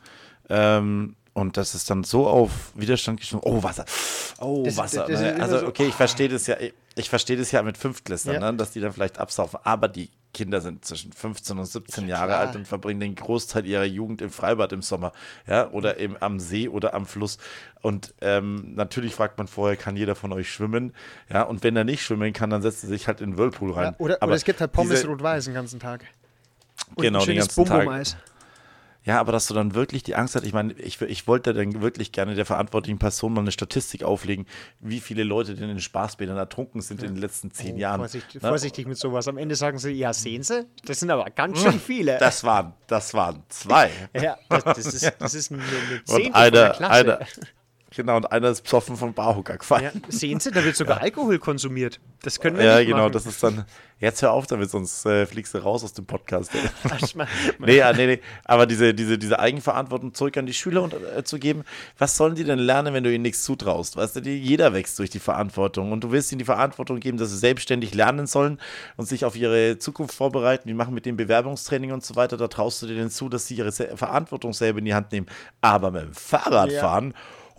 ähm, 0.50 1.16
und 1.32 1.56
das 1.56 1.74
ist 1.74 1.88
dann 1.88 2.04
so 2.04 2.26
auf 2.26 2.72
Widerstand 2.74 3.20
gestoßen. 3.20 3.40
Oh, 3.50 3.62
Wasser. 3.62 3.84
Oh, 4.40 4.62
Das- 4.64 4.76
Wasser. 4.76 5.06
das 5.08 5.20
ist 5.20 5.36
ne? 5.36 5.42
also, 5.42 5.58
so, 5.60 5.66
okay, 5.68 5.86
ich 5.86 5.94
verstehe 5.94 6.28
das 6.28 6.46
ja. 6.46 6.56
Ich 6.96 7.08
verstehe 7.08 7.36
das 7.36 7.52
ja 7.52 7.62
mit 7.62 7.78
Fünftklässlern, 7.78 8.42
Ja. 8.42 8.50
ne? 8.52 8.58
dass 8.58 8.72
die 8.72 8.80
dann 8.80 8.92
vielleicht 8.92 9.18
absaufen. 9.18 9.60
Aber 9.62 9.86
die 9.88 10.10
Kinder 10.32 10.60
sind 10.60 10.84
zwischen 10.84 11.12
15 11.12 11.58
und 11.58 11.64
17 11.64 12.08
Jahre 12.08 12.28
klar. 12.28 12.40
alt 12.40 12.56
und 12.56 12.66
verbringen 12.66 13.00
den 13.00 13.14
Großteil 13.14 13.66
ihrer 13.66 13.84
Jugend 13.84 14.22
im 14.22 14.30
Freibad 14.30 14.72
im 14.72 14.82
Sommer. 14.82 15.12
Ja, 15.46 15.70
oder 15.70 15.96
im, 15.96 16.16
am 16.18 16.38
See 16.38 16.68
oder 16.68 16.94
am 16.94 17.06
Fluss. 17.06 17.38
Und 17.82 18.14
ähm, 18.20 18.74
natürlich 18.74 19.14
fragt 19.14 19.38
man 19.38 19.48
vorher, 19.48 19.76
kann 19.76 19.96
jeder 19.96 20.14
von 20.14 20.32
euch 20.32 20.50
schwimmen? 20.50 20.92
Ja, 21.28 21.42
und 21.42 21.64
wenn 21.64 21.76
er 21.76 21.84
nicht 21.84 22.02
schwimmen 22.02 22.32
kann, 22.32 22.50
dann 22.50 22.62
setzt 22.62 22.84
er 22.84 22.88
sich 22.88 23.08
halt 23.08 23.20
in 23.20 23.32
den 23.32 23.38
Whirlpool 23.38 23.72
rein. 23.72 23.84
Ja, 23.84 23.94
oder, 23.98 24.16
Aber 24.20 24.26
oder 24.30 24.36
es 24.36 24.44
gibt 24.44 24.60
halt 24.60 24.72
Pommes 24.72 25.06
rot-weiß 25.06 25.46
den 25.46 25.54
ganzen 25.54 25.80
Tag. 25.80 26.04
Und 26.94 27.02
Genau, 27.02 27.20
ein 27.20 27.26
den 27.26 27.34
schönes 27.34 27.54
ganzen 27.56 27.64
Tag. 27.64 28.16
Ja, 29.04 29.18
aber 29.18 29.32
dass 29.32 29.46
du 29.46 29.54
dann 29.54 29.74
wirklich 29.74 30.02
die 30.02 30.14
Angst 30.14 30.34
hast, 30.34 30.44
ich 30.44 30.52
meine, 30.52 30.74
ich, 30.74 31.00
ich 31.00 31.26
wollte 31.26 31.54
dann 31.54 31.80
wirklich 31.80 32.12
gerne 32.12 32.34
der 32.34 32.44
verantwortlichen 32.44 32.98
Person 32.98 33.32
mal 33.32 33.40
eine 33.40 33.50
Statistik 33.52 34.02
auflegen, 34.04 34.46
wie 34.78 35.00
viele 35.00 35.24
Leute 35.24 35.54
denn 35.54 35.64
in 35.64 35.76
den 35.76 35.80
Spaßbädern 35.80 36.36
ertrunken 36.36 36.82
sind 36.82 37.02
in 37.02 37.14
den 37.14 37.20
letzten 37.20 37.50
zehn 37.50 37.78
Jahren. 37.78 38.00
Vorsichtig, 38.00 38.42
Ne? 38.42 38.48
vorsichtig 38.48 38.86
mit 38.86 38.98
sowas. 38.98 39.26
Am 39.26 39.38
Ende 39.38 39.54
sagen 39.56 39.78
sie, 39.78 39.90
ja, 39.92 40.12
sehen 40.12 40.42
Sie, 40.42 40.66
das 40.84 41.00
sind 41.00 41.10
aber 41.10 41.24
ganz 41.30 41.60
schön 41.62 41.80
viele. 41.80 42.18
Das 42.18 42.44
waren, 42.44 42.74
das 42.86 43.14
waren 43.14 43.42
zwei. 43.48 43.90
ja, 44.14 44.36
das, 44.48 44.64
das, 44.64 44.78
ist, 44.86 45.12
das 45.18 45.34
ist 45.34 45.50
eine, 45.52 45.62
eine 45.62 46.04
Zehntel 46.04 46.26
Und 46.26 46.34
einer, 46.34 46.70
Klasse. 46.70 46.92
einer, 46.92 47.18
genau, 47.94 48.16
und 48.16 48.30
einer 48.32 48.48
ist 48.50 48.62
besoffen 48.62 48.96
von 48.96 49.12
Barhocker 49.14 49.58
gefallen. 49.58 49.84
Ja, 49.84 49.90
sehen 50.08 50.40
Sie, 50.40 50.50
da 50.50 50.64
wird 50.64 50.76
sogar 50.76 51.00
Alkohol 51.00 51.38
konsumiert. 51.38 52.00
Das 52.22 52.38
können 52.40 52.58
wir 52.58 52.64
Ja, 52.64 52.78
nicht 52.78 52.86
genau, 52.88 52.98
machen. 53.04 53.12
das 53.12 53.24
ist 53.26 53.42
dann, 53.42 53.64
jetzt 53.98 54.20
hör 54.20 54.32
auf 54.32 54.46
damit, 54.46 54.70
sonst 54.70 55.06
äh, 55.06 55.24
fliegst 55.26 55.54
du 55.54 55.58
raus 55.58 55.82
aus 55.82 55.94
dem 55.94 56.04
Podcast. 56.04 56.50
mein- 57.14 57.26
nee, 57.58 57.76
ja, 57.78 57.92
nee, 57.94 58.06
nee, 58.06 58.20
aber 58.44 58.66
diese, 58.66 58.92
diese, 58.92 59.16
diese 59.18 59.38
Eigenverantwortung 59.38 60.12
zurück 60.12 60.36
an 60.36 60.44
die 60.46 60.52
Schüler 60.52 60.82
und, 60.82 60.94
äh, 60.94 61.24
zu 61.24 61.38
geben, 61.38 61.64
was 61.98 62.16
sollen 62.16 62.34
die 62.34 62.44
denn 62.44 62.58
lernen, 62.58 62.92
wenn 62.92 63.04
du 63.04 63.12
ihnen 63.12 63.22
nichts 63.22 63.42
zutraust? 63.42 63.96
Weißt 63.96 64.16
du, 64.16 64.20
die, 64.20 64.36
jeder 64.38 64.72
wächst 64.74 64.98
durch 64.98 65.08
die 65.10 65.18
Verantwortung 65.18 65.92
und 65.92 66.04
du 66.04 66.10
willst 66.12 66.30
ihnen 66.32 66.40
die 66.40 66.44
Verantwortung 66.44 67.00
geben, 67.00 67.16
dass 67.18 67.30
sie 67.30 67.38
selbstständig 67.38 67.94
lernen 67.94 68.26
sollen 68.26 68.60
und 68.98 69.06
sich 69.06 69.24
auf 69.24 69.34
ihre 69.34 69.78
Zukunft 69.78 70.14
vorbereiten. 70.14 70.68
Die 70.68 70.74
machen 70.74 70.92
mit 70.92 71.06
dem 71.06 71.16
Bewerbungstraining 71.16 71.92
und 71.92 72.04
so 72.04 72.16
weiter, 72.16 72.36
da 72.36 72.48
traust 72.48 72.82
du 72.82 72.86
denen 72.86 73.10
zu, 73.10 73.28
dass 73.30 73.46
sie 73.46 73.54
ihre 73.54 73.72
Verantwortung 73.72 74.52
selber 74.52 74.78
in 74.80 74.84
die 74.84 74.94
Hand 74.94 75.10
nehmen. 75.12 75.26
Aber 75.62 75.90
mit 75.90 76.02
dem 76.02 76.12
Fahrradfahren, 76.14 77.14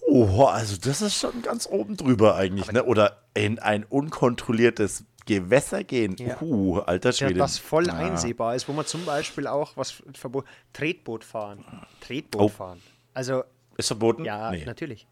oh, 0.08 0.46
also 0.46 0.78
das 0.78 1.02
ist 1.02 1.16
schon 1.16 1.42
ganz 1.42 1.68
oben 1.68 1.98
drüber 1.98 2.36
eigentlich, 2.36 2.72
ne? 2.72 2.84
Oder 2.84 3.24
in 3.34 3.60
ein 3.60 3.84
unkontrolliertes 3.84 5.06
Gewässer 5.26 5.84
gehen. 5.84 6.16
Ja. 6.18 6.42
Uh, 6.42 6.80
alter 6.80 7.10
Ja, 7.12 7.14
Schwede. 7.28 7.40
das 7.40 7.58
voll 7.60 7.88
Ja. 7.88 7.94
einsehbar 7.94 8.56
ist, 8.56 8.68
wo 8.68 8.74
man 8.74 8.86
zum 8.86 9.06
Beispiel 9.06 9.48
auch 9.48 9.78
was 9.78 10.02
verbot 10.14 10.46
Tretboot 10.74 11.24
fahren. 11.24 11.64
Tretboot 12.02 12.42
Oh. 12.42 12.48
fahren. 12.50 12.82
Also, 13.14 13.44
Ist 13.78 13.88
verboten? 13.88 14.26
ja, 14.26 14.52
nee. 14.52 14.66
natürlich. 14.66 15.08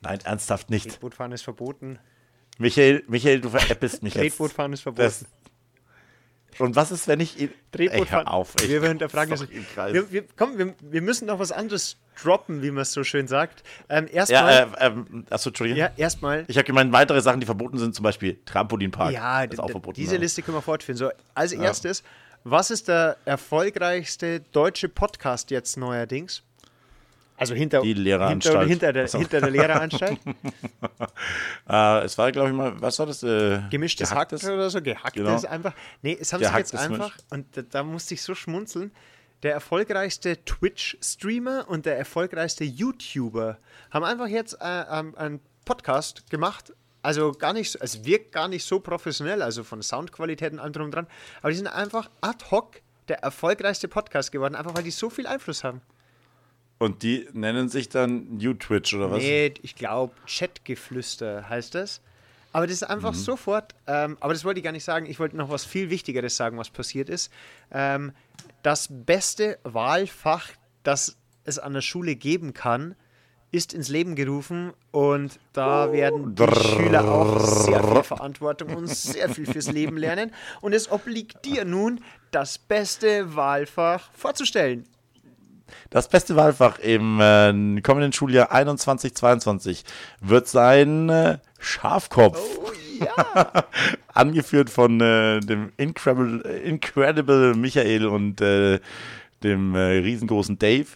Nein, 0.00 0.20
ernsthaft 0.24 0.70
nicht. 0.70 0.88
Tretboot 0.88 1.14
fahren 1.14 1.32
ist 1.32 1.42
verboten. 1.42 1.98
Michael, 2.58 3.04
Michael, 3.08 3.40
du 3.40 3.50
veräppelst 3.50 4.02
mich 4.02 4.14
jetzt. 4.14 4.22
Tretboot 4.22 4.52
fahren 4.52 4.72
ist 4.72 4.80
verboten. 4.80 5.02
Das, 5.06 5.24
und 6.58 6.74
was 6.74 6.90
ist, 6.90 7.06
wenn 7.06 7.20
ich 7.20 7.38
ihn. 7.38 7.50
Tretboot 7.70 7.92
Ey, 7.94 7.98
hör 8.00 8.06
fahren. 8.06 8.26
auf. 8.28 8.54
Ich, 8.62 8.68
wir 8.68 8.82
hinterfragen 8.82 9.30
das. 9.30 9.48
Wir, 9.92 10.10
wir, 10.10 10.24
komm, 10.36 10.58
wir, 10.58 10.74
wir 10.80 11.02
müssen 11.02 11.26
noch 11.26 11.38
was 11.38 11.52
anderes 11.52 11.98
droppen, 12.22 12.62
wie 12.62 12.70
man 12.70 12.82
es 12.82 12.92
so 12.92 13.04
schön 13.04 13.28
sagt. 13.28 13.62
Ähm, 13.88 14.06
ja, 14.08 14.26
erstmal, 14.26 14.52
äh, 14.52 14.86
ähm, 14.86 15.26
achso, 15.30 15.50
Entschuldigung. 15.50 15.78
ja, 15.78 15.90
erstmal. 15.96 16.44
Ich 16.48 16.56
habe 16.56 16.64
gemeint, 16.66 16.92
weitere 16.92 17.20
Sachen, 17.20 17.40
die 17.40 17.46
verboten 17.46 17.78
sind, 17.78 17.94
zum 17.94 18.02
Beispiel 18.02 18.38
Trampolinpark. 18.44 19.12
Ja, 19.12 19.42
ist 19.44 19.60
auch 19.60 19.70
verboten. 19.70 19.94
diese 19.96 20.14
ja. 20.16 20.20
Liste 20.20 20.42
können 20.42 20.56
wir 20.56 20.62
fortführen. 20.62 20.96
So, 20.96 21.10
als 21.34 21.52
erstes, 21.52 22.02
was 22.44 22.70
ist 22.70 22.88
der 22.88 23.16
erfolgreichste 23.24 24.40
deutsche 24.52 24.88
Podcast 24.88 25.50
jetzt 25.50 25.76
neuerdings? 25.76 26.42
Also 27.36 27.54
hinter, 27.54 27.82
Die 27.82 27.88
hinter, 27.88 28.02
Lehreranstalt. 28.02 28.68
hinter, 28.68 28.92
der, 28.92 29.04
Achso. 29.04 29.18
hinter 29.18 29.40
der 29.40 29.50
Lehreranstalt. 29.50 30.18
Äh, 31.68 32.04
es 32.04 32.16
war, 32.16 32.32
glaube 32.32 32.48
ich, 32.48 32.54
mal, 32.54 32.80
was 32.80 32.98
war 32.98 33.04
das? 33.06 33.22
Äh, 33.22 33.60
Gemischtes 33.70 34.10
Hack 34.14 34.32
oder 34.32 34.70
so, 34.70 34.80
gehackt 34.80 35.14
Genau. 35.14 35.36
ist 35.36 35.44
einfach. 35.44 35.74
Nee, 36.00 36.16
es 36.18 36.32
haben 36.32 36.42
sie 36.42 36.50
jetzt 36.50 36.74
einfach, 36.74 37.14
und 37.30 37.44
da, 37.54 37.62
da 37.62 37.82
musste 37.82 38.14
ich 38.14 38.22
so 38.22 38.34
schmunzeln. 38.34 38.90
Der 39.42 39.52
erfolgreichste 39.52 40.44
Twitch-Streamer 40.44 41.66
und 41.68 41.86
der 41.86 41.96
erfolgreichste 41.96 42.64
YouTuber 42.64 43.58
haben 43.90 44.04
einfach 44.04 44.26
jetzt 44.26 44.54
äh, 44.60 44.82
ähm, 44.90 45.14
einen 45.16 45.40
Podcast 45.64 46.28
gemacht. 46.30 46.72
Also 47.02 47.32
gar 47.32 47.52
nicht, 47.52 47.70
so- 47.70 47.78
es 47.80 48.04
wirkt 48.04 48.32
gar 48.32 48.48
nicht 48.48 48.64
so 48.64 48.80
professionell, 48.80 49.40
also 49.42 49.62
von 49.62 49.80
Soundqualität 49.82 50.52
und 50.52 50.58
allem 50.58 50.72
drum 50.72 50.84
und 50.86 50.94
dran. 50.94 51.06
Aber 51.40 51.50
die 51.50 51.56
sind 51.56 51.68
einfach 51.68 52.10
ad 52.20 52.44
hoc 52.50 52.80
der 53.06 53.20
erfolgreichste 53.20 53.86
Podcast 53.88 54.32
geworden, 54.32 54.54
einfach 54.56 54.74
weil 54.76 54.82
die 54.82 54.90
so 54.90 55.08
viel 55.08 55.26
Einfluss 55.26 55.62
haben. 55.62 55.80
Und 56.78 57.02
die 57.02 57.28
nennen 57.32 57.68
sich 57.68 57.88
dann 57.88 58.38
U-Twitch 58.42 58.94
oder 58.94 59.10
was? 59.10 59.18
Nee, 59.22 59.54
ich 59.62 59.74
glaube, 59.76 60.14
Chatgeflüster 60.26 61.48
heißt 61.48 61.74
das. 61.74 62.00
Aber 62.58 62.66
das 62.66 62.74
ist 62.74 62.82
einfach 62.82 63.12
Mhm. 63.12 63.18
sofort, 63.18 63.76
ähm, 63.86 64.16
aber 64.18 64.32
das 64.32 64.44
wollte 64.44 64.58
ich 64.58 64.64
gar 64.64 64.72
nicht 64.72 64.82
sagen. 64.82 65.06
Ich 65.06 65.20
wollte 65.20 65.36
noch 65.36 65.48
was 65.48 65.64
viel 65.64 65.90
Wichtigeres 65.90 66.36
sagen, 66.36 66.58
was 66.58 66.70
passiert 66.70 67.08
ist. 67.08 67.30
Ähm, 67.70 68.10
das 68.64 68.88
beste 68.90 69.60
Wahlfach, 69.62 70.48
das 70.82 71.18
es 71.44 71.60
an 71.60 71.72
der 71.74 71.82
Schule 71.82 72.16
geben 72.16 72.54
kann, 72.54 72.96
ist 73.52 73.74
ins 73.74 73.88
Leben 73.88 74.16
gerufen 74.16 74.72
und 74.90 75.38
da 75.52 75.92
werden 75.92 76.34
die 76.34 76.52
Schüler 76.56 77.08
auch 77.08 77.38
sehr 77.38 77.80
viel 77.84 78.02
Verantwortung 78.02 78.74
und 78.74 78.88
sehr 78.88 79.28
viel 79.28 79.46
fürs 79.46 79.70
Leben 79.70 79.96
lernen. 79.96 80.32
Und 80.60 80.74
es 80.74 80.90
obliegt 80.90 81.44
dir 81.44 81.64
nun, 81.64 82.00
das 82.32 82.58
beste 82.58 83.36
Wahlfach 83.36 84.10
vorzustellen. 84.14 84.82
Das 85.90 86.08
beste 86.08 86.36
Wahlfach 86.36 86.78
im 86.78 87.20
äh, 87.20 87.80
kommenden 87.80 88.12
Schuljahr 88.12 88.54
21-22 88.54 89.84
wird 90.20 90.48
sein 90.48 91.08
äh, 91.08 91.38
Schafkopf. 91.58 92.38
Oh 92.38 92.70
ja! 92.98 93.64
Angeführt 94.14 94.70
von 94.70 95.00
äh, 95.00 95.40
dem 95.40 95.72
Incredible, 95.76 96.40
Incredible 96.64 97.54
Michael 97.54 98.06
und 98.06 98.40
äh, 98.40 98.80
dem 99.42 99.74
äh, 99.74 99.98
riesengroßen 99.98 100.58
Dave. 100.58 100.86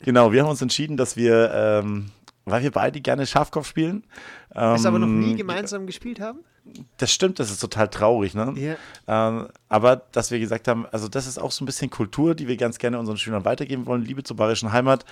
Genau, 0.00 0.32
wir 0.32 0.42
haben 0.42 0.50
uns 0.50 0.62
entschieden, 0.62 0.96
dass 0.96 1.16
wir, 1.16 1.52
ähm, 1.54 2.10
weil 2.44 2.62
wir 2.62 2.70
beide 2.70 3.00
gerne 3.00 3.26
Schafkopf 3.26 3.68
spielen. 3.68 4.04
Ähm, 4.54 4.74
Es 4.74 4.86
aber 4.86 4.98
noch 4.98 5.06
nie 5.06 5.36
gemeinsam 5.36 5.86
gespielt 5.86 6.20
haben? 6.20 6.40
Das 6.96 7.12
stimmt, 7.12 7.40
das 7.40 7.50
ist 7.50 7.60
total 7.60 7.88
traurig, 7.88 8.34
ne? 8.34 8.54
Ja. 8.56 8.76
Ähm, 9.28 9.48
aber 9.68 9.96
dass 10.12 10.30
wir 10.30 10.38
gesagt 10.38 10.68
haben, 10.68 10.86
also 10.92 11.08
das 11.08 11.26
ist 11.26 11.38
auch 11.38 11.50
so 11.50 11.64
ein 11.64 11.66
bisschen 11.66 11.90
Kultur, 11.90 12.34
die 12.34 12.46
wir 12.46 12.56
ganz 12.56 12.78
gerne 12.78 12.98
unseren 12.98 13.16
Schülern 13.16 13.44
weitergeben 13.44 13.86
wollen. 13.86 14.04
Liebe 14.04 14.22
zur 14.22 14.36
bayerischen 14.36 14.72
Heimat. 14.72 15.04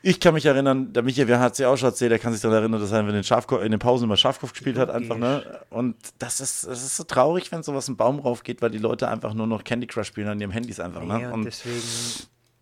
Ich 0.00 0.20
kann 0.20 0.32
mich 0.32 0.46
erinnern, 0.46 0.92
der 0.92 1.02
Michael, 1.02 1.26
wer 1.26 1.40
hat 1.40 1.56
sie 1.56 1.66
auch 1.66 1.76
schon 1.76 1.88
erzählt, 1.88 2.12
der 2.12 2.20
kann 2.20 2.32
sich 2.32 2.40
daran 2.40 2.58
erinnern, 2.58 2.80
dass 2.80 2.92
er 2.92 3.00
in 3.00 3.08
den, 3.08 3.24
Schafkopf, 3.24 3.64
in 3.64 3.72
den 3.72 3.80
Pausen 3.80 4.04
immer 4.04 4.16
Schafkopf 4.16 4.52
gespielt 4.52 4.78
hat, 4.78 4.90
einfach, 4.90 5.16
ne? 5.16 5.60
Und 5.70 5.96
das 6.20 6.40
ist, 6.40 6.68
das 6.68 6.84
ist 6.84 6.96
so 6.96 7.02
traurig, 7.02 7.50
wenn 7.50 7.64
sowas 7.64 7.88
im 7.88 7.96
Baum 7.96 8.20
raufgeht, 8.20 8.62
weil 8.62 8.70
die 8.70 8.78
Leute 8.78 9.08
einfach 9.08 9.34
nur 9.34 9.48
noch 9.48 9.64
Candy 9.64 9.88
Crush 9.88 10.06
spielen 10.06 10.28
an 10.28 10.40
ihrem 10.40 10.52
Handys 10.52 10.78
einfach, 10.78 11.02
ne? 11.02 11.22
Ja, 11.22 11.32
Und 11.32 11.44
deswegen 11.44 11.82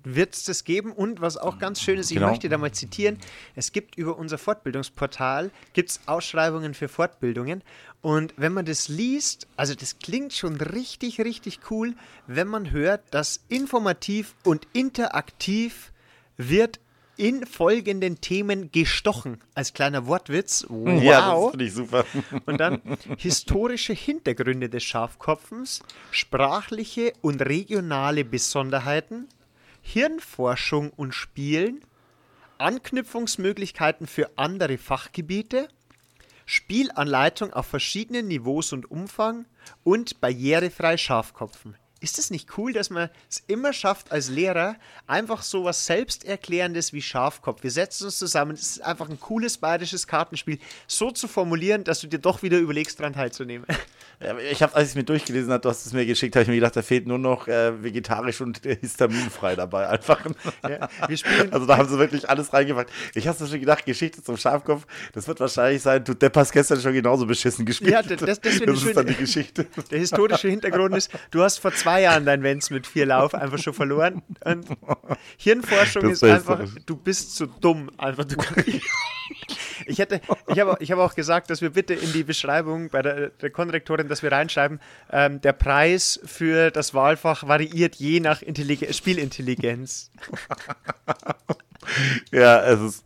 wird 0.07 0.35
es 0.35 0.45
das 0.45 0.65
geben. 0.65 0.93
Und 0.93 1.21
was 1.21 1.37
auch 1.37 1.59
ganz 1.59 1.83
schön 1.83 1.99
ist, 1.99 2.11
ich 2.11 2.17
Genau. 2.17 2.29
möchte 2.29 2.49
da 2.49 2.57
mal 2.59 2.73
zitieren, 2.73 3.19
es 3.57 3.73
gibt 3.73 3.97
über 3.97 4.17
unser 4.17 4.39
Fortbildungsportal 4.39 5.51
gibt's 5.73 6.01
Ausschreibungen 6.07 6.75
für 6.75 6.89
Fortbildungen. 6.89 7.63
Und 8.03 8.33
wenn 8.37 8.53
man 8.53 8.65
das 8.65 8.89
liest, 8.89 9.49
also 9.57 9.75
das 9.75 9.99
klingt 9.99 10.33
schon 10.33 10.57
richtig, 10.57 11.21
richtig 11.21 11.59
cool, 11.71 11.95
wenn 12.29 12.47
man 12.47 12.71
hört, 12.71 13.03
dass 13.11 13.41
informativ 13.49 14.35
und 14.45 14.69
interaktiv 14.73 15.93
wird 16.37 16.79
in 17.17 17.47
folgenden 17.47 18.21
Themen 18.21 18.71
gestochen. 18.71 19.39
Als 19.55 19.73
kleiner 19.73 20.07
Wortwitz. 20.07 20.67
Wow. 20.69 21.03
ja, 21.03 21.35
das 21.35 21.51
finde 21.51 21.65
ich 21.65 21.73
super. 21.73 22.05
Und 22.47 22.59
dann 22.59 22.83
historische 23.17 23.95
Hintergründe 23.95 24.69
des 24.69 24.85
Schafkopfens, 24.85 25.83
sprachliche 26.11 27.15
und 27.23 27.41
regionale 27.41 28.23
Besonderheiten, 28.25 29.29
Hirnforschung 29.89 30.91
und 30.91 31.15
Spielen, 31.15 31.81
Anknüpfungsmöglichkeiten 32.59 34.09
für 34.09 34.37
andere 34.37 34.79
Fachgebiete, 34.79 35.69
Spielanleitung 36.45 37.53
auf 37.53 37.67
verschiedenen 37.67 38.27
Niveaus 38.27 38.73
und 38.73 38.91
Umfang 38.91 39.47
und 39.85 40.21
barrierefrei 40.21 40.97
Schafkopfen. 40.97 41.77
Ist 41.99 42.19
es 42.19 42.31
nicht 42.31 42.59
cool, 42.59 42.75
dass 42.75 42.91
man 42.91 43.09
es 43.31 43.43
immer 43.47 43.73
schafft, 43.73 44.13
als 44.13 44.29
Lehrer 44.29 44.77
einfach 45.07 45.43
so 45.43 45.65
was 45.65 45.87
Selbsterklärendes 45.87 46.93
wie 46.93 47.01
Schafkopf? 47.01 47.63
Wir 47.63 47.71
setzen 47.71 48.05
uns 48.05 48.19
zusammen, 48.19 48.53
es 48.53 48.63
ist 48.77 48.81
einfach 48.85 49.09
ein 49.09 49.19
cooles 49.19 49.57
bayerisches 49.57 50.07
Kartenspiel, 50.07 50.59
so 50.87 51.11
zu 51.11 51.27
formulieren, 51.27 51.85
dass 51.85 52.01
du 52.01 52.07
dir 52.07 52.19
doch 52.19 52.43
wieder 52.43 52.59
überlegst, 52.59 53.01
daran 53.01 53.15
teilzunehmen. 53.15 53.67
Ja, 54.19 54.35
Ich 54.39 54.63
habe, 54.63 54.75
als 54.75 54.85
ich 54.85 54.93
es 54.93 54.95
mir 54.95 55.05
durchgelesen 55.05 55.53
habe, 55.53 55.61
du 55.61 55.69
hast 55.69 55.85
es 55.85 55.93
mir 55.93 56.07
geschickt, 56.07 56.35
habe 56.37 56.45
ich 56.45 56.49
mir 56.49 56.55
gedacht, 56.55 56.75
da 56.75 56.81
fehlt 56.81 57.07
nur 57.07 57.19
noch 57.19 57.49
äh, 57.49 57.83
vegetarisch 57.83 58.41
und 58.41 58.65
äh, 58.65 58.75
histaminfrei 58.81 59.55
dabei 59.57 59.91
einfach. 59.91 60.25
Ja, 60.67 60.89
also 61.51 61.67
da 61.67 61.77
haben 61.77 61.87
sie 61.87 61.99
wirklich 61.99 62.27
alles 62.27 62.51
reingepackt. 62.51 62.91
Ich 63.15 63.29
habe 63.29 63.47
schon 63.47 63.61
gedacht, 63.61 63.85
Geschichte 63.85 64.23
zum 64.23 64.39
Schafkopf, 64.39 64.87
das 65.13 65.29
wird 65.29 65.39
wahrscheinlich 65.41 65.83
sein, 65.83 66.03
du 66.03 66.15
Depp 66.15 66.35
hast 66.35 66.51
gestern 66.53 66.81
schon 66.81 66.95
genauso 66.95 67.27
beschissen 67.27 67.67
gespielt. 67.67 67.91
Ja, 67.91 68.01
das- 68.03 68.19
das- 68.23 68.41
das 68.41 68.63
eine 68.63 68.73
ist 68.73 68.81
schöne- 68.81 68.95
dann 68.95 69.07
die 69.07 69.17
Geschichte. 69.17 69.67
Der 69.91 69.99
historische 69.99 70.49
Hintergrund 70.49 70.97
ist, 70.97 71.11
du 71.31 71.43
hast 71.43 71.59
vor 71.59 71.75
zwei 71.75 71.96
zwei 71.97 72.03
Jahren 72.03 72.25
dein 72.27 72.43
Wenz 72.43 72.71
mit 72.71 72.87
vier 72.87 73.07
Lauf 73.07 73.35
einfach 73.35 73.59
schon 73.59 73.75
verloren. 73.75 74.23
Und 74.45 74.67
Hirnforschung 75.39 76.03
Das 76.03 76.13
ist 76.23 76.25
einfach, 76.25 76.61
du 76.85 76.97
bist 76.97 77.35
zu 77.37 77.47
dumm. 77.47 77.91
Einfach, 77.99 78.25
du 78.25 78.37
ich 79.87 79.99
hätte, 79.99 80.21
ich 80.49 80.59
habe 80.59 80.77
ich 80.81 80.91
hab 80.93 80.99
auch 80.99 81.15
gesagt, 81.15 81.49
dass 81.51 81.61
wir 81.63 81.71
bitte 81.71 81.95
in 81.95 82.13
die 82.13 82.25
Beschreibung 82.25 82.91
bei 82.91 83.03
der, 83.03 83.31
der 83.31 83.51
Konrektorin, 83.51 84.09
dass 84.09 84.23
wir 84.23 84.33
reinschreiben, 84.33 84.81
ähm, 85.13 85.41
der 85.41 85.53
Preis 85.53 86.21
für 86.25 86.71
das 86.71 86.93
Wahlfach 86.95 87.47
variiert 87.47 87.95
je 87.97 88.21
nach 88.21 88.43
Intelligen 88.43 88.93
Spielintelligenz. 88.93 90.11
Ja, 92.33 92.63
es 92.65 92.81
ist. 92.81 93.05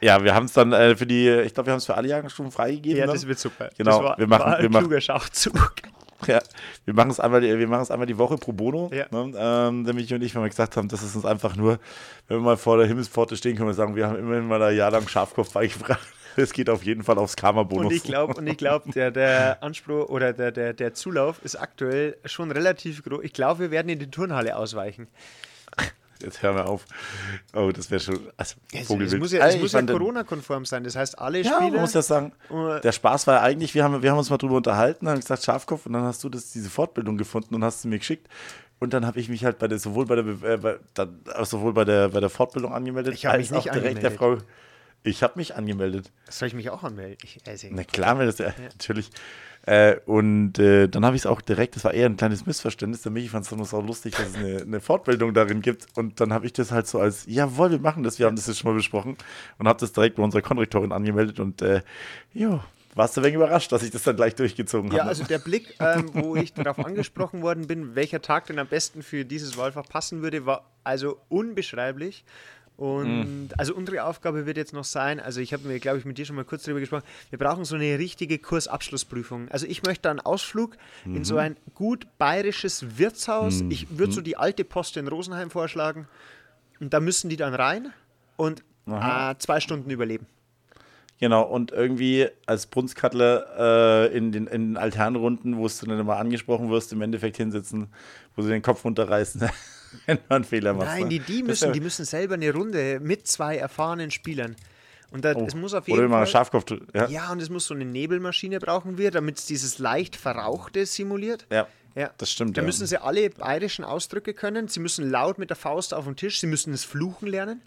Ja, 0.00 0.24
wir 0.24 0.34
haben 0.34 0.46
es 0.46 0.54
dann 0.54 0.72
äh, 0.72 0.96
für 0.96 1.06
die, 1.06 1.28
ich 1.28 1.52
glaube, 1.52 1.66
wir 1.66 1.72
haben 1.72 1.78
es 1.78 1.84
für 1.86 1.94
alle 1.96 2.08
Jahrgangsstufen 2.08 2.50
freigegeben. 2.50 2.98
Ja, 2.98 3.04
dann. 3.04 3.14
das 3.14 3.26
wird 3.26 3.38
super. 3.38 3.68
Genau, 3.76 4.02
war, 4.02 4.16
wir 4.16 4.26
machen- 4.26 4.54
wir 4.58 4.70
machen- 4.70 4.84
kluger 4.84 5.00
Schachzug. 5.02 5.74
Ja, 6.28 6.40
wir 6.84 6.94
machen 6.94 7.10
es 7.10 7.20
einmal, 7.20 7.40
die- 7.40 7.58
wir 7.58 7.66
machen 7.68 7.82
es 7.82 7.90
einmal 7.90 8.06
die 8.06 8.18
Woche 8.18 8.36
pro 8.36 8.52
Bono. 8.52 8.90
Ja. 8.92 9.06
Ne? 9.10 9.32
Ähm, 9.36 9.84
der 9.84 9.94
Michi 9.94 10.14
und 10.14 10.22
ich, 10.22 10.34
wenn 10.34 10.42
wir 10.42 10.48
gesagt 10.48 10.76
haben, 10.76 10.88
das 10.88 11.02
ist 11.02 11.14
uns 11.16 11.24
einfach 11.24 11.56
nur, 11.56 11.78
wenn 12.28 12.38
wir 12.38 12.42
mal 12.42 12.56
vor 12.56 12.76
der 12.78 12.86
Himmelspforte 12.86 13.36
stehen, 13.36 13.56
können 13.56 13.68
wir 13.68 13.74
sagen, 13.74 13.96
wir 13.96 14.06
haben 14.06 14.18
immerhin 14.18 14.46
mal 14.46 14.62
ein 14.62 14.76
Jahr 14.76 14.90
lang 14.90 15.06
Schafkopf 15.08 15.52
beigebracht. 15.54 16.06
Es 16.34 16.52
geht 16.54 16.70
auf 16.70 16.82
jeden 16.82 17.02
Fall 17.02 17.18
aufs 17.18 17.36
Karma-Bonus. 17.36 17.86
Und 17.86 17.92
ich 17.92 18.02
glaube, 18.04 18.34
und 18.34 18.46
ich 18.46 18.56
glaube, 18.56 18.90
der, 18.92 19.10
der 19.10 19.62
Anspruch 19.62 20.08
oder 20.08 20.32
der, 20.32 20.50
der, 20.50 20.72
der 20.72 20.94
Zulauf 20.94 21.42
ist 21.44 21.56
aktuell 21.56 22.16
schon 22.24 22.50
relativ 22.50 23.02
groß. 23.04 23.20
Ich 23.22 23.34
glaube, 23.34 23.60
wir 23.60 23.70
werden 23.70 23.90
in 23.90 23.98
die 23.98 24.10
Turnhalle 24.10 24.56
ausweichen. 24.56 25.08
Jetzt 26.22 26.42
hören 26.42 26.56
wir 26.56 26.66
auf. 26.66 26.84
Oh, 27.54 27.70
das 27.72 27.90
wäre 27.90 28.00
schon. 28.00 28.18
Also, 28.36 28.56
Es, 28.72 28.88
es 28.88 29.18
muss 29.18 29.32
ja, 29.32 29.56
muss 29.56 29.72
ja 29.72 29.82
Corona-konform 29.82 30.64
sein. 30.64 30.84
Das 30.84 30.96
heißt, 30.96 31.18
alle 31.18 31.40
Ja, 31.40 31.50
man 31.52 31.62
Spiele. 31.64 31.80
muss 31.80 31.94
ja 31.94 32.02
sagen, 32.02 32.32
der 32.50 32.92
Spaß 32.92 33.26
war 33.26 33.34
ja 33.36 33.40
eigentlich, 33.42 33.74
wir 33.74 33.84
haben, 33.84 34.02
wir 34.02 34.10
haben 34.10 34.18
uns 34.18 34.30
mal 34.30 34.38
drüber 34.38 34.56
unterhalten, 34.56 35.08
haben 35.08 35.20
gesagt 35.20 35.42
Schafkopf 35.44 35.86
und 35.86 35.92
dann 35.92 36.02
hast 36.04 36.22
du 36.24 36.28
das, 36.28 36.50
diese 36.52 36.70
Fortbildung 36.70 37.16
gefunden 37.18 37.54
und 37.54 37.64
hast 37.64 37.82
sie 37.82 37.88
mir 37.88 37.98
geschickt. 37.98 38.28
Und 38.78 38.92
dann 38.94 39.06
habe 39.06 39.20
ich 39.20 39.28
mich 39.28 39.44
halt 39.44 39.58
bei 39.58 39.68
der, 39.68 39.78
sowohl 39.78 40.06
bei 40.06 40.16
der, 40.16 40.24
äh, 40.26 40.56
bei, 40.56 40.76
dann, 40.94 41.20
sowohl 41.44 41.72
bei 41.72 41.84
der, 41.84 42.08
bei 42.08 42.18
der 42.20 42.30
Fortbildung 42.30 42.72
angemeldet, 42.72 43.14
Ich 43.14 43.26
hab 43.26 43.36
mich 43.38 43.50
nicht 43.50 43.72
direkt 43.72 44.02
der 44.02 44.10
Frau. 44.10 44.38
Ich 45.04 45.22
habe 45.22 45.34
mich 45.36 45.54
angemeldet. 45.56 46.12
soll 46.28 46.48
ich 46.48 46.54
mich 46.54 46.70
auch 46.70 46.82
anmelden? 46.82 47.18
Ich, 47.24 47.38
also, 47.46 47.66
Na 47.70 47.82
klar, 47.84 48.14
das 48.24 48.38
ja, 48.38 48.52
natürlich. 48.58 49.10
Äh, 49.64 49.96
und 50.06 50.58
äh, 50.58 50.88
dann 50.88 51.04
habe 51.04 51.14
ich 51.14 51.22
es 51.22 51.26
auch 51.26 51.40
direkt, 51.40 51.76
das 51.76 51.84
war 51.84 51.94
eher 51.94 52.06
ein 52.06 52.16
kleines 52.16 52.46
Missverständnis, 52.46 53.02
der 53.02 53.12
Michi 53.12 53.28
fand 53.28 53.44
es 53.44 53.50
dann 53.50 53.60
auch 53.60 53.86
lustig, 53.86 54.14
dass 54.16 54.30
es 54.30 54.36
eine, 54.36 54.60
eine 54.62 54.80
Fortbildung 54.80 55.34
darin 55.34 55.60
gibt. 55.62 55.86
Und 55.96 56.20
dann 56.20 56.32
habe 56.32 56.46
ich 56.46 56.52
das 56.52 56.72
halt 56.72 56.88
so 56.88 56.98
als, 56.98 57.24
jawohl, 57.26 57.70
wir 57.70 57.78
machen 57.78 58.02
das, 58.02 58.18
wir 58.18 58.26
haben 58.26 58.34
das 58.36 58.48
jetzt 58.48 58.58
schon 58.58 58.70
mal 58.72 58.76
besprochen 58.76 59.16
und 59.58 59.68
habe 59.68 59.78
das 59.78 59.92
direkt 59.92 60.16
bei 60.16 60.22
unserer 60.22 60.42
Konrektorin 60.42 60.90
angemeldet 60.90 61.38
und 61.38 61.62
äh, 61.62 61.82
ja, 62.34 62.64
warst 62.96 63.16
du 63.16 63.20
ein 63.20 63.24
wenig 63.24 63.36
überrascht, 63.36 63.70
dass 63.70 63.82
ich 63.84 63.90
das 63.92 64.02
dann 64.02 64.16
gleich 64.16 64.34
durchgezogen 64.34 64.90
Ja, 64.90 65.00
habe. 65.00 65.08
also 65.10 65.22
der 65.24 65.38
Blick, 65.38 65.76
ähm, 65.78 66.10
wo 66.12 66.34
ich 66.36 66.52
darauf 66.54 66.84
angesprochen 66.84 67.40
worden 67.42 67.66
bin, 67.68 67.94
welcher 67.94 68.20
Tag 68.20 68.46
denn 68.46 68.58
am 68.58 68.66
besten 68.66 69.02
für 69.02 69.24
dieses 69.24 69.56
Wahlfach 69.56 69.88
passen 69.88 70.22
würde, 70.22 70.44
war 70.44 70.64
also 70.84 71.18
unbeschreiblich. 71.28 72.24
Und 72.76 73.50
also 73.58 73.74
unsere 73.74 74.04
Aufgabe 74.04 74.46
wird 74.46 74.56
jetzt 74.56 74.72
noch 74.72 74.84
sein, 74.84 75.20
also 75.20 75.40
ich 75.40 75.52
habe 75.52 75.68
mir, 75.68 75.78
glaube 75.78 75.98
ich, 75.98 76.04
mit 76.04 76.18
dir 76.18 76.24
schon 76.24 76.36
mal 76.36 76.44
kurz 76.44 76.64
darüber 76.64 76.80
gesprochen, 76.80 77.04
wir 77.30 77.38
brauchen 77.38 77.64
so 77.64 77.76
eine 77.76 77.98
richtige 77.98 78.38
Kursabschlussprüfung. 78.38 79.48
Also 79.50 79.66
ich 79.66 79.82
möchte 79.84 80.10
einen 80.10 80.20
Ausflug 80.20 80.76
in 81.04 81.24
so 81.24 81.36
ein 81.36 81.56
gut 81.74 82.06
bayerisches 82.18 82.98
Wirtshaus. 82.98 83.62
Ich 83.68 83.98
würde 83.98 84.12
so 84.12 84.20
die 84.20 84.36
alte 84.36 84.64
Post 84.64 84.96
in 84.96 85.06
Rosenheim 85.06 85.50
vorschlagen. 85.50 86.08
Und 86.80 86.92
da 86.92 87.00
müssen 87.00 87.30
die 87.30 87.36
dann 87.36 87.54
rein 87.54 87.92
und 88.36 88.64
äh, 88.86 89.34
zwei 89.38 89.60
Stunden 89.60 89.90
überleben. 89.90 90.26
Genau, 91.22 91.44
und 91.44 91.70
irgendwie 91.70 92.26
als 92.46 92.66
Brunskattler 92.66 94.08
äh, 94.10 94.16
in, 94.16 94.32
den, 94.32 94.48
in 94.48 94.70
den 94.70 94.76
Alternrunden, 94.76 95.56
wo 95.56 95.68
du 95.68 95.86
dann 95.86 96.00
immer 96.00 96.16
angesprochen 96.16 96.68
wirst, 96.68 96.92
im 96.92 97.00
Endeffekt 97.00 97.36
hinsitzen, 97.36 97.86
wo 98.34 98.42
sie 98.42 98.48
den 98.48 98.62
Kopf 98.62 98.84
runterreißen, 98.84 99.40
wenn 100.06 100.16
du 100.18 100.22
einen 100.34 100.44
Fehler 100.44 100.74
machst. 100.74 100.88
Nein, 100.88 101.02
ne? 101.04 101.08
die, 101.08 101.18
die, 101.20 101.42
müssen, 101.42 101.72
die 101.72 101.80
müssen 101.80 102.04
selber 102.04 102.34
eine 102.34 102.52
Runde 102.52 103.00
mit 103.00 103.26
zwei 103.26 103.56
erfahrenen 103.56 104.10
Spielern. 104.10 104.56
Und 105.10 105.24
da, 105.24 105.34
Oh, 105.34 105.44
es 105.46 105.54
muss 105.54 105.74
auf 105.74 105.84
Oder 105.84 105.90
jeden 105.96 106.04
immer 106.06 106.16
Fall. 106.18 106.26
Schafkopf. 106.26 106.64
Ja. 106.94 107.06
Ja, 107.08 107.32
und 107.32 107.42
es 107.42 107.50
muss 107.50 107.66
so 107.66 107.74
eine 107.74 107.84
Nebelmaschine 107.84 108.58
brauchen 108.60 108.96
wir, 108.96 109.10
damit 109.10 109.38
es 109.38 109.46
dieses 109.46 109.78
leicht 109.78 110.16
Verrauchte 110.16 110.86
simuliert. 110.86 111.46
ja, 111.52 111.66
Ja. 111.94 112.10
das 112.16 112.32
stimmt. 112.32 112.56
Da 112.56 112.62
ja. 112.62 112.66
müssen 112.66 112.86
sie 112.86 112.96
alle 112.96 113.28
bayerischen 113.28 113.84
Ausdrücke 113.84 114.32
können. 114.32 114.68
Sie 114.68 114.80
müssen 114.80 115.10
laut 115.10 115.38
mit 115.38 115.50
der 115.50 115.56
Faust 115.56 115.92
auf 115.92 116.06
den 116.06 116.16
Tisch. 116.16 116.40
Sie 116.40 116.46
müssen 116.46 116.72
das 116.72 116.84
Fluchen 116.84 117.28
lernen. 117.28 117.60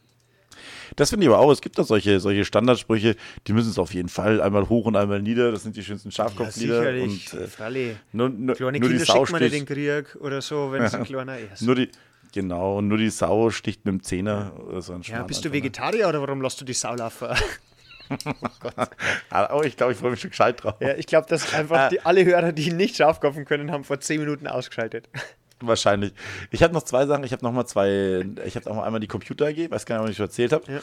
Das 0.95 1.09
finde 1.09 1.25
ich 1.25 1.31
aber 1.31 1.39
auch. 1.39 1.51
Es 1.51 1.61
gibt 1.61 1.77
da 1.77 1.83
solche, 1.83 2.19
solche 2.19 2.45
Standardsprüche, 2.45 3.15
die 3.45 3.53
müssen 3.53 3.69
es 3.69 3.77
auf 3.77 3.93
jeden 3.93 4.09
Fall 4.09 4.41
einmal 4.41 4.69
hoch 4.69 4.85
und 4.85 4.95
einmal 4.95 5.21
nieder. 5.21 5.51
Das 5.51 5.63
sind 5.63 5.75
die 5.75 5.83
schönsten 5.83 6.11
Schafkopflieder. 6.11 7.03
und 7.03 7.33
äh, 7.33 7.47
Fralle. 7.47 7.97
nur, 8.13 8.29
nur, 8.29 8.55
Kleine 8.55 8.79
nur 8.79 8.89
die 8.89 8.95
Kinder 8.95 9.05
Sau 9.05 9.25
schickt 9.25 9.31
man 9.33 9.43
nicht 9.43 9.53
in 9.53 9.65
den 9.65 10.01
Krieg 10.03 10.15
oder 10.21 10.41
so, 10.41 10.71
wenn 10.71 10.83
es 10.83 10.93
ein 10.93 11.03
kleiner 11.05 11.37
ist. 11.37 11.61
Nur 11.61 11.75
die, 11.75 11.89
genau, 12.35 12.81
nur 12.81 12.99
die 12.99 13.09
Sau 13.09 13.49
sticht 13.49 13.83
mit 13.85 13.93
dem 13.95 14.03
Zehner 14.03 14.53
oder 14.67 14.81
so 14.83 14.93
ein 14.93 15.01
Ja, 15.01 15.15
Schwan 15.17 15.27
bist 15.27 15.43
du 15.43 15.49
ne? 15.49 15.55
Vegetarier 15.55 16.07
oder 16.07 16.21
warum 16.21 16.41
lässt 16.41 16.61
du 16.61 16.65
die 16.65 16.73
Sau 16.73 16.93
laufen? 16.93 17.29
Ah, 19.31 19.49
Oh, 19.55 19.63
ich 19.63 19.75
glaube, 19.77 19.93
ich 19.93 19.97
freue 19.97 20.11
mich 20.11 20.21
schon 20.21 20.29
gescheit 20.29 20.63
drauf. 20.63 20.75
ja, 20.79 20.93
ich 20.95 21.07
glaube, 21.07 21.27
dass 21.27 21.53
einfach 21.55 21.89
die, 21.89 22.01
alle 22.01 22.23
Hörer, 22.23 22.51
die 22.51 22.71
nicht 22.71 22.97
Schafkopfen 22.97 23.45
können, 23.45 23.71
haben 23.71 23.83
vor 23.83 23.99
10 23.99 24.19
Minuten 24.19 24.45
ausgeschaltet. 24.47 25.09
Wahrscheinlich. 25.61 26.13
Ich 26.51 26.63
habe 26.63 26.73
noch 26.73 26.83
zwei 26.83 27.05
Sachen. 27.05 27.23
Ich 27.23 27.31
habe 27.31 27.43
noch 27.43 27.53
mal 27.53 27.65
zwei. 27.65 28.25
Ich 28.45 28.57
habe 28.57 28.69
auch 28.69 28.75
mal 28.75 28.83
einmal 28.83 28.99
die 28.99 29.07
Computer 29.07 29.47
AG, 29.47 29.71
weiß 29.71 29.85
gar 29.85 29.95
nicht, 29.97 30.03
ob 30.03 30.09
ich 30.09 30.17
schon 30.17 30.25
erzählt 30.25 30.51
habe. 30.51 30.69
Ja. 30.69 30.79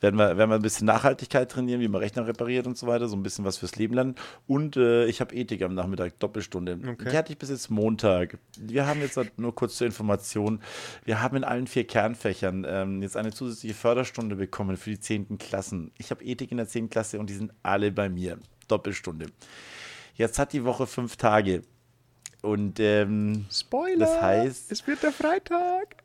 Werden, 0.00 0.16
wir, 0.16 0.36
werden 0.36 0.50
wir 0.50 0.56
ein 0.56 0.62
bisschen 0.62 0.86
Nachhaltigkeit 0.86 1.50
trainieren, 1.50 1.80
wie 1.80 1.88
man 1.88 2.02
Rechner 2.02 2.26
repariert 2.26 2.66
und 2.66 2.76
so 2.76 2.86
weiter. 2.86 3.08
So 3.08 3.16
ein 3.16 3.22
bisschen 3.22 3.46
was 3.46 3.56
fürs 3.56 3.76
Leben 3.76 3.94
lernen. 3.94 4.16
Und 4.46 4.76
äh, 4.76 5.06
ich 5.06 5.22
habe 5.22 5.34
Ethik 5.34 5.62
am 5.62 5.74
Nachmittag, 5.74 6.18
Doppelstunde. 6.18 6.76
Die 6.76 7.16
hatte 7.16 7.32
ich 7.32 7.38
bis 7.38 7.48
jetzt 7.48 7.70
Montag. 7.70 8.36
Wir 8.58 8.86
haben 8.86 9.00
jetzt 9.00 9.16
halt 9.16 9.38
nur 9.38 9.54
kurz 9.54 9.76
zur 9.76 9.86
Information. 9.86 10.60
Wir 11.04 11.22
haben 11.22 11.36
in 11.36 11.44
allen 11.44 11.66
vier 11.66 11.86
Kernfächern 11.86 12.66
ähm, 12.68 13.02
jetzt 13.02 13.16
eine 13.16 13.32
zusätzliche 13.32 13.74
Förderstunde 13.74 14.36
bekommen 14.36 14.76
für 14.76 14.90
die 14.90 15.00
10. 15.00 15.38
Klassen. 15.38 15.92
Ich 15.96 16.10
habe 16.10 16.22
Ethik 16.22 16.50
in 16.50 16.58
der 16.58 16.68
10. 16.68 16.90
Klasse 16.90 17.18
und 17.18 17.30
die 17.30 17.34
sind 17.34 17.52
alle 17.62 17.90
bei 17.90 18.10
mir. 18.10 18.38
Doppelstunde. 18.68 19.26
Jetzt 20.14 20.38
hat 20.38 20.52
die 20.52 20.64
Woche 20.64 20.86
fünf 20.86 21.16
Tage. 21.16 21.62
Und 22.42 22.80
ähm, 22.80 23.46
Spoiler! 23.50 24.06
Das 24.06 24.22
heißt- 24.22 24.64
es 24.70 24.86
wird 24.86 25.02
der 25.02 25.12
Freitag. 25.12 25.96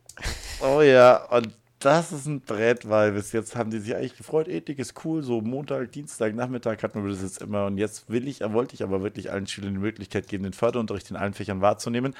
Oh 0.61 0.81
ja, 0.81 1.25
und 1.25 1.49
das 1.79 2.11
ist 2.11 2.25
ein 2.25 2.41
Brett, 2.41 2.89
weil 2.89 3.11
bis 3.11 3.31
jetzt 3.31 3.55
haben 3.55 3.69
die 3.69 3.79
sich 3.79 3.95
eigentlich 3.95 4.17
gefreut, 4.17 4.47
Ethik 4.47 4.79
ist 4.79 4.93
cool, 5.05 5.21
so 5.21 5.41
Montag, 5.41 5.91
Dienstag, 5.91 6.33
Nachmittag 6.33 6.81
hatten 6.81 7.03
wir 7.03 7.11
das 7.11 7.21
jetzt 7.21 7.41
immer 7.41 7.65
und 7.65 7.77
jetzt 7.77 8.09
will 8.09 8.27
ich, 8.27 8.39
wollte 8.41 8.73
ich 8.73 8.81
aber 8.81 9.03
wirklich 9.03 9.31
allen 9.31 9.45
Schülern 9.45 9.73
die 9.73 9.79
Möglichkeit 9.79 10.27
geben, 10.27 10.43
den 10.45 10.53
Förderunterricht 10.53 11.09
in 11.11 11.15
allen 11.17 11.33
Fächern 11.33 11.61
wahrzunehmen. 11.61 12.15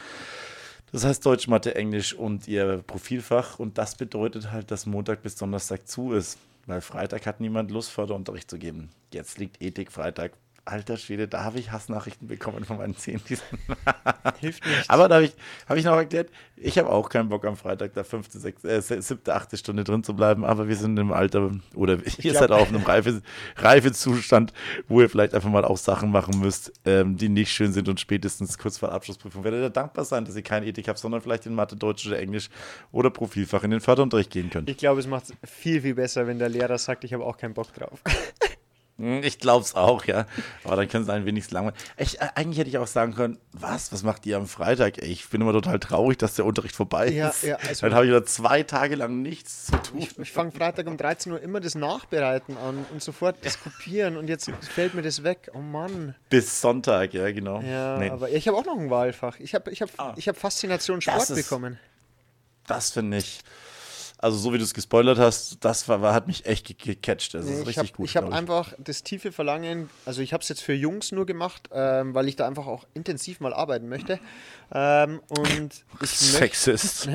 Das 0.92 1.04
heißt 1.04 1.26
Deutsch, 1.26 1.48
Mathe, 1.48 1.74
Englisch 1.76 2.14
und 2.14 2.48
ihr 2.48 2.84
Profilfach 2.86 3.58
und 3.58 3.78
das 3.78 3.96
bedeutet 3.96 4.52
halt, 4.52 4.70
dass 4.72 4.86
Montag 4.86 5.24
bis 5.24 5.36
Donnerstag 5.36 5.88
zu 5.88 6.14
ist, 6.14 6.38
weil 6.68 6.82
Freitag 6.82 7.26
hat 7.26 7.40
niemand 7.40 7.72
Lust, 7.72 7.90
Förderunterricht 7.92 8.50
zu 8.50 8.58
geben. 8.60 8.90
Jetzt 9.14 9.40
liegt 9.40 9.62
Ethik 9.62 9.92
Freitag. 9.92 10.34
Alter 10.66 10.98
Schwede, 10.98 11.28
da 11.28 11.44
habe 11.44 11.60
ich 11.60 11.72
Hassnachrichten 11.72 12.28
bekommen 12.28 12.66
von 12.66 12.78
meinen 12.78 12.98
Zehn. 12.98 13.22
Hilft 14.40 14.66
nicht. 14.66 14.90
Aber 14.90 15.08
da 15.08 15.16
habe 15.16 15.26
ich, 15.26 15.36
hab 15.70 15.78
ich 15.78 15.86
noch 15.86 15.96
erklärt, 15.96 16.30
ich 16.58 16.78
habe 16.80 16.90
auch 16.90 17.10
keinen 17.10 17.30
Bock 17.30 17.46
am 17.46 17.56
Freitag 17.56 17.94
da 17.94 18.04
fünfte, 18.04 18.40
sechste, 18.40 18.70
äh, 18.70 18.82
siebte, 18.82 19.36
achte 19.36 19.58
Stunde 19.58 19.84
drin 19.84 20.04
zu 20.04 20.16
bleiben, 20.16 20.44
aber 20.44 20.68
wir 20.68 20.76
sind 20.76 20.98
im 20.98 21.12
Alter 21.12 21.52
oder 21.76 22.00
ihr 22.18 22.34
seid 22.34 22.52
auch 22.52 22.68
in 22.68 22.76
einem 22.76 22.86
reife, 22.86 23.22
reife 23.58 23.92
Zustand, 23.92 24.54
wo 24.88 25.02
ihr 25.02 25.10
vielleicht 25.10 25.36
einfach 25.36 25.50
mal 25.50 25.64
auch 25.66 25.78
Sachen 25.78 26.10
machen 26.10 26.40
müsst, 26.40 26.74
ähm, 26.86 27.16
die 27.16 27.30
nicht 27.30 27.52
schön 27.52 27.72
sind 27.72 27.88
und 27.88 28.00
spätestens 28.00 28.58
kurz 28.58 28.80
vor 28.80 28.90
der 28.90 28.96
Abschlussprüfung 28.96 29.44
werdet 29.44 29.62
ihr 29.62 29.70
dankbar 29.70 30.04
sein, 30.04 30.26
dass 30.26 30.36
ihr 30.36 30.42
keine 30.42 30.66
Ethik 30.66 30.88
habt, 30.88 30.98
sondern 30.98 31.22
vielleicht 31.22 31.46
in 31.46 31.54
Mathe, 31.54 31.76
Deutsch 31.76 32.08
oder 32.08 32.18
Englisch 32.18 32.50
oder 32.92 33.12
Profilfach 33.12 33.64
in 33.64 33.72
den 33.72 33.82
Förderunterricht 33.82 34.32
gehen 34.32 34.50
könnt. 34.50 34.68
Ich 34.68 34.78
glaube, 34.78 35.00
es 35.00 35.08
macht 35.08 35.26
es 35.26 35.50
viel, 35.50 35.82
viel 35.82 35.94
besser, 35.94 36.26
wenn 36.26 36.40
der 36.40 36.50
Lehrer 36.50 36.80
sagt, 36.80 37.04
ich 37.04 37.14
habe 37.14 37.24
auch 37.24 37.38
keinen 37.38 37.54
Bock 37.54 37.72
drauf. 37.74 38.02
Hm, 38.98 39.24
Ich 39.24 39.40
glaube 39.40 39.66
es 39.66 39.76
auch, 39.76 40.06
ja. 40.06 40.26
Aber 40.64 40.78
dann 40.78 40.88
können 40.88 41.04
sie 41.04 41.12
ein 41.12 41.26
wenig 41.26 41.52
langweilen. 41.52 41.76
Ich, 41.98 42.22
äh, 42.22 42.30
eigentlich 42.36 42.60
hätte 42.60 42.70
ich 42.70 42.78
auch 42.78 42.88
sagen 42.88 43.14
können, 43.14 43.38
was, 43.52 43.92
was 43.92 44.04
macht 44.04 44.26
ihr 44.26 44.38
am 44.38 44.48
Freitag? 44.48 45.00
Ey, 45.00 45.10
ich 45.10 45.28
bin 45.30 45.42
immer 45.42 45.52
total 45.52 45.80
traurig, 45.80 46.18
dass 46.18 46.36
der 46.36 46.46
Unterricht 46.46 46.76
vorbei 46.76 47.10
Ja, 47.10 47.28
ist. 47.30 47.44
ja, 47.44 47.58
also- 47.58 47.86
dann 47.86 47.94
habe 47.94 48.06
ich 48.06 48.12
wieder 48.12 48.26
zwei 48.26 48.64
Tage 48.64 48.96
lang 48.96 49.22
nichts 49.22 49.66
zu 49.66 49.74
tun. 49.84 50.00
Ich, 50.00 50.18
ich 50.18 50.32
fange 50.32 50.52
Freitag 50.54 50.88
um 50.88 50.96
13 50.96 51.32
Uhr 51.34 51.42
immer 51.42 51.60
das 51.60 51.76
Nachbereiten 51.76 52.56
an 52.58 52.86
und 52.92 53.02
sofort 53.04 53.36
das 53.44 53.60
Kopieren 53.62 54.16
und 54.16 54.30
jetzt 54.30 54.50
fällt 54.62 54.94
mir 54.94 55.02
das 55.02 55.24
weg. 55.24 55.50
Oh 55.54 55.60
Mann. 55.60 56.16
Bis 56.30 56.62
Sonntag, 56.62 57.14
ja, 57.14 57.30
genau. 57.32 57.60
Ja, 57.62 57.98
Nee, 57.98 58.10
aber 58.12 58.30
ich 58.30 58.48
habe 58.48 58.58
auch 58.58 58.66
noch 58.66 58.78
ein 58.80 58.90
Wahlfach. 58.90 59.40
Ich 59.42 59.54
habe 59.56 59.72
ich 59.72 59.82
hab, 59.82 59.90
Ah. 59.98 60.14
ich 60.16 60.30
hab 60.30 60.38
Faszination 60.38 61.02
Sport 61.02 61.30
ist- 61.32 61.36
bekommen. 61.36 61.78
das 62.68 62.92
finde 62.92 63.18
ich. 63.18 63.42
Also 64.26 64.40
so 64.40 64.54
wie 64.54 64.58
du 64.58 64.64
es 64.64 64.74
gespoilert 64.74 65.20
hast, 65.20 65.64
das 65.64 65.88
war, 65.88 66.02
war, 66.02 66.16
hat 66.16 66.26
mich 66.26 66.48
echt 66.48 66.80
gecatcht. 66.80 67.36
Das 67.36 67.46
nee, 67.46 67.60
ist 67.60 67.68
richtig 67.68 67.90
hab, 67.90 67.98
gut. 67.98 68.10
Ich 68.10 68.18
habe 68.18 68.34
einfach 68.34 68.74
das 68.80 69.04
tiefe 69.04 69.32
Verlangen, 69.32 69.88
also 70.04 70.24
ich 70.24 70.34
habe 70.34 70.42
es 70.42 70.50
jetzt 70.50 70.64
für 70.64 70.74
Jungs 70.74 71.12
nur 71.12 71.28
gemacht, 71.28 71.70
ähm, 71.72 72.16
weil 72.16 72.28
ich 72.28 72.36
da 72.36 72.48
einfach 72.48 72.66
auch 72.66 72.88
intensiv 72.96 73.40
mal 73.40 73.54
arbeiten 73.54 73.88
möchte. 73.88 74.20
Ähm, 74.74 75.22
und 75.30 75.86
ich 76.02 76.10
Sexist. 76.10 77.08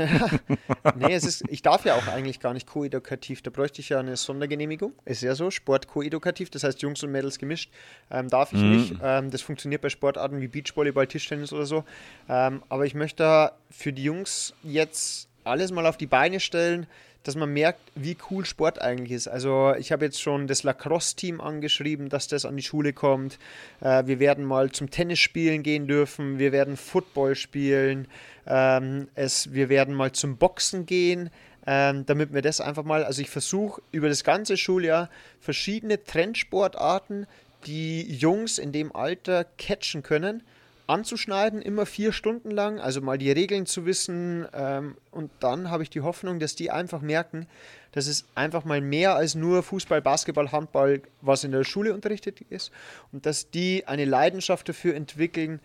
nee, 0.95 1.13
es 1.13 1.25
ist, 1.25 1.43
ich 1.49 1.63
darf 1.63 1.85
ja 1.85 1.97
auch 1.97 2.07
eigentlich 2.07 2.39
gar 2.39 2.55
nicht 2.55 2.69
koedukativ. 2.69 3.43
Da 3.43 3.51
bräuchte 3.51 3.81
ich 3.81 3.89
ja 3.89 3.99
eine 3.99 4.17
Sondergenehmigung. 4.17 4.93
Ist 5.05 5.23
ja 5.23 5.35
so, 5.35 5.51
Sport 5.51 5.89
koedukativ, 5.89 6.51
das 6.51 6.63
heißt 6.63 6.81
Jungs 6.81 7.03
und 7.03 7.11
Mädels 7.11 7.39
gemischt. 7.39 7.73
Ähm, 8.13 8.29
darf 8.29 8.53
ich 8.53 8.61
mhm. 8.61 8.71
nicht. 8.71 8.95
Ähm, 9.03 9.33
das 9.33 9.43
funktioniert 9.43 9.83
bei 9.83 9.89
Sportarten 9.89 10.41
wie 10.41 10.47
Beachvolleyball, 10.47 11.09
Tischtennis 11.09 11.53
oder 11.53 11.67
so. 11.67 11.83
Ähm, 12.29 12.63
aber 12.69 12.87
ich 12.87 12.95
möchte 12.95 13.51
für 13.69 13.93
die 13.93 14.05
Jungs 14.05 14.55
jetzt 14.63 15.30
alles 15.45 15.72
mal 15.72 15.86
auf 15.86 15.97
die 15.97 16.07
Beine 16.07 16.41
stellen, 16.41 16.86
dass 17.22 17.36
man 17.36 17.53
merkt, 17.53 17.80
wie 17.95 18.16
cool 18.30 18.45
Sport 18.45 18.80
eigentlich 18.80 19.12
ist. 19.12 19.28
Also 19.28 19.74
ich 19.78 19.93
habe 19.93 20.07
jetzt 20.07 20.20
schon 20.20 20.47
das 20.47 20.62
Lacrosse-Team 20.62 21.41
angeschrieben, 21.41 22.09
dass 22.09 22.28
das 22.28 22.45
an 22.45 22.57
die 22.57 22.62
Schule 22.62 22.93
kommt. 22.93 23.38
Äh, 23.80 24.07
wir 24.07 24.20
werden 24.20 24.45
mal 24.45 24.70
zum 24.70 24.91
Tennis 24.91 25.18
spielen 25.18 25.62
gehen 25.62 25.86
dürfen. 25.86 26.38
Wir 26.38 26.53
werden 26.53 26.76
Football 26.76 27.34
spielen. 27.34 28.09
Ähm, 28.47 29.09
es, 29.14 29.53
wir 29.53 29.68
werden 29.68 29.95
mal 29.95 30.12
zum 30.12 30.38
Boxen 30.38 30.86
gehen. 30.86 31.30
Ähm, 31.66 32.07
damit 32.07 32.32
wir 32.32 32.41
das 32.41 32.62
einfach 32.62 32.84
mal, 32.84 33.05
also 33.05 33.20
ich 33.20 33.28
versuche 33.28 33.82
über 33.93 34.09
das 34.09 34.24
ganze 34.24 34.57
Schuljahr 34.57 35.11
verschiedene 35.41 36.03
Trendsportarten, 36.03 37.26
die 37.66 38.11
Jungs 38.11 38.57
in 38.57 38.72
dem 38.72 38.97
Alter 38.97 39.45
catchen 39.59 40.03
können 40.03 40.43
anzuschneiden, 40.91 41.62
immer 41.62 41.86
vier 41.86 42.12
Stunden 42.12 42.51
lang, 42.51 42.80
also 42.80 43.01
mal 43.01 43.16
die 43.16 43.30
Regeln 43.30 43.66
zu 43.66 43.86
wissen. 43.86 44.47
Ähm, 44.53 44.97
und 45.11 45.30
dann 45.41 45.70
habe 45.70 45.82
ich 45.82 45.91
die 45.91 46.03
Hoffnung, 46.03 46.38
dass 46.38 46.55
die 46.55 46.70
einfach 46.70 47.01
merken, 47.01 47.47
dass 47.93 48.07
es 48.07 48.26
einfach 48.34 48.64
mal 48.64 48.80
mehr 48.80 49.14
als 49.14 49.34
nur 49.34 49.62
Fußball, 49.62 50.03
Basketball, 50.03 50.53
Handball, 50.53 51.03
was 51.20 51.45
in 51.45 51.53
der 51.53 51.64
Schule 51.64 51.95
unterrichtet 51.95 52.41
ist. 52.43 52.70
Und 53.12 53.26
dass 53.26 53.51
die 53.51 53.86
eine 53.86 54.05
Leidenschaft 54.05 54.68
dafür 54.68 54.95
entwickeln, 54.95 55.61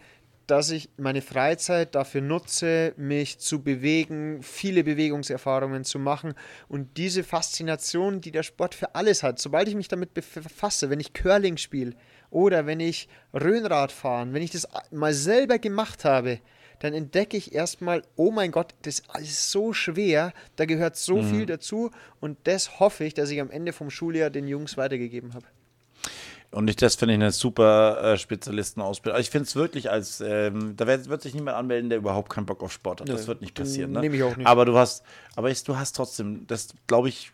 dass 0.47 0.69
ich 0.69 0.89
meine 0.97 1.21
Freizeit 1.21 1.95
dafür 1.95 2.21
nutze, 2.21 2.93
mich 2.97 3.39
zu 3.39 3.63
bewegen, 3.63 4.43
viele 4.43 4.83
Bewegungserfahrungen 4.83 5.83
zu 5.83 5.97
machen 5.97 6.35
und 6.67 6.97
diese 6.97 7.23
Faszination, 7.23 8.21
die 8.21 8.31
der 8.31 8.43
Sport 8.43 8.75
für 8.75 8.93
alles 8.93 9.23
hat, 9.23 9.39
sobald 9.39 9.67
ich 9.67 9.75
mich 9.75 9.87
damit 9.87 10.13
befasse, 10.13 10.89
wenn 10.89 10.99
ich 10.99 11.13
Curling 11.13 11.57
spiele, 11.57 11.93
oder 12.35 12.65
wenn 12.65 12.81
ich 12.81 13.07
Röhnrad 13.33 13.93
fahren, 13.93 14.33
wenn 14.33 14.41
ich 14.41 14.51
das 14.51 14.67
mal 14.91 15.13
selber 15.13 15.57
gemacht 15.57 16.03
habe, 16.03 16.39
dann 16.79 16.93
entdecke 16.93 17.37
ich 17.37 17.55
erstmal, 17.55 18.03
oh 18.17 18.29
mein 18.29 18.51
Gott, 18.51 18.75
das 18.81 19.03
ist 19.21 19.51
so 19.51 19.71
schwer, 19.71 20.33
da 20.57 20.65
gehört 20.65 20.97
so 20.97 21.21
mhm. 21.21 21.29
viel 21.29 21.45
dazu 21.45 21.91
und 22.19 22.37
das 22.43 22.81
hoffe 22.81 23.05
ich, 23.05 23.13
dass 23.13 23.29
ich 23.29 23.39
am 23.39 23.49
Ende 23.49 23.71
vom 23.71 23.89
Schuljahr 23.89 24.29
den 24.29 24.49
Jungs 24.49 24.75
weitergegeben 24.75 25.33
habe. 25.33 25.45
Und 26.51 26.69
ich, 26.69 26.75
das 26.75 26.95
finde 26.95 27.13
ich 27.13 27.19
eine 27.19 27.31
super 27.31 28.01
äh, 28.01 28.17
Spezialistenausbildung. 28.17 29.15
Also 29.15 29.25
ich 29.25 29.29
finde 29.29 29.47
es 29.47 29.55
wirklich 29.55 29.89
als, 29.89 30.21
ähm, 30.21 30.75
da 30.75 30.87
wird, 30.87 31.07
wird, 31.07 31.21
sich 31.21 31.33
niemand 31.33 31.57
anmelden, 31.57 31.89
der 31.89 31.99
überhaupt 31.99 32.29
keinen 32.29 32.45
Bock 32.45 32.61
auf 32.63 32.71
Sport 32.71 33.01
hat. 33.01 33.09
Das 33.09 33.27
wird 33.27 33.41
nicht 33.41 33.55
passieren. 33.55 33.91
Ne? 33.91 34.01
Nehme 34.01 34.15
ich 34.15 34.23
auch 34.23 34.35
nicht. 34.35 34.47
Aber 34.47 34.65
du 34.65 34.77
hast, 34.77 35.03
aber 35.35 35.49
ich, 35.49 35.63
du 35.63 35.77
hast 35.77 35.95
trotzdem, 35.95 36.47
das 36.47 36.69
glaube 36.87 37.09
ich, 37.09 37.31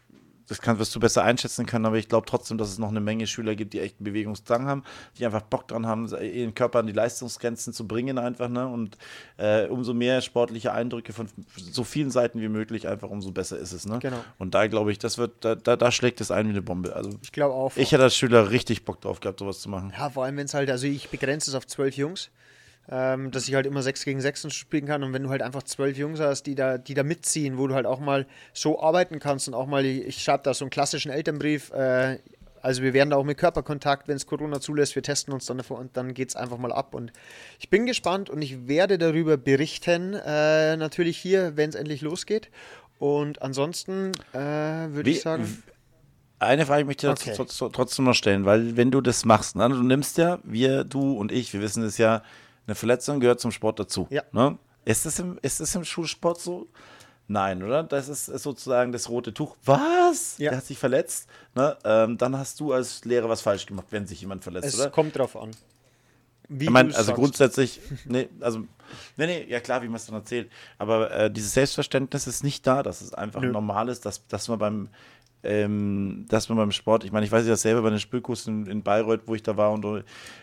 das 0.52 0.62
kann, 0.62 0.80
wirst 0.80 0.93
du 0.93 0.99
besser 0.99 1.24
einschätzen 1.24 1.66
können, 1.66 1.86
aber 1.86 1.97
ich 1.97 2.10
glaube 2.10 2.28
trotzdem, 2.28 2.58
dass 2.58 2.70
es 2.70 2.78
noch 2.78 2.89
eine 2.89 2.99
Menge 2.99 3.26
Schüler 3.26 3.56
gibt, 3.56 3.74
die 3.74 3.80
echt 3.80 3.95
einen 3.99 4.06
Bewegungsdrang 4.06 4.68
haben, 4.68 4.84
die 5.18 5.26
einfach 5.26 5.41
Bock 5.41 5.68
dran 5.70 5.88
haben, 5.88 6.08
ihren 6.22 6.54
Körper 6.54 6.80
an 6.80 6.88
die 6.88 6.93
Leistungsgrenzen 6.93 7.72
zu 7.72 7.88
bringen 7.88 8.18
einfach, 8.18 8.49
ne? 8.49 8.68
Und 8.68 8.97
äh, 9.38 9.68
umso 9.68 9.93
mehr 9.93 10.20
sportliche 10.22 10.74
Eindrücke 10.74 11.14
von 11.14 11.30
so 11.56 11.86
vielen 11.86 12.12
Seiten 12.12 12.41
wie 12.41 12.49
möglich, 12.49 12.88
einfach 12.88 13.10
umso 13.10 13.32
besser 13.32 13.58
ist 13.58 13.72
es, 13.72 13.86
ne? 13.86 13.99
Genau. 13.99 14.24
Und 14.38 14.54
da 14.54 14.68
glaube 14.68 14.91
ich, 14.91 14.99
das 14.99 15.18
wird, 15.18 15.45
da, 15.45 15.56
da, 15.56 15.78
da, 15.78 15.89
schlägt 15.89 16.20
es 16.20 16.32
ein 16.32 16.47
wie 16.47 16.52
eine 16.52 16.62
Bombe. 16.62 16.95
Also 16.95 17.12
ich 17.22 17.32
glaube 17.32 17.56
auch. 17.56 17.72
Ich 17.78 17.93
hätte 17.93 18.04
als 18.04 18.16
Schüler 18.18 18.52
richtig 18.52 18.84
Bock 18.84 18.99
drauf 18.99 19.22
gehabt, 19.22 19.39
sowas 19.39 19.62
zu 19.62 19.70
machen. 19.70 19.93
Ja, 19.97 20.10
vor 20.10 20.26
allem, 20.26 20.36
wenn 20.36 20.45
es 20.45 20.54
halt, 20.54 20.70
also 20.70 20.86
ich 20.86 21.10
begrenze 21.10 21.49
es 21.49 21.56
auf 21.56 21.66
zwölf 21.66 21.95
Jungs 21.95 22.30
ähm, 22.91 23.31
dass 23.31 23.47
ich 23.47 23.55
halt 23.55 23.65
immer 23.65 23.81
6 23.81 24.03
gegen 24.03 24.19
6 24.19 24.53
spielen 24.53 24.85
kann. 24.85 25.03
Und 25.03 25.13
wenn 25.13 25.23
du 25.23 25.29
halt 25.29 25.41
einfach 25.41 25.63
zwölf 25.63 25.97
Jungs 25.97 26.19
hast, 26.19 26.43
die 26.43 26.55
da, 26.55 26.77
die 26.77 26.93
da 26.93 27.03
mitziehen, 27.03 27.57
wo 27.57 27.67
du 27.67 27.73
halt 27.73 27.85
auch 27.85 28.01
mal 28.01 28.27
so 28.53 28.81
arbeiten 28.81 29.19
kannst 29.19 29.47
und 29.47 29.53
auch 29.53 29.65
mal, 29.65 29.85
ich 29.85 30.21
schreibe 30.21 30.43
da 30.43 30.53
so 30.53 30.65
einen 30.65 30.69
klassischen 30.69 31.09
Elternbrief, 31.09 31.71
äh, 31.71 32.19
also 32.61 32.83
wir 32.83 32.93
werden 32.93 33.09
da 33.09 33.15
auch 33.15 33.23
mit 33.23 33.37
Körperkontakt, 33.37 34.07
wenn 34.07 34.17
es 34.17 34.27
Corona 34.27 34.59
zulässt, 34.59 34.93
wir 34.93 35.01
testen 35.01 35.33
uns 35.33 35.45
dann 35.45 35.57
davor 35.57 35.79
und 35.79 35.97
dann 35.97 36.13
geht 36.13 36.29
es 36.29 36.35
einfach 36.35 36.57
mal 36.57 36.71
ab. 36.71 36.93
Und 36.93 37.11
ich 37.59 37.69
bin 37.69 37.85
gespannt 37.85 38.29
und 38.29 38.41
ich 38.41 38.67
werde 38.67 38.97
darüber 38.97 39.37
berichten, 39.37 40.13
äh, 40.13 40.75
natürlich 40.75 41.17
hier, 41.17 41.57
wenn 41.57 41.69
es 41.69 41.75
endlich 41.75 42.01
losgeht. 42.01 42.49
Und 42.99 43.41
ansonsten 43.41 44.11
äh, 44.33 44.37
würde 44.37 45.09
ich 45.09 45.21
sagen. 45.21 45.63
Eine 46.37 46.65
Frage 46.65 46.85
möchte 46.85 47.07
ich 47.07 47.11
okay. 47.11 47.69
trotzdem 47.71 48.05
noch 48.05 48.15
stellen, 48.15 48.45
weil 48.45 48.75
wenn 48.75 48.91
du 48.91 48.99
das 49.01 49.25
machst, 49.25 49.55
ne, 49.55 49.69
du 49.69 49.81
nimmst 49.81 50.17
ja, 50.17 50.39
wir, 50.43 50.83
du 50.83 51.13
und 51.13 51.31
ich, 51.31 51.53
wir 51.53 51.61
wissen 51.61 51.83
es 51.83 51.97
ja, 51.97 52.23
eine 52.68 52.76
Verletzung 52.76 53.20
gehört 53.20 53.39
zum 53.39 53.51
Sport 53.51 53.80
dazu. 53.80 54.07
Ja. 54.09 54.24
Ne? 54.32 54.57
Ist, 54.86 55.05
das 55.05 55.20
im, 55.20 55.39
ist 55.41 55.59
das 55.59 55.74
im 55.76 55.84
Schulsport 55.84 56.39
so? 56.39 56.68
Nein, 57.28 57.64
oder? 57.64 57.84
Das 57.84 58.09
ist, 58.09 58.26
sozusagen 58.26 58.91
das 58.91 59.07
rote 59.07 59.34
Tuch. 59.34 59.55
Was? 59.64 60.38
Ja. 60.38 60.51
Der 60.51 60.57
hat 60.57 60.66
sich 60.66 60.78
verletzt. 60.78 61.30
Ne? 61.55 61.78
Ähm, 61.86 62.18
dann 62.18 62.38
hast 62.38 62.59
du 62.59 62.74
als 62.74 63.05
Lehrer 63.05 63.30
was 63.30 63.41
falsch 63.41 63.66
gemacht, 63.66 63.88
wenn 63.91 64.05
sich 64.05 64.22
jemand 64.22 64.43
verletzt, 64.43 64.68
es 64.68 64.76
oder? 64.76 64.88
Es 64.88 64.91
kommt 64.91 65.18
drauf 65.18 65.38
an. 65.38 65.51
Wie 66.49 66.66
ich 66.66 66.70
meine, 66.70 66.89
also 66.89 67.03
sagst. 67.03 67.16
grundsätzlich, 67.16 67.80
nee, 68.05 68.28
also, 68.41 68.59
nee, 69.16 69.26
nee, 69.26 69.45
ja 69.47 69.62
klar, 69.62 69.82
wie 69.84 69.88
man 69.88 69.95
es 69.95 70.07
dann 70.07 70.16
erzählt. 70.16 70.51
Aber 70.78 71.09
äh, 71.09 71.32
dieses 71.32 71.53
Selbstverständnis 71.53 72.28
ist 72.28 72.43
nicht 72.43 72.68
da, 72.68 72.84
dass 72.84 72.99
es 72.99 73.14
einfach 73.14 73.39
Nö. 73.39 73.51
normal 73.51 73.88
ist, 73.88 74.05
dass, 74.05 74.28
dass 74.28 74.49
man 74.49 74.59
beim 74.59 74.89
ähm, 75.43 76.25
dass 76.29 76.49
man 76.49 76.57
beim 76.57 76.71
Sport, 76.71 77.03
ich 77.03 77.11
meine, 77.11 77.25
ich 77.25 77.31
weiß 77.31 77.47
ja 77.47 77.55
selber 77.55 77.81
bei 77.81 77.89
den 77.89 77.99
Spülkursen 77.99 78.65
in, 78.65 78.71
in 78.71 78.83
Bayreuth, 78.83 79.21
wo 79.25 79.35
ich 79.35 79.43
da 79.43 79.57
war 79.57 79.71
und 79.71 79.85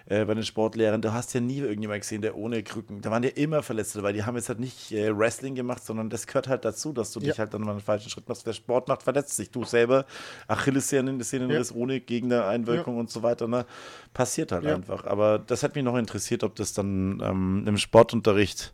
äh, 0.06 0.24
bei 0.24 0.34
den 0.34 0.42
Sportlehrern, 0.42 1.00
du 1.00 1.12
hast 1.12 1.34
ja 1.34 1.40
nie 1.40 1.58
irgendjemand 1.58 2.00
gesehen, 2.00 2.22
der 2.22 2.36
ohne 2.36 2.62
Krücken, 2.62 3.00
da 3.00 3.10
waren 3.10 3.22
ja 3.22 3.30
immer 3.30 3.62
Verletzte 3.62 4.02
weil 4.02 4.12
die 4.12 4.24
haben 4.24 4.36
jetzt 4.36 4.48
halt 4.48 4.60
nicht 4.60 4.92
äh, 4.92 5.16
Wrestling 5.16 5.54
gemacht, 5.54 5.84
sondern 5.84 6.10
das 6.10 6.26
gehört 6.26 6.48
halt 6.48 6.64
dazu, 6.64 6.92
dass 6.92 7.12
du 7.12 7.20
ja. 7.20 7.26
dich 7.26 7.38
halt 7.38 7.54
dann 7.54 7.62
mal 7.62 7.72
einen 7.72 7.80
falschen 7.80 8.10
Schritt 8.10 8.28
machst. 8.28 8.44
Wer 8.46 8.52
Sport 8.52 8.88
macht, 8.88 9.02
verletzt 9.02 9.36
sich. 9.36 9.50
Du 9.50 9.64
selber, 9.64 10.06
Achillessehnenriss 10.46 11.70
ja. 11.70 11.76
ohne 11.76 12.00
Gegnereinwirkung 12.00 12.94
ja. 12.94 13.00
und 13.00 13.10
so 13.10 13.22
weiter, 13.22 13.48
ne? 13.48 13.66
passiert 14.14 14.52
halt 14.52 14.66
einfach. 14.66 15.04
Aber 15.04 15.38
das 15.38 15.62
hat 15.62 15.74
mich 15.74 15.84
noch 15.84 15.96
interessiert, 15.96 16.42
ob 16.44 16.54
das 16.56 16.72
dann 16.72 17.20
ähm, 17.22 17.64
im 17.66 17.76
Sportunterricht 17.76 18.72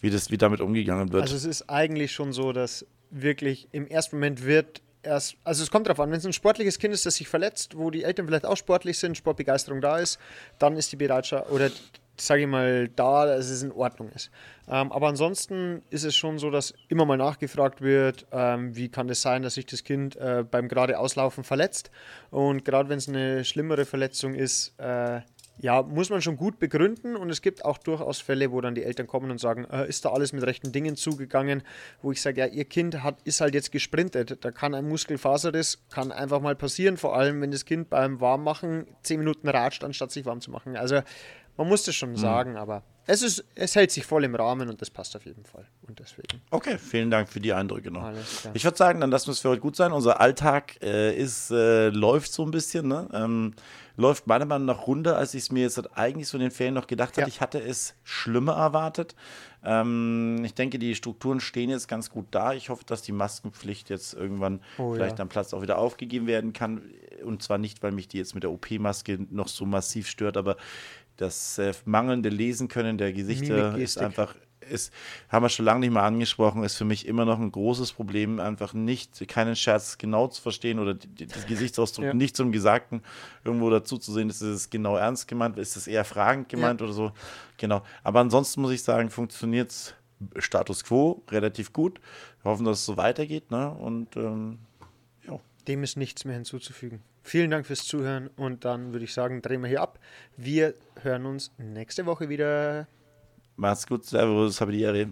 wie 0.00 0.10
das 0.10 0.30
wie 0.30 0.38
damit 0.38 0.60
umgegangen 0.60 1.12
wird. 1.12 1.22
Also 1.22 1.36
es 1.36 1.44
ist 1.44 1.68
eigentlich 1.68 2.12
schon 2.12 2.32
so, 2.32 2.52
dass 2.52 2.86
wirklich 3.10 3.68
im 3.72 3.86
ersten 3.86 4.16
Moment 4.16 4.44
wird 4.44 4.82
erst, 5.02 5.36
also 5.44 5.62
es 5.62 5.70
kommt 5.70 5.86
darauf 5.86 6.00
an, 6.00 6.10
wenn 6.10 6.18
es 6.18 6.26
ein 6.26 6.32
sportliches 6.32 6.78
Kind 6.78 6.94
ist, 6.94 7.06
das 7.06 7.16
sich 7.16 7.28
verletzt, 7.28 7.76
wo 7.76 7.90
die 7.90 8.04
Eltern 8.04 8.26
vielleicht 8.26 8.46
auch 8.46 8.56
sportlich 8.56 8.98
sind, 8.98 9.16
Sportbegeisterung 9.16 9.80
da 9.80 9.98
ist, 9.98 10.18
dann 10.58 10.76
ist 10.76 10.92
die 10.92 10.96
Bereitschaft 10.96 11.50
oder 11.50 11.70
sage 12.20 12.42
ich 12.42 12.48
mal 12.48 12.88
da, 12.88 13.26
dass 13.26 13.48
es 13.48 13.62
in 13.62 13.72
Ordnung 13.72 14.10
ist. 14.10 14.30
Ähm, 14.68 14.92
aber 14.92 15.08
ansonsten 15.08 15.82
ist 15.90 16.04
es 16.04 16.16
schon 16.16 16.38
so, 16.38 16.50
dass 16.50 16.74
immer 16.88 17.04
mal 17.04 17.16
nachgefragt 17.16 17.80
wird, 17.80 18.26
ähm, 18.32 18.74
wie 18.74 18.88
kann 18.88 19.08
es 19.08 19.22
sein, 19.22 19.42
dass 19.42 19.54
sich 19.54 19.66
das 19.66 19.84
Kind 19.84 20.16
äh, 20.16 20.44
beim 20.48 20.68
gerade 20.68 20.98
Auslaufen 20.98 21.44
verletzt. 21.44 21.90
Und 22.30 22.64
gerade 22.64 22.88
wenn 22.88 22.98
es 22.98 23.08
eine 23.08 23.44
schlimmere 23.44 23.84
Verletzung 23.84 24.34
ist, 24.34 24.74
äh, 24.78 25.20
ja, 25.60 25.82
muss 25.82 26.10
man 26.10 26.22
schon 26.22 26.36
gut 26.36 26.58
begründen 26.58 27.16
und 27.16 27.30
es 27.30 27.42
gibt 27.42 27.64
auch 27.64 27.78
durchaus 27.78 28.20
Fälle, 28.20 28.52
wo 28.52 28.60
dann 28.60 28.74
die 28.74 28.84
Eltern 28.84 29.06
kommen 29.06 29.30
und 29.30 29.40
sagen, 29.40 29.64
äh, 29.64 29.88
ist 29.88 30.04
da 30.04 30.10
alles 30.10 30.32
mit 30.32 30.44
rechten 30.44 30.72
Dingen 30.72 30.96
zugegangen, 30.96 31.62
wo 32.00 32.12
ich 32.12 32.22
sage, 32.22 32.40
ja, 32.40 32.46
ihr 32.46 32.64
Kind 32.64 33.02
hat, 33.02 33.20
ist 33.24 33.40
halt 33.40 33.54
jetzt 33.54 33.72
gesprintet, 33.72 34.44
da 34.44 34.50
kann 34.50 34.74
ein 34.74 34.88
Muskelfaserriss, 34.88 35.82
kann 35.90 36.12
einfach 36.12 36.40
mal 36.40 36.54
passieren, 36.54 36.96
vor 36.96 37.16
allem 37.16 37.40
wenn 37.40 37.50
das 37.50 37.64
Kind 37.64 37.90
beim 37.90 38.20
Warmmachen 38.20 38.86
zehn 39.02 39.18
Minuten 39.18 39.48
ratscht, 39.48 39.82
anstatt 39.82 40.12
sich 40.12 40.24
warm 40.24 40.40
zu 40.40 40.50
machen. 40.50 40.76
Also 40.76 41.00
man 41.58 41.68
muss 41.68 41.82
das 41.82 41.94
schon 41.94 42.12
mhm. 42.12 42.16
sagen, 42.16 42.56
aber 42.56 42.82
es, 43.06 43.22
ist, 43.22 43.44
es 43.54 43.74
hält 43.74 43.90
sich 43.90 44.06
voll 44.06 44.24
im 44.24 44.34
Rahmen 44.34 44.68
und 44.68 44.80
das 44.80 44.90
passt 44.90 45.16
auf 45.16 45.24
jeden 45.24 45.44
Fall. 45.44 45.66
Und 45.86 45.98
deswegen. 45.98 46.40
Okay, 46.50 46.78
vielen 46.78 47.10
Dank 47.10 47.28
für 47.28 47.40
die 47.40 47.52
Eindrücke 47.52 47.90
noch. 47.90 48.12
Ich 48.54 48.64
würde 48.64 48.76
sagen, 48.76 49.00
dann 49.00 49.10
lassen 49.10 49.26
wir 49.26 49.32
es 49.32 49.40
für 49.40 49.48
heute 49.48 49.60
gut 49.60 49.76
sein. 49.76 49.92
Unser 49.92 50.20
Alltag 50.20 50.76
äh, 50.82 51.16
ist, 51.16 51.50
äh, 51.50 51.88
läuft 51.88 52.32
so 52.32 52.44
ein 52.44 52.50
bisschen, 52.50 52.86
ne? 52.86 53.08
Ähm, 53.12 53.54
läuft 53.96 54.26
meiner 54.26 54.44
Meinung 54.44 54.66
nach 54.66 54.86
runter, 54.86 55.16
als 55.16 55.34
ich 55.34 55.44
es 55.44 55.50
mir 55.50 55.62
jetzt 55.62 55.96
eigentlich 55.96 56.28
so 56.28 56.36
in 56.36 56.42
den 56.42 56.50
Ferien 56.50 56.74
noch 56.74 56.86
gedacht 56.86 57.12
hatte. 57.12 57.22
Ja. 57.22 57.26
Ich 57.26 57.40
hatte 57.40 57.60
es 57.60 57.94
schlimmer 58.04 58.52
erwartet. 58.52 59.16
Ähm, 59.64 60.44
ich 60.44 60.54
denke, 60.54 60.78
die 60.78 60.94
Strukturen 60.94 61.40
stehen 61.40 61.70
jetzt 61.70 61.88
ganz 61.88 62.10
gut 62.10 62.26
da. 62.30 62.52
Ich 62.52 62.68
hoffe, 62.68 62.84
dass 62.84 63.02
die 63.02 63.12
Maskenpflicht 63.12 63.90
jetzt 63.90 64.14
irgendwann 64.14 64.60
oh, 64.76 64.92
vielleicht 64.92 65.18
ja. 65.18 65.22
am 65.22 65.28
Platz 65.28 65.52
auch 65.54 65.62
wieder 65.62 65.78
aufgegeben 65.78 66.26
werden 66.26 66.52
kann. 66.52 66.82
Und 67.24 67.42
zwar 67.42 67.58
nicht, 67.58 67.82
weil 67.82 67.90
mich 67.90 68.06
die 68.06 68.18
jetzt 68.18 68.34
mit 68.34 68.44
der 68.44 68.52
OP-Maske 68.52 69.18
noch 69.30 69.48
so 69.48 69.64
massiv 69.66 70.08
stört, 70.08 70.36
aber 70.36 70.56
das 71.18 71.58
äh, 71.58 71.72
mangelnde 71.84 72.30
Lesen 72.30 72.68
können 72.68 72.96
der 72.96 73.12
Gesichter 73.12 73.76
ist 73.76 73.98
einfach 73.98 74.34
ist, 74.70 74.92
haben 75.28 75.44
wir 75.44 75.48
schon 75.48 75.64
lange 75.64 75.80
nicht 75.80 75.92
mehr 75.92 76.02
angesprochen, 76.02 76.62
ist 76.62 76.76
für 76.76 76.84
mich 76.84 77.06
immer 77.06 77.24
noch 77.24 77.38
ein 77.38 77.50
großes 77.50 77.92
Problem, 77.92 78.40
einfach 78.40 78.74
nicht, 78.74 79.26
keinen 79.28 79.56
Scherz 79.56 79.98
genau 79.98 80.28
zu 80.28 80.42
verstehen 80.42 80.78
oder 80.78 80.94
die, 80.94 81.26
das 81.26 81.46
Gesichtsausdruck 81.46 82.04
ja. 82.04 82.14
nicht 82.14 82.36
zum 82.36 82.52
Gesagten 82.52 83.02
irgendwo 83.44 83.70
dazu 83.70 83.98
zu 83.98 84.12
sehen, 84.12 84.28
ist 84.28 84.40
es 84.40 84.70
genau 84.70 84.96
ernst 84.96 85.28
gemeint, 85.28 85.58
ist 85.58 85.76
es 85.76 85.86
eher 85.86 86.04
fragend 86.04 86.48
gemeint 86.48 86.80
ja. 86.80 86.86
oder 86.86 86.94
so. 86.94 87.12
Genau. 87.56 87.82
Aber 88.02 88.20
ansonsten 88.20 88.60
muss 88.60 88.72
ich 88.72 88.82
sagen, 88.82 89.10
funktioniert 89.10 89.70
es 89.70 89.94
Status 90.38 90.84
quo 90.84 91.22
relativ 91.30 91.72
gut. 91.72 92.00
Wir 92.42 92.50
hoffen, 92.50 92.64
dass 92.64 92.80
es 92.80 92.86
so 92.86 92.96
weitergeht. 92.96 93.50
Ne? 93.50 93.70
Und 93.70 94.16
ähm, 94.16 94.58
ja. 95.26 95.38
Dem 95.66 95.82
ist 95.82 95.96
nichts 95.96 96.24
mehr 96.24 96.34
hinzuzufügen. 96.34 97.00
Vielen 97.28 97.50
Dank 97.50 97.66
fürs 97.66 97.84
Zuhören 97.84 98.30
und 98.36 98.64
dann 98.64 98.94
würde 98.94 99.04
ich 99.04 99.12
sagen, 99.12 99.42
drehen 99.42 99.60
wir 99.60 99.68
hier 99.68 99.82
ab. 99.82 99.98
Wir 100.38 100.72
hören 101.02 101.26
uns 101.26 101.52
nächste 101.58 102.06
Woche 102.06 102.30
wieder. 102.30 102.88
Macht's 103.56 103.86
gut, 103.86 104.06
Servus, 104.06 104.62
habe 104.62 104.72
die 104.72 104.80
Ehre. 104.80 105.08